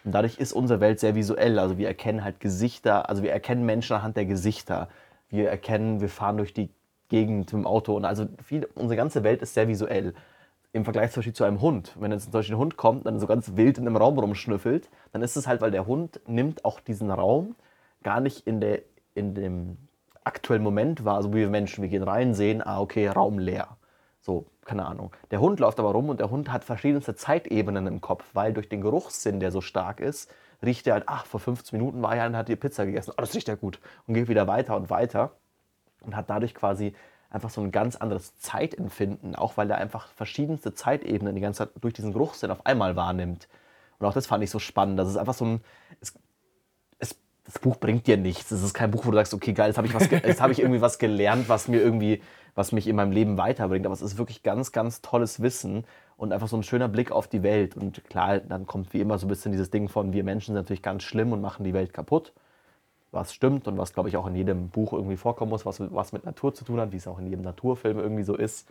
Und 0.04 0.12
dadurch 0.12 0.38
ist 0.38 0.52
unsere 0.52 0.80
Welt 0.80 1.00
sehr 1.00 1.14
visuell. 1.14 1.58
Also 1.58 1.78
wir 1.78 1.88
erkennen 1.88 2.24
halt 2.24 2.40
Gesichter, 2.40 3.08
also 3.08 3.22
wir 3.22 3.32
erkennen 3.32 3.66
Menschen 3.66 3.96
anhand 3.96 4.16
der 4.16 4.24
Gesichter. 4.24 4.88
Wir 5.28 5.50
erkennen, 5.50 6.00
wir 6.00 6.08
fahren 6.08 6.36
durch 6.36 6.54
die 6.54 6.70
Gegend 7.08 7.38
mit 7.38 7.52
dem 7.52 7.66
Auto 7.66 7.96
und 7.96 8.04
also 8.04 8.26
viel, 8.42 8.68
unsere 8.76 8.96
ganze 8.96 9.24
Welt 9.24 9.42
ist 9.42 9.54
sehr 9.54 9.68
visuell. 9.68 10.14
Im 10.72 10.84
Vergleich 10.84 11.10
zum 11.10 11.20
Beispiel 11.20 11.32
zu 11.32 11.42
einem 11.42 11.60
Hund. 11.60 11.96
Wenn 11.98 12.12
jetzt 12.12 12.24
zum 12.24 12.32
Beispiel 12.32 12.54
ein 12.54 12.60
Hund 12.60 12.76
kommt 12.76 12.98
und 13.00 13.06
dann 13.06 13.18
so 13.18 13.26
ganz 13.26 13.56
wild 13.56 13.78
in 13.78 13.86
einem 13.86 13.96
Raum 13.96 14.16
rumschnüffelt, 14.16 14.88
dann 15.12 15.22
ist 15.22 15.36
es 15.36 15.48
halt, 15.48 15.60
weil 15.60 15.72
der 15.72 15.86
Hund 15.86 16.20
nimmt 16.28 16.64
auch 16.64 16.78
diesen 16.78 17.10
Raum 17.10 17.56
gar 18.04 18.20
nicht 18.20 18.46
in, 18.46 18.60
der, 18.60 18.82
in 19.14 19.34
dem 19.34 19.76
aktuellen 20.24 20.62
Moment 20.62 21.04
wahr, 21.04 21.22
so 21.22 21.32
wie 21.32 21.38
wir 21.38 21.50
Menschen. 21.50 21.82
Wir 21.82 21.88
gehen 21.88 22.02
rein, 22.02 22.34
sehen, 22.34 22.62
ah, 22.64 22.80
okay, 22.80 23.08
Raum 23.08 23.38
leer. 23.38 23.76
So, 24.20 24.46
keine 24.64 24.84
Ahnung. 24.86 25.12
Der 25.30 25.40
Hund 25.40 25.60
läuft 25.60 25.80
aber 25.80 25.92
rum 25.92 26.08
und 26.10 26.20
der 26.20 26.30
Hund 26.30 26.52
hat 26.52 26.64
verschiedenste 26.64 27.14
Zeitebenen 27.14 27.86
im 27.86 28.00
Kopf, 28.00 28.24
weil 28.34 28.52
durch 28.52 28.68
den 28.68 28.82
Geruchssinn, 28.82 29.40
der 29.40 29.50
so 29.50 29.60
stark 29.60 30.00
ist, 30.00 30.30
riecht 30.62 30.86
er 30.86 30.94
halt, 30.94 31.04
ach, 31.06 31.24
vor 31.24 31.40
15 31.40 31.78
Minuten 31.78 32.02
war 32.02 32.14
er 32.14 32.26
und 32.26 32.36
hat 32.36 32.48
die 32.48 32.56
Pizza 32.56 32.84
gegessen. 32.84 33.12
Oh, 33.12 33.20
das 33.20 33.34
riecht 33.34 33.48
ja 33.48 33.54
gut. 33.54 33.80
Und 34.06 34.14
geht 34.14 34.28
wieder 34.28 34.46
weiter 34.46 34.76
und 34.76 34.90
weiter 34.90 35.32
und 36.02 36.14
hat 36.14 36.28
dadurch 36.28 36.54
quasi 36.54 36.94
einfach 37.30 37.50
so 37.50 37.60
ein 37.60 37.70
ganz 37.70 37.96
anderes 37.96 38.36
Zeitempfinden, 38.38 39.34
auch 39.34 39.56
weil 39.56 39.70
er 39.70 39.78
einfach 39.78 40.08
verschiedenste 40.08 40.74
Zeitebenen 40.74 41.34
die 41.34 41.40
ganze 41.40 41.58
Zeit 41.58 41.70
durch 41.80 41.94
diesen 41.94 42.12
Geruchssinn 42.12 42.50
auf 42.50 42.66
einmal 42.66 42.96
wahrnimmt. 42.96 43.48
Und 43.98 44.06
auch 44.06 44.14
das 44.14 44.26
fand 44.26 44.42
ich 44.42 44.50
so 44.50 44.58
spannend. 44.58 44.98
Das 44.98 45.08
ist 45.08 45.16
einfach 45.16 45.34
so 45.34 45.44
ein. 45.44 45.60
Es, 46.00 46.14
das 47.52 47.60
Buch 47.60 47.76
bringt 47.76 48.06
dir 48.06 48.16
nichts. 48.16 48.50
Es 48.50 48.62
ist 48.62 48.74
kein 48.74 48.90
Buch, 48.90 49.04
wo 49.04 49.10
du 49.10 49.16
sagst, 49.16 49.34
okay, 49.34 49.52
geil, 49.52 49.68
jetzt 49.68 49.76
habe 49.76 49.86
ich, 49.88 49.94
hab 50.40 50.50
ich 50.50 50.60
irgendwie 50.60 50.80
was 50.80 50.98
gelernt, 50.98 51.48
was 51.48 51.66
mir 51.66 51.80
irgendwie, 51.80 52.22
was 52.54 52.72
mich 52.72 52.86
in 52.86 52.96
meinem 52.96 53.12
Leben 53.12 53.36
weiterbringt. 53.38 53.86
Aber 53.86 53.92
es 53.92 54.02
ist 54.02 54.18
wirklich 54.18 54.42
ganz, 54.42 54.72
ganz 54.72 55.02
tolles 55.02 55.42
Wissen 55.42 55.84
und 56.16 56.32
einfach 56.32 56.48
so 56.48 56.56
ein 56.56 56.62
schöner 56.62 56.88
Blick 56.88 57.10
auf 57.10 57.26
die 57.26 57.42
Welt. 57.42 57.76
Und 57.76 58.04
klar, 58.04 58.38
dann 58.38 58.66
kommt 58.66 58.92
wie 58.92 59.00
immer 59.00 59.18
so 59.18 59.26
ein 59.26 59.28
bisschen 59.28 59.52
dieses 59.52 59.70
Ding 59.70 59.88
von, 59.88 60.12
wir 60.12 60.22
Menschen 60.22 60.54
sind 60.54 60.62
natürlich 60.62 60.82
ganz 60.82 61.02
schlimm 61.02 61.32
und 61.32 61.40
machen 61.40 61.64
die 61.64 61.74
Welt 61.74 61.92
kaputt 61.92 62.32
was 63.12 63.34
stimmt 63.34 63.66
und 63.66 63.76
was, 63.76 63.92
glaube 63.92 64.08
ich, 64.08 64.16
auch 64.16 64.26
in 64.26 64.36
jedem 64.36 64.68
Buch 64.68 64.92
irgendwie 64.92 65.16
vorkommen 65.16 65.50
muss, 65.50 65.66
was, 65.66 65.80
was 65.92 66.12
mit 66.12 66.24
Natur 66.24 66.54
zu 66.54 66.64
tun 66.64 66.80
hat, 66.80 66.92
wie 66.92 66.96
es 66.96 67.08
auch 67.08 67.18
in 67.18 67.26
jedem 67.26 67.42
Naturfilm 67.42 67.98
irgendwie 67.98 68.22
so 68.22 68.36
ist. 68.36 68.68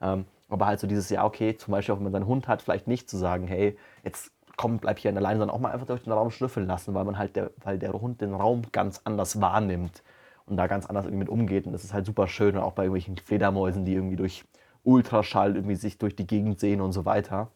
Ähm, 0.00 0.26
aber 0.48 0.66
halt 0.66 0.80
so 0.80 0.86
dieses, 0.86 1.10
ja, 1.10 1.24
okay, 1.24 1.56
zum 1.56 1.72
Beispiel 1.72 1.94
auch 1.94 1.98
wenn 1.98 2.04
man 2.04 2.12
seinen 2.12 2.26
Hund 2.26 2.48
hat, 2.48 2.62
vielleicht 2.62 2.86
nicht 2.86 3.08
zu 3.10 3.16
sagen, 3.16 3.46
hey, 3.46 3.76
jetzt 4.04 4.32
komm, 4.60 4.76
bleib 4.76 4.98
hier 4.98 5.16
allein, 5.16 5.38
sondern 5.38 5.56
auch 5.56 5.58
mal 5.58 5.72
einfach 5.72 5.86
durch 5.86 6.02
den 6.02 6.12
Raum 6.12 6.30
schnüffeln 6.30 6.66
lassen, 6.66 6.92
weil 6.92 7.04
man 7.04 7.16
halt, 7.16 7.34
der, 7.34 7.50
weil 7.64 7.78
der 7.78 7.94
Hund 7.94 8.20
den 8.20 8.34
Raum 8.34 8.60
ganz 8.72 9.00
anders 9.04 9.40
wahrnimmt 9.40 10.02
und 10.44 10.58
da 10.58 10.66
ganz 10.66 10.84
anders 10.84 11.06
irgendwie 11.06 11.20
mit 11.20 11.30
umgeht. 11.30 11.64
Und 11.64 11.72
das 11.72 11.82
ist 11.82 11.94
halt 11.94 12.04
super 12.04 12.28
schön, 12.28 12.56
und 12.56 12.62
auch 12.62 12.72
bei 12.72 12.82
irgendwelchen 12.82 13.16
Fledermäusen, 13.16 13.86
die 13.86 13.94
irgendwie 13.94 14.16
durch 14.16 14.44
Ultraschall 14.84 15.56
irgendwie 15.56 15.76
sich 15.76 15.96
durch 15.96 16.14
die 16.14 16.26
Gegend 16.26 16.60
sehen 16.60 16.82
und 16.82 16.92
so 16.92 17.06
weiter. 17.06 17.48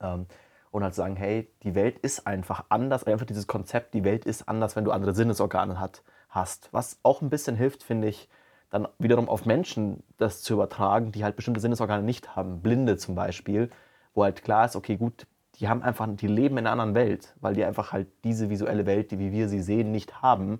Ähm, 0.00 0.24
und 0.70 0.82
halt 0.82 0.94
sagen, 0.94 1.16
hey, 1.16 1.50
die 1.64 1.74
Welt 1.74 1.98
ist 1.98 2.26
einfach 2.26 2.64
anders. 2.70 3.04
Einfach 3.04 3.26
dieses 3.26 3.46
Konzept, 3.46 3.92
die 3.92 4.04
Welt 4.04 4.24
ist 4.24 4.48
anders, 4.48 4.74
wenn 4.74 4.86
du 4.86 4.90
andere 4.90 5.12
Sinnesorgane 5.12 5.78
hat, 5.78 6.02
hast. 6.30 6.70
Was 6.72 6.98
auch 7.02 7.20
ein 7.20 7.28
bisschen 7.28 7.56
hilft, 7.56 7.82
finde 7.82 8.08
ich, 8.08 8.30
dann 8.70 8.88
wiederum 8.98 9.28
auf 9.28 9.44
Menschen 9.44 10.02
das 10.16 10.40
zu 10.40 10.54
übertragen, 10.54 11.12
die 11.12 11.24
halt 11.24 11.36
bestimmte 11.36 11.60
Sinnesorgane 11.60 12.02
nicht 12.02 12.36
haben. 12.36 12.62
Blinde 12.62 12.96
zum 12.96 13.14
Beispiel, 13.14 13.68
wo 14.14 14.24
halt 14.24 14.42
klar 14.42 14.64
ist, 14.64 14.76
okay, 14.76 14.96
gut, 14.96 15.26
die 15.62 15.68
haben 15.68 15.82
einfach, 15.82 16.08
die 16.10 16.26
leben 16.26 16.58
in 16.58 16.66
einer 16.66 16.72
anderen 16.72 16.94
Welt, 16.94 17.34
weil 17.40 17.54
die 17.54 17.64
einfach 17.64 17.92
halt 17.92 18.08
diese 18.24 18.50
visuelle 18.50 18.84
Welt, 18.84 19.12
die 19.12 19.20
wie 19.20 19.30
wir 19.30 19.48
sie 19.48 19.60
sehen, 19.60 19.92
nicht 19.92 20.20
haben. 20.20 20.58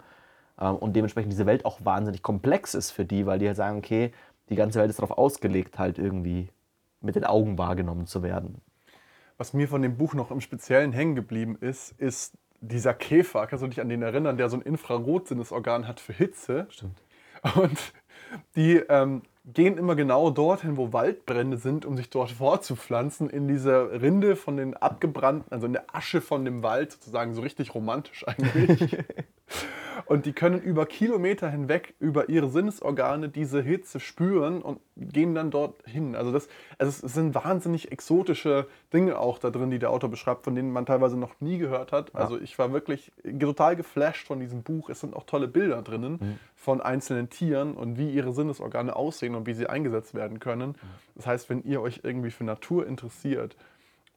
Ähm, 0.60 0.76
Und 0.76 0.94
dementsprechend 0.94 1.32
diese 1.32 1.44
Welt 1.44 1.64
auch 1.64 1.84
wahnsinnig 1.84 2.22
komplex 2.22 2.74
ist 2.74 2.92
für 2.92 3.04
die, 3.04 3.26
weil 3.26 3.40
die 3.40 3.48
halt 3.48 3.56
sagen, 3.56 3.78
okay, 3.78 4.12
die 4.48 4.54
ganze 4.54 4.78
Welt 4.78 4.90
ist 4.90 5.00
darauf 5.00 5.18
ausgelegt, 5.18 5.78
halt 5.78 5.98
irgendwie 5.98 6.50
mit 7.00 7.16
den 7.16 7.24
Augen 7.24 7.58
wahrgenommen 7.58 8.06
zu 8.06 8.22
werden. 8.22 8.62
Was 9.38 9.52
mir 9.54 9.66
von 9.66 9.82
dem 9.82 9.96
Buch 9.96 10.14
noch 10.14 10.30
im 10.30 10.40
Speziellen 10.40 10.92
hängen 10.92 11.16
geblieben 11.16 11.56
ist, 11.60 11.98
ist 11.98 12.38
dieser 12.60 12.94
Käfer. 12.94 13.48
Kannst 13.48 13.64
du 13.64 13.68
dich 13.68 13.80
an 13.80 13.88
den 13.88 14.02
erinnern, 14.02 14.36
der 14.36 14.48
so 14.48 14.56
ein 14.56 14.62
Infrarotsinnesorgan 14.62 15.88
hat 15.88 15.98
für 15.98 16.12
Hitze? 16.12 16.66
Stimmt. 16.70 17.02
Und 17.56 17.92
die 18.54 18.76
ähm, 18.76 19.22
gehen 19.44 19.76
immer 19.76 19.96
genau 19.96 20.30
dorthin, 20.30 20.76
wo 20.76 20.92
Waldbrände 20.92 21.56
sind, 21.56 21.84
um 21.84 21.96
sich 21.96 22.10
dort 22.10 22.30
fortzupflanzen, 22.32 23.30
in 23.30 23.48
dieser 23.48 24.00
Rinde 24.00 24.36
von 24.36 24.56
den 24.56 24.74
abgebrannten, 24.74 25.52
also 25.52 25.66
in 25.66 25.72
der 25.72 25.94
Asche 25.94 26.20
von 26.20 26.44
dem 26.44 26.62
Wald, 26.62 26.92
sozusagen 26.92 27.34
so 27.34 27.42
richtig 27.42 27.74
romantisch 27.74 28.26
eigentlich. 28.26 28.98
Und 30.06 30.26
die 30.26 30.32
können 30.32 30.60
über 30.60 30.86
Kilometer 30.86 31.50
hinweg 31.50 31.94
über 31.98 32.28
ihre 32.28 32.48
Sinnesorgane 32.48 33.28
diese 33.28 33.62
Hitze 33.62 34.00
spüren 34.00 34.62
und 34.62 34.80
gehen 34.96 35.34
dann 35.34 35.50
dort 35.50 35.86
hin. 35.86 36.16
Also, 36.16 36.32
das, 36.32 36.48
also 36.78 37.06
es 37.06 37.14
sind 37.14 37.34
wahnsinnig 37.34 37.92
exotische 37.92 38.66
Dinge 38.92 39.18
auch 39.18 39.38
da 39.38 39.50
drin, 39.50 39.70
die 39.70 39.78
der 39.78 39.90
Autor 39.90 40.10
beschreibt, 40.10 40.44
von 40.44 40.54
denen 40.54 40.72
man 40.72 40.86
teilweise 40.86 41.16
noch 41.16 41.40
nie 41.40 41.58
gehört 41.58 41.92
hat. 41.92 42.14
Also 42.14 42.38
ich 42.40 42.58
war 42.58 42.72
wirklich 42.72 43.12
total 43.38 43.76
geflasht 43.76 44.26
von 44.26 44.40
diesem 44.40 44.62
Buch. 44.62 44.88
Es 44.88 45.00
sind 45.00 45.14
auch 45.14 45.24
tolle 45.24 45.48
Bilder 45.48 45.82
drinnen 45.82 46.38
von 46.56 46.80
einzelnen 46.80 47.30
Tieren 47.30 47.74
und 47.74 47.98
wie 47.98 48.10
ihre 48.10 48.32
Sinnesorgane 48.32 48.94
aussehen 48.94 49.34
und 49.34 49.46
wie 49.46 49.54
sie 49.54 49.66
eingesetzt 49.66 50.14
werden 50.14 50.40
können. 50.40 50.76
Das 51.14 51.26
heißt, 51.26 51.50
wenn 51.50 51.62
ihr 51.64 51.80
euch 51.80 52.00
irgendwie 52.02 52.30
für 52.30 52.44
Natur 52.44 52.86
interessiert 52.86 53.56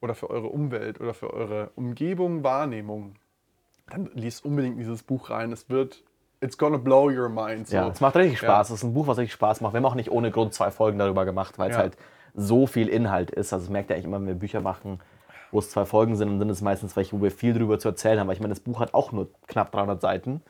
oder 0.01 0.15
für 0.15 0.29
eure 0.29 0.47
Umwelt 0.47 0.99
oder 0.99 1.13
für 1.13 1.33
eure 1.33 1.71
Umgebung, 1.75 2.43
Wahrnehmung, 2.43 3.15
dann 3.89 4.09
liest 4.13 4.45
unbedingt 4.45 4.79
dieses 4.79 5.03
Buch 5.03 5.29
rein. 5.29 5.51
Es 5.51 5.69
wird, 5.69 6.03
it's 6.41 6.57
gonna 6.57 6.77
blow 6.77 7.09
your 7.09 7.29
mind. 7.29 7.67
So. 7.67 7.75
Ja, 7.75 7.87
es 7.89 8.01
macht 8.01 8.15
richtig 8.15 8.41
Ja. 8.41 8.47
Spaß. 8.49 8.69
Es 8.69 8.77
ist 8.77 8.83
ein 8.83 8.93
Buch, 8.93 9.07
was 9.07 9.17
richtig 9.17 9.33
Spaß 9.33 9.61
macht. 9.61 9.73
Wir 9.73 9.77
haben 9.77 9.85
auch 9.85 9.95
nicht 9.95 10.11
ohne 10.11 10.31
Grund 10.31 10.53
zwei 10.53 10.71
Folgen 10.71 10.97
darüber 10.97 11.25
gemacht, 11.25 11.57
weil 11.59 11.69
es 11.69 11.75
Ja. 11.75 11.83
halt 11.83 11.97
so 12.33 12.67
viel 12.67 12.87
Inhalt 12.89 13.31
ist. 13.31 13.53
Also 13.53 13.65
das 13.65 13.71
merkt 13.71 13.89
ihr 13.89 13.95
eigentlich 13.95 14.05
immer, 14.05 14.19
wenn 14.19 14.27
wir 14.27 14.35
Bücher 14.35 14.61
machen, 14.61 14.99
wo 15.51 15.59
es 15.59 15.69
zwei 15.69 15.85
Folgen 15.85 16.15
sind, 16.15 16.27
dann 16.29 16.39
sind 16.39 16.49
es 16.49 16.61
meistens 16.61 16.95
welche, 16.95 17.17
wo 17.17 17.21
wir 17.23 17.31
viel 17.31 17.53
darüber 17.53 17.79
zu 17.79 17.87
erzählen 17.89 18.19
haben. 18.19 18.27
Weil 18.27 18.33
ich 18.35 18.41
meine, 18.41 18.53
das 18.53 18.59
Buch 18.59 18.79
hat 18.79 18.93
auch 18.93 19.11
nur 19.11 19.29
knapp 19.47 19.71
300 19.71 20.01
Seiten. 20.01 20.41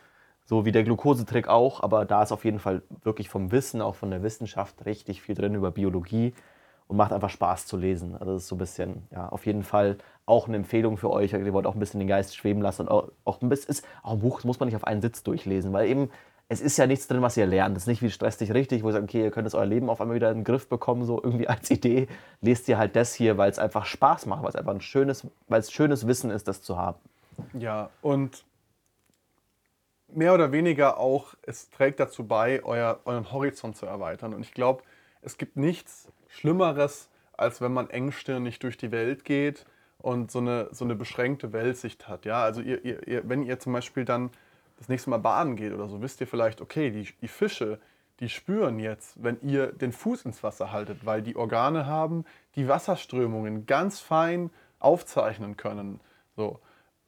So 0.47 0.63
wie 0.63 0.71
der 0.71 0.83
Glukosetrick 0.83 1.47
auch, 1.47 1.81
aber 1.81 2.05
da 2.05 2.21
ist 2.21 2.31
auf 2.31 2.45
jeden 2.45 2.59
Fall 2.59 2.83
wirklich 3.03 3.29
vom 3.29 3.51
Wissen, 3.51 3.81
auch 3.81 3.95
von 3.95 4.11
der 4.11 4.21
Wissenschaft, 4.21 4.85
richtig 4.85 5.21
viel 5.23 5.33
drin 5.33 5.55
über 5.55 5.71
Biologie 5.71 6.33
und 6.87 6.97
macht 6.97 7.11
einfach 7.11 7.29
Spaß 7.29 7.65
zu 7.65 7.77
lesen. 7.77 8.15
Also 8.15 8.33
das 8.33 8.43
ist 8.43 8.47
so 8.47 8.55
ein 8.55 8.59
bisschen, 8.59 9.07
ja, 9.11 9.29
auf 9.29 9.45
jeden 9.45 9.63
Fall 9.63 9.97
auch 10.25 10.47
eine 10.47 10.57
Empfehlung 10.57 10.97
für 10.97 11.09
euch. 11.09 11.33
Ihr 11.33 11.53
wollt 11.53 11.65
auch 11.65 11.75
ein 11.75 11.79
bisschen 11.79 11.99
den 11.99 12.07
Geist 12.07 12.35
schweben 12.35 12.61
lassen 12.61 12.83
und 12.83 12.89
auch, 12.89 13.11
auch 13.23 13.41
ein 13.41 13.49
bisschen, 13.49 13.71
ist 13.71 13.85
auch 14.03 14.13
ein 14.13 14.19
Buch, 14.19 14.43
muss 14.43 14.59
man 14.59 14.67
nicht 14.67 14.75
auf 14.75 14.85
einen 14.85 15.01
Sitz 15.01 15.23
durchlesen, 15.23 15.73
weil 15.73 15.87
eben 15.87 16.09
es 16.47 16.61
ist 16.61 16.77
ja 16.77 16.85
nichts 16.85 17.07
drin, 17.07 17.23
was 17.23 17.37
ihr 17.37 17.47
lernt. 17.47 17.75
Es 17.75 17.83
ist 17.83 17.87
nicht 17.87 18.03
wie 18.03 18.11
Stress 18.11 18.37
dich 18.37 18.53
richtig, 18.53 18.83
wo 18.83 18.89
ihr 18.89 18.93
sagt, 18.93 19.05
okay, 19.05 19.23
ihr 19.23 19.31
könnt 19.31 19.47
jetzt 19.47 19.55
euer 19.55 19.65
Leben 19.65 19.89
auf 19.89 19.99
einmal 19.99 20.15
wieder 20.15 20.29
in 20.29 20.39
den 20.39 20.43
Griff 20.43 20.69
bekommen, 20.69 21.03
so 21.03 21.21
irgendwie 21.23 21.47
als 21.47 21.71
Idee. 21.71 22.07
Lest 22.41 22.67
ihr 22.67 22.77
halt 22.77 22.95
das 22.95 23.15
hier, 23.15 23.37
weil 23.37 23.49
es 23.49 23.57
einfach 23.57 23.85
Spaß 23.85 24.27
macht, 24.27 24.43
weil 24.43 24.49
es 24.49 24.55
einfach 24.55 24.73
ein 24.73 24.81
schönes, 24.81 25.25
weil 25.47 25.59
es 25.59 25.71
schönes 25.71 26.05
Wissen 26.05 26.29
ist, 26.29 26.47
das 26.47 26.61
zu 26.61 26.77
haben. 26.77 26.99
Ja, 27.53 27.89
und 28.01 28.45
mehr 30.07 30.33
oder 30.33 30.51
weniger 30.51 30.97
auch, 30.97 31.33
es 31.41 31.69
trägt 31.69 31.99
dazu 31.99 32.25
bei, 32.25 32.63
euer, 32.63 32.99
euren 33.05 33.31
Horizont 33.31 33.75
zu 33.75 33.87
erweitern. 33.87 34.33
Und 34.33 34.41
ich 34.41 34.53
glaube, 34.53 34.83
es 35.21 35.37
gibt 35.37 35.57
nichts 35.57 36.07
Schlimmeres, 36.35 37.09
als 37.33 37.61
wenn 37.61 37.73
man 37.73 37.89
engstirnig 37.89 38.59
durch 38.59 38.77
die 38.77 38.91
Welt 38.91 39.23
geht 39.23 39.65
und 39.99 40.31
so 40.31 40.39
eine, 40.39 40.69
so 40.71 40.85
eine 40.85 40.95
beschränkte 40.95 41.53
Weltsicht 41.53 42.07
hat. 42.07 42.25
Ja, 42.25 42.43
also 42.43 42.61
ihr, 42.61 42.83
ihr, 42.83 43.07
ihr, 43.07 43.29
wenn 43.29 43.43
ihr 43.43 43.59
zum 43.59 43.73
Beispiel 43.73 44.05
dann 44.05 44.29
das 44.77 44.89
nächste 44.89 45.09
Mal 45.09 45.19
baden 45.19 45.55
geht 45.55 45.73
oder 45.73 45.87
so, 45.87 46.01
wisst 46.01 46.19
ihr 46.21 46.27
vielleicht, 46.27 46.61
okay, 46.61 46.91
die, 46.91 47.07
die 47.21 47.27
Fische, 47.29 47.79
die 48.19 48.29
spüren 48.29 48.79
jetzt, 48.79 49.21
wenn 49.23 49.39
ihr 49.41 49.71
den 49.71 49.93
Fuß 49.93 50.25
ins 50.25 50.43
Wasser 50.43 50.71
haltet, 50.71 51.05
weil 51.05 51.21
die 51.21 51.35
Organe 51.35 51.85
haben, 51.85 52.25
die 52.55 52.67
Wasserströmungen 52.67 53.65
ganz 53.65 53.99
fein 53.99 54.49
aufzeichnen 54.79 55.55
können. 55.55 56.01
So. 56.35 56.59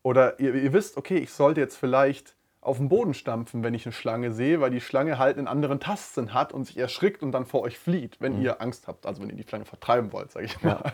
Oder 0.03 0.39
ihr, 0.39 0.55
ihr 0.55 0.71
wisst, 0.71 0.95
okay, 0.95 1.17
ich 1.17 1.33
sollte 1.33 1.59
jetzt 1.59 1.75
vielleicht 1.75 2.36
auf 2.61 2.77
den 2.77 2.89
Boden 2.89 3.13
stampfen, 3.13 3.63
wenn 3.63 3.73
ich 3.73 3.85
eine 3.85 3.93
Schlange 3.93 4.31
sehe, 4.31 4.59
weil 4.59 4.71
die 4.71 4.81
Schlange 4.81 5.17
halt 5.19 5.37
einen 5.37 5.47
anderen 5.47 5.79
Tastsinn 5.79 6.33
hat 6.33 6.51
und 6.53 6.65
sich 6.65 6.77
erschrickt 6.77 7.23
und 7.23 7.31
dann 7.31 7.45
vor 7.45 7.61
euch 7.61 7.77
flieht, 7.79 8.17
wenn 8.19 8.41
ihr 8.41 8.61
Angst 8.61 8.87
habt, 8.87 9.05
also 9.05 9.21
wenn 9.21 9.29
ihr 9.29 9.35
die 9.35 9.43
Schlange 9.47 9.65
vertreiben 9.65 10.11
wollt, 10.11 10.31
sage 10.31 10.45
ich 10.47 10.61
mal. 10.63 10.93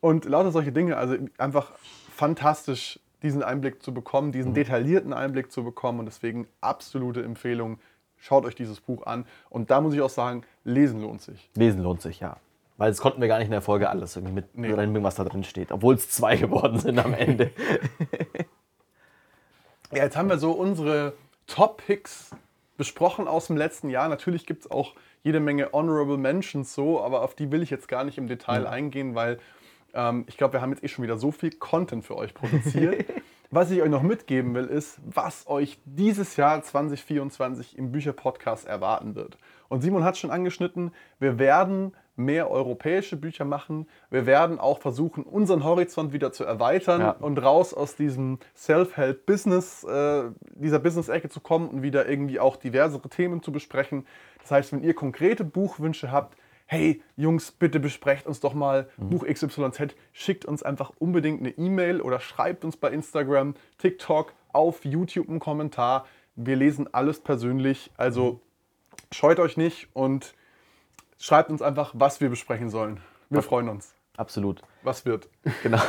Und 0.00 0.24
lauter 0.24 0.50
solche 0.52 0.72
Dinge, 0.72 0.96
also 0.96 1.16
einfach 1.38 1.72
fantastisch, 2.14 3.00
diesen 3.22 3.42
Einblick 3.42 3.82
zu 3.82 3.92
bekommen, 3.94 4.32
diesen 4.32 4.52
detaillierten 4.54 5.12
Einblick 5.12 5.50
zu 5.50 5.64
bekommen 5.64 5.98
und 6.00 6.06
deswegen 6.06 6.46
absolute 6.60 7.22
Empfehlung, 7.22 7.78
schaut 8.18 8.44
euch 8.44 8.54
dieses 8.54 8.80
Buch 8.80 9.06
an. 9.06 9.24
Und 9.50 9.70
da 9.70 9.80
muss 9.80 9.94
ich 9.94 10.00
auch 10.02 10.10
sagen, 10.10 10.42
lesen 10.62 11.00
lohnt 11.00 11.22
sich. 11.22 11.50
Lesen 11.56 11.82
lohnt 11.82 12.02
sich, 12.02 12.20
ja. 12.20 12.36
Weil 12.76 12.90
das 12.90 13.00
konnten 13.00 13.20
wir 13.20 13.28
gar 13.28 13.38
nicht 13.38 13.46
in 13.46 13.52
der 13.52 13.62
Folge 13.62 13.88
alles 13.88 14.16
irgendwie 14.16 14.34
mit 14.34 14.56
Nee. 14.58 14.72
reinbringen, 14.72 15.04
was 15.04 15.14
da 15.14 15.24
drin 15.24 15.44
steht. 15.44 15.70
Obwohl 15.72 15.94
es 15.94 16.10
zwei 16.10 16.36
geworden 16.36 16.78
sind 16.78 16.98
am 16.98 17.14
Ende. 17.14 17.50
Ja, 19.92 20.04
jetzt 20.04 20.16
haben 20.16 20.28
wir 20.28 20.38
so 20.38 20.52
unsere 20.52 21.14
Top-Picks 21.46 22.30
besprochen 22.76 23.28
aus 23.28 23.46
dem 23.46 23.56
letzten 23.56 23.90
Jahr. 23.90 24.08
Natürlich 24.08 24.46
gibt 24.46 24.64
es 24.64 24.70
auch 24.70 24.94
jede 25.22 25.40
Menge 25.40 25.72
Honorable 25.72 26.18
Mentions 26.18 26.74
so, 26.74 27.00
aber 27.00 27.22
auf 27.22 27.34
die 27.34 27.50
will 27.50 27.62
ich 27.62 27.70
jetzt 27.70 27.88
gar 27.88 28.04
nicht 28.04 28.18
im 28.18 28.26
Detail 28.26 28.60
mhm. 28.60 28.66
eingehen, 28.66 29.14
weil 29.14 29.38
ähm, 29.94 30.24
ich 30.28 30.36
glaube, 30.36 30.54
wir 30.54 30.60
haben 30.60 30.70
jetzt 30.70 30.82
eh 30.82 30.88
schon 30.88 31.04
wieder 31.04 31.16
so 31.16 31.30
viel 31.30 31.52
Content 31.52 32.04
für 32.04 32.16
euch 32.16 32.34
produziert. 32.34 33.06
was 33.54 33.70
ich 33.70 33.80
euch 33.80 33.88
noch 33.88 34.02
mitgeben 34.02 34.54
will, 34.54 34.66
ist, 34.66 34.98
was 35.04 35.46
euch 35.46 35.78
dieses 35.84 36.36
Jahr 36.36 36.62
2024 36.62 37.78
im 37.78 37.92
Bücherpodcast 37.92 38.66
erwarten 38.66 39.14
wird. 39.14 39.38
Und 39.68 39.82
Simon 39.82 40.04
hat 40.04 40.16
schon 40.16 40.30
angeschnitten, 40.30 40.92
wir 41.20 41.38
werden 41.38 41.94
mehr 42.16 42.50
europäische 42.50 43.16
Bücher 43.16 43.44
machen. 43.44 43.88
Wir 44.10 44.26
werden 44.26 44.58
auch 44.58 44.78
versuchen, 44.78 45.24
unseren 45.24 45.64
Horizont 45.64 46.12
wieder 46.12 46.32
zu 46.32 46.44
erweitern 46.44 47.00
ja. 47.00 47.10
und 47.10 47.38
raus 47.38 47.74
aus 47.74 47.96
diesem 47.96 48.38
Self-Help-Business, 48.56 49.84
äh, 49.84 50.24
dieser 50.54 50.78
Business-Ecke 50.78 51.28
zu 51.28 51.40
kommen 51.40 51.68
und 51.68 51.82
wieder 51.82 52.08
irgendwie 52.08 52.38
auch 52.38 52.56
diversere 52.56 53.08
Themen 53.08 53.42
zu 53.42 53.52
besprechen. 53.52 54.06
Das 54.40 54.50
heißt, 54.50 54.72
wenn 54.72 54.82
ihr 54.82 54.94
konkrete 54.94 55.44
Buchwünsche 55.44 56.12
habt, 56.12 56.36
hey 56.66 57.02
Jungs, 57.16 57.50
bitte 57.50 57.80
besprecht 57.80 58.26
uns 58.26 58.40
doch 58.40 58.54
mal 58.54 58.88
mhm. 58.96 59.10
Buch 59.10 59.26
XYZ, 59.26 59.94
schickt 60.12 60.44
uns 60.44 60.62
einfach 60.62 60.92
unbedingt 60.98 61.40
eine 61.40 61.50
E-Mail 61.50 62.00
oder 62.00 62.20
schreibt 62.20 62.64
uns 62.64 62.76
bei 62.76 62.90
Instagram, 62.90 63.54
TikTok, 63.78 64.32
auf 64.52 64.84
YouTube 64.84 65.28
einen 65.28 65.40
Kommentar. 65.40 66.06
Wir 66.36 66.56
lesen 66.56 66.92
alles 66.92 67.20
persönlich, 67.20 67.90
also 67.96 68.32
mhm. 68.32 68.40
scheut 69.12 69.40
euch 69.40 69.56
nicht 69.56 69.88
und 69.92 70.34
schreibt 71.18 71.50
uns 71.50 71.62
einfach, 71.62 71.92
was 71.94 72.20
wir 72.20 72.30
besprechen 72.30 72.70
sollen. 72.70 73.00
Wir 73.30 73.42
freuen 73.42 73.68
uns. 73.68 73.94
Absolut. 74.16 74.62
Was 74.82 75.06
wird? 75.06 75.28
Genau. 75.62 75.80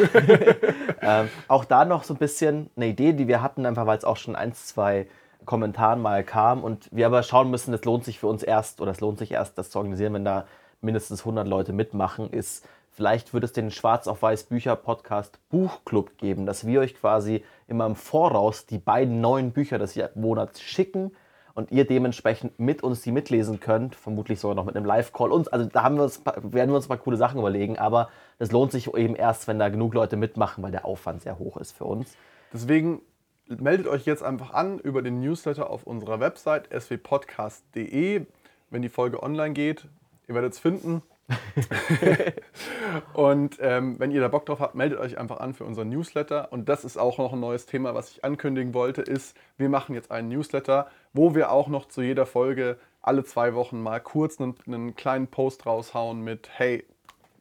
ähm, 1.01 1.29
auch 1.47 1.65
da 1.65 1.85
noch 1.85 2.03
so 2.03 2.15
ein 2.15 2.17
bisschen 2.17 2.71
eine 2.75 2.87
Idee, 2.87 3.13
die 3.13 3.27
wir 3.27 3.41
hatten, 3.41 3.65
einfach 3.65 3.85
weil 3.85 3.97
es 3.97 4.03
auch 4.03 4.17
schon 4.17 4.35
ein, 4.35 4.53
zwei 4.53 5.07
Kommentaren 5.45 6.01
mal 6.01 6.23
kam 6.23 6.63
und 6.63 6.89
wir 6.91 7.05
aber 7.05 7.21
schauen 7.21 7.51
müssen, 7.51 7.73
es 7.73 7.85
lohnt 7.85 8.03
sich 8.03 8.19
für 8.19 8.27
uns 8.27 8.41
erst 8.41 8.81
oder 8.81 8.91
es 8.91 8.99
lohnt 8.99 9.19
sich 9.19 9.31
erst, 9.31 9.57
das 9.59 9.69
zu 9.69 9.77
organisieren, 9.77 10.13
wenn 10.13 10.25
da 10.25 10.47
mindestens 10.81 11.19
100 11.21 11.47
Leute 11.47 11.71
mitmachen, 11.71 12.31
ist, 12.31 12.67
vielleicht 12.89 13.33
wird 13.33 13.43
es 13.43 13.53
den 13.53 13.69
Schwarz 13.69 14.07
auf 14.07 14.23
Weiß 14.23 14.45
Bücher 14.45 14.75
Podcast 14.75 15.37
Buchclub 15.49 16.17
geben, 16.17 16.47
dass 16.47 16.65
wir 16.65 16.79
euch 16.79 16.95
quasi 16.95 17.43
immer 17.67 17.85
im 17.85 17.95
Voraus 17.95 18.65
die 18.65 18.79
beiden 18.79 19.21
neuen 19.21 19.51
Bücher 19.51 19.77
des 19.77 19.99
Monats 20.15 20.61
schicken 20.61 21.11
und 21.55 21.71
ihr 21.71 21.85
dementsprechend 21.85 22.59
mit 22.59 22.83
uns 22.83 23.01
die 23.01 23.11
mitlesen 23.11 23.59
könnt, 23.59 23.95
vermutlich 23.95 24.39
sogar 24.39 24.55
noch 24.55 24.65
mit 24.65 24.75
einem 24.75 24.85
Live-Call. 24.85 25.31
Also 25.51 25.65
da 25.65 25.89
wir 25.89 26.03
uns, 26.03 26.23
werden 26.25 26.69
wir 26.69 26.75
uns 26.75 26.85
ein 26.85 26.89
paar 26.89 26.97
coole 26.97 27.17
Sachen 27.17 27.39
überlegen, 27.39 27.79
aber 27.79 28.09
das 28.37 28.51
lohnt 28.51 28.71
sich 28.71 28.93
eben 28.93 29.15
erst, 29.15 29.47
wenn 29.47 29.57
da 29.57 29.69
genug 29.69 29.93
Leute 29.93 30.17
mitmachen, 30.17 30.63
weil 30.63 30.71
der 30.71 30.85
Aufwand 30.85 31.23
sehr 31.23 31.39
hoch 31.39 31.57
ist 31.57 31.71
für 31.71 31.85
uns. 31.85 32.15
Deswegen 32.53 33.01
meldet 33.47 33.87
euch 33.87 34.05
jetzt 34.05 34.21
einfach 34.21 34.53
an 34.53 34.79
über 34.79 35.01
den 35.01 35.21
Newsletter 35.21 35.69
auf 35.69 35.83
unserer 35.83 36.19
Website 36.19 36.69
swpodcast.de, 36.77 38.25
wenn 38.69 38.81
die 38.81 38.89
Folge 38.89 39.23
online 39.23 39.53
geht. 39.53 39.87
Ihr 40.27 40.35
werdet 40.35 40.53
es 40.53 40.59
finden. 40.59 41.01
und 43.13 43.57
ähm, 43.59 43.99
wenn 43.99 44.11
ihr 44.11 44.21
da 44.21 44.27
Bock 44.27 44.45
drauf 44.45 44.59
habt, 44.59 44.75
meldet 44.75 44.99
euch 44.99 45.17
einfach 45.17 45.39
an 45.39 45.53
für 45.53 45.65
unseren 45.65 45.89
Newsletter. 45.89 46.51
Und 46.51 46.69
das 46.69 46.85
ist 46.85 46.97
auch 46.97 47.17
noch 47.17 47.33
ein 47.33 47.39
neues 47.39 47.65
Thema, 47.65 47.95
was 47.95 48.11
ich 48.11 48.23
ankündigen 48.23 48.73
wollte, 48.73 49.01
ist, 49.01 49.35
wir 49.57 49.69
machen 49.69 49.95
jetzt 49.95 50.11
einen 50.11 50.29
Newsletter, 50.29 50.87
wo 51.13 51.33
wir 51.33 51.51
auch 51.51 51.67
noch 51.67 51.87
zu 51.87 52.01
jeder 52.01 52.25
Folge 52.25 52.77
alle 53.01 53.23
zwei 53.23 53.53
Wochen 53.53 53.81
mal 53.81 53.99
kurz 53.99 54.39
einen, 54.39 54.55
einen 54.67 54.95
kleinen 54.95 55.27
Post 55.27 55.65
raushauen 55.65 56.21
mit, 56.21 56.49
hey, 56.53 56.85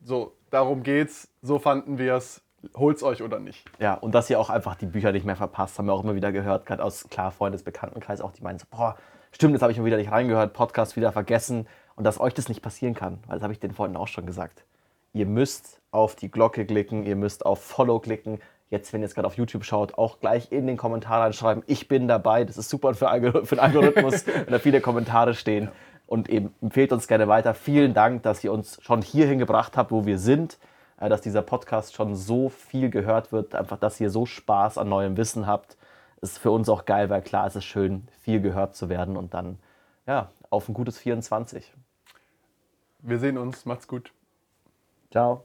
so, 0.02 0.32
darum 0.50 0.82
geht's, 0.82 1.28
so 1.42 1.58
fanden 1.58 1.98
wir 1.98 2.14
es, 2.14 2.42
holt's 2.74 3.02
euch 3.02 3.22
oder 3.22 3.38
nicht. 3.38 3.64
Ja, 3.78 3.94
und 3.94 4.14
dass 4.14 4.28
ihr 4.30 4.38
auch 4.38 4.50
einfach 4.50 4.74
die 4.74 4.86
Bücher 4.86 5.12
nicht 5.12 5.24
mehr 5.24 5.36
verpasst, 5.36 5.78
haben 5.78 5.86
wir 5.86 5.92
auch 5.92 6.04
immer 6.04 6.14
wieder 6.14 6.32
gehört, 6.32 6.66
gerade 6.66 6.82
aus 6.82 7.08
klar 7.10 7.32
Freundesbekanntenkreis 7.32 8.20
auch, 8.20 8.32
die 8.32 8.42
meinen 8.42 8.58
so, 8.58 8.66
boah, 8.70 8.96
stimmt, 9.32 9.54
jetzt 9.54 9.62
habe 9.62 9.72
ich 9.72 9.78
mal 9.78 9.84
wieder 9.84 9.96
nicht 9.96 10.10
reingehört, 10.10 10.52
Podcast 10.52 10.96
wieder 10.96 11.12
vergessen 11.12 11.66
und 11.96 12.04
dass 12.04 12.20
euch 12.20 12.34
das 12.34 12.48
nicht 12.48 12.62
passieren 12.62 12.94
kann, 12.94 13.18
weil 13.26 13.36
das 13.36 13.42
habe 13.42 13.52
ich 13.52 13.60
den 13.60 13.72
Freunden 13.72 13.96
auch 13.96 14.08
schon 14.08 14.26
gesagt. 14.26 14.64
Ihr 15.12 15.26
müsst 15.26 15.80
auf 15.90 16.16
die 16.16 16.30
Glocke 16.30 16.66
klicken, 16.66 17.04
ihr 17.04 17.16
müsst 17.16 17.46
auf 17.46 17.62
Follow 17.62 18.00
klicken. 18.00 18.40
Jetzt, 18.70 18.92
wenn 18.92 19.00
ihr 19.00 19.04
jetzt 19.04 19.14
gerade 19.14 19.28
auf 19.28 19.36
YouTube 19.36 19.64
schaut, 19.64 19.96
auch 19.96 20.18
gleich 20.18 20.50
in 20.50 20.66
den 20.66 20.76
Kommentaren 20.76 21.32
schreiben, 21.32 21.62
ich 21.66 21.86
bin 21.86 22.08
dabei. 22.08 22.44
Das 22.44 22.58
ist 22.58 22.68
super 22.68 22.94
für, 22.94 23.08
für 23.44 23.54
den 23.54 23.60
Algorithmus, 23.60 24.26
wenn 24.26 24.46
da 24.48 24.58
viele 24.58 24.80
Kommentare 24.80 25.34
stehen. 25.34 25.68
Und 26.06 26.28
eben 26.28 26.52
empfehlt 26.60 26.92
uns 26.92 27.06
gerne 27.06 27.28
weiter. 27.28 27.54
Vielen 27.54 27.94
Dank, 27.94 28.24
dass 28.24 28.42
ihr 28.42 28.52
uns 28.52 28.78
schon 28.82 29.02
hierhin 29.02 29.38
gebracht 29.38 29.76
habt, 29.76 29.92
wo 29.92 30.04
wir 30.04 30.18
sind. 30.18 30.58
Äh, 30.98 31.08
dass 31.08 31.20
dieser 31.20 31.42
Podcast 31.42 31.94
schon 31.94 32.14
so 32.14 32.48
viel 32.48 32.90
gehört 32.90 33.32
wird. 33.32 33.54
Einfach, 33.54 33.78
dass 33.78 34.00
ihr 34.00 34.10
so 34.10 34.26
Spaß 34.26 34.78
an 34.78 34.88
neuem 34.88 35.16
Wissen 35.16 35.46
habt. 35.46 35.76
Ist 36.20 36.38
für 36.38 36.50
uns 36.50 36.68
auch 36.68 36.86
geil, 36.86 37.10
weil 37.10 37.22
klar 37.22 37.46
ist 37.46 37.56
es 37.56 37.64
schön, 37.64 38.08
viel 38.20 38.40
gehört 38.40 38.74
zu 38.74 38.88
werden 38.88 39.16
und 39.16 39.34
dann 39.34 39.58
ja, 40.06 40.30
auf 40.50 40.68
ein 40.68 40.74
gutes 40.74 40.98
24. 40.98 41.72
Wir 43.06 43.18
sehen 43.18 43.36
uns. 43.36 43.66
Macht's 43.66 43.86
gut. 43.86 44.12
Ciao. 45.10 45.44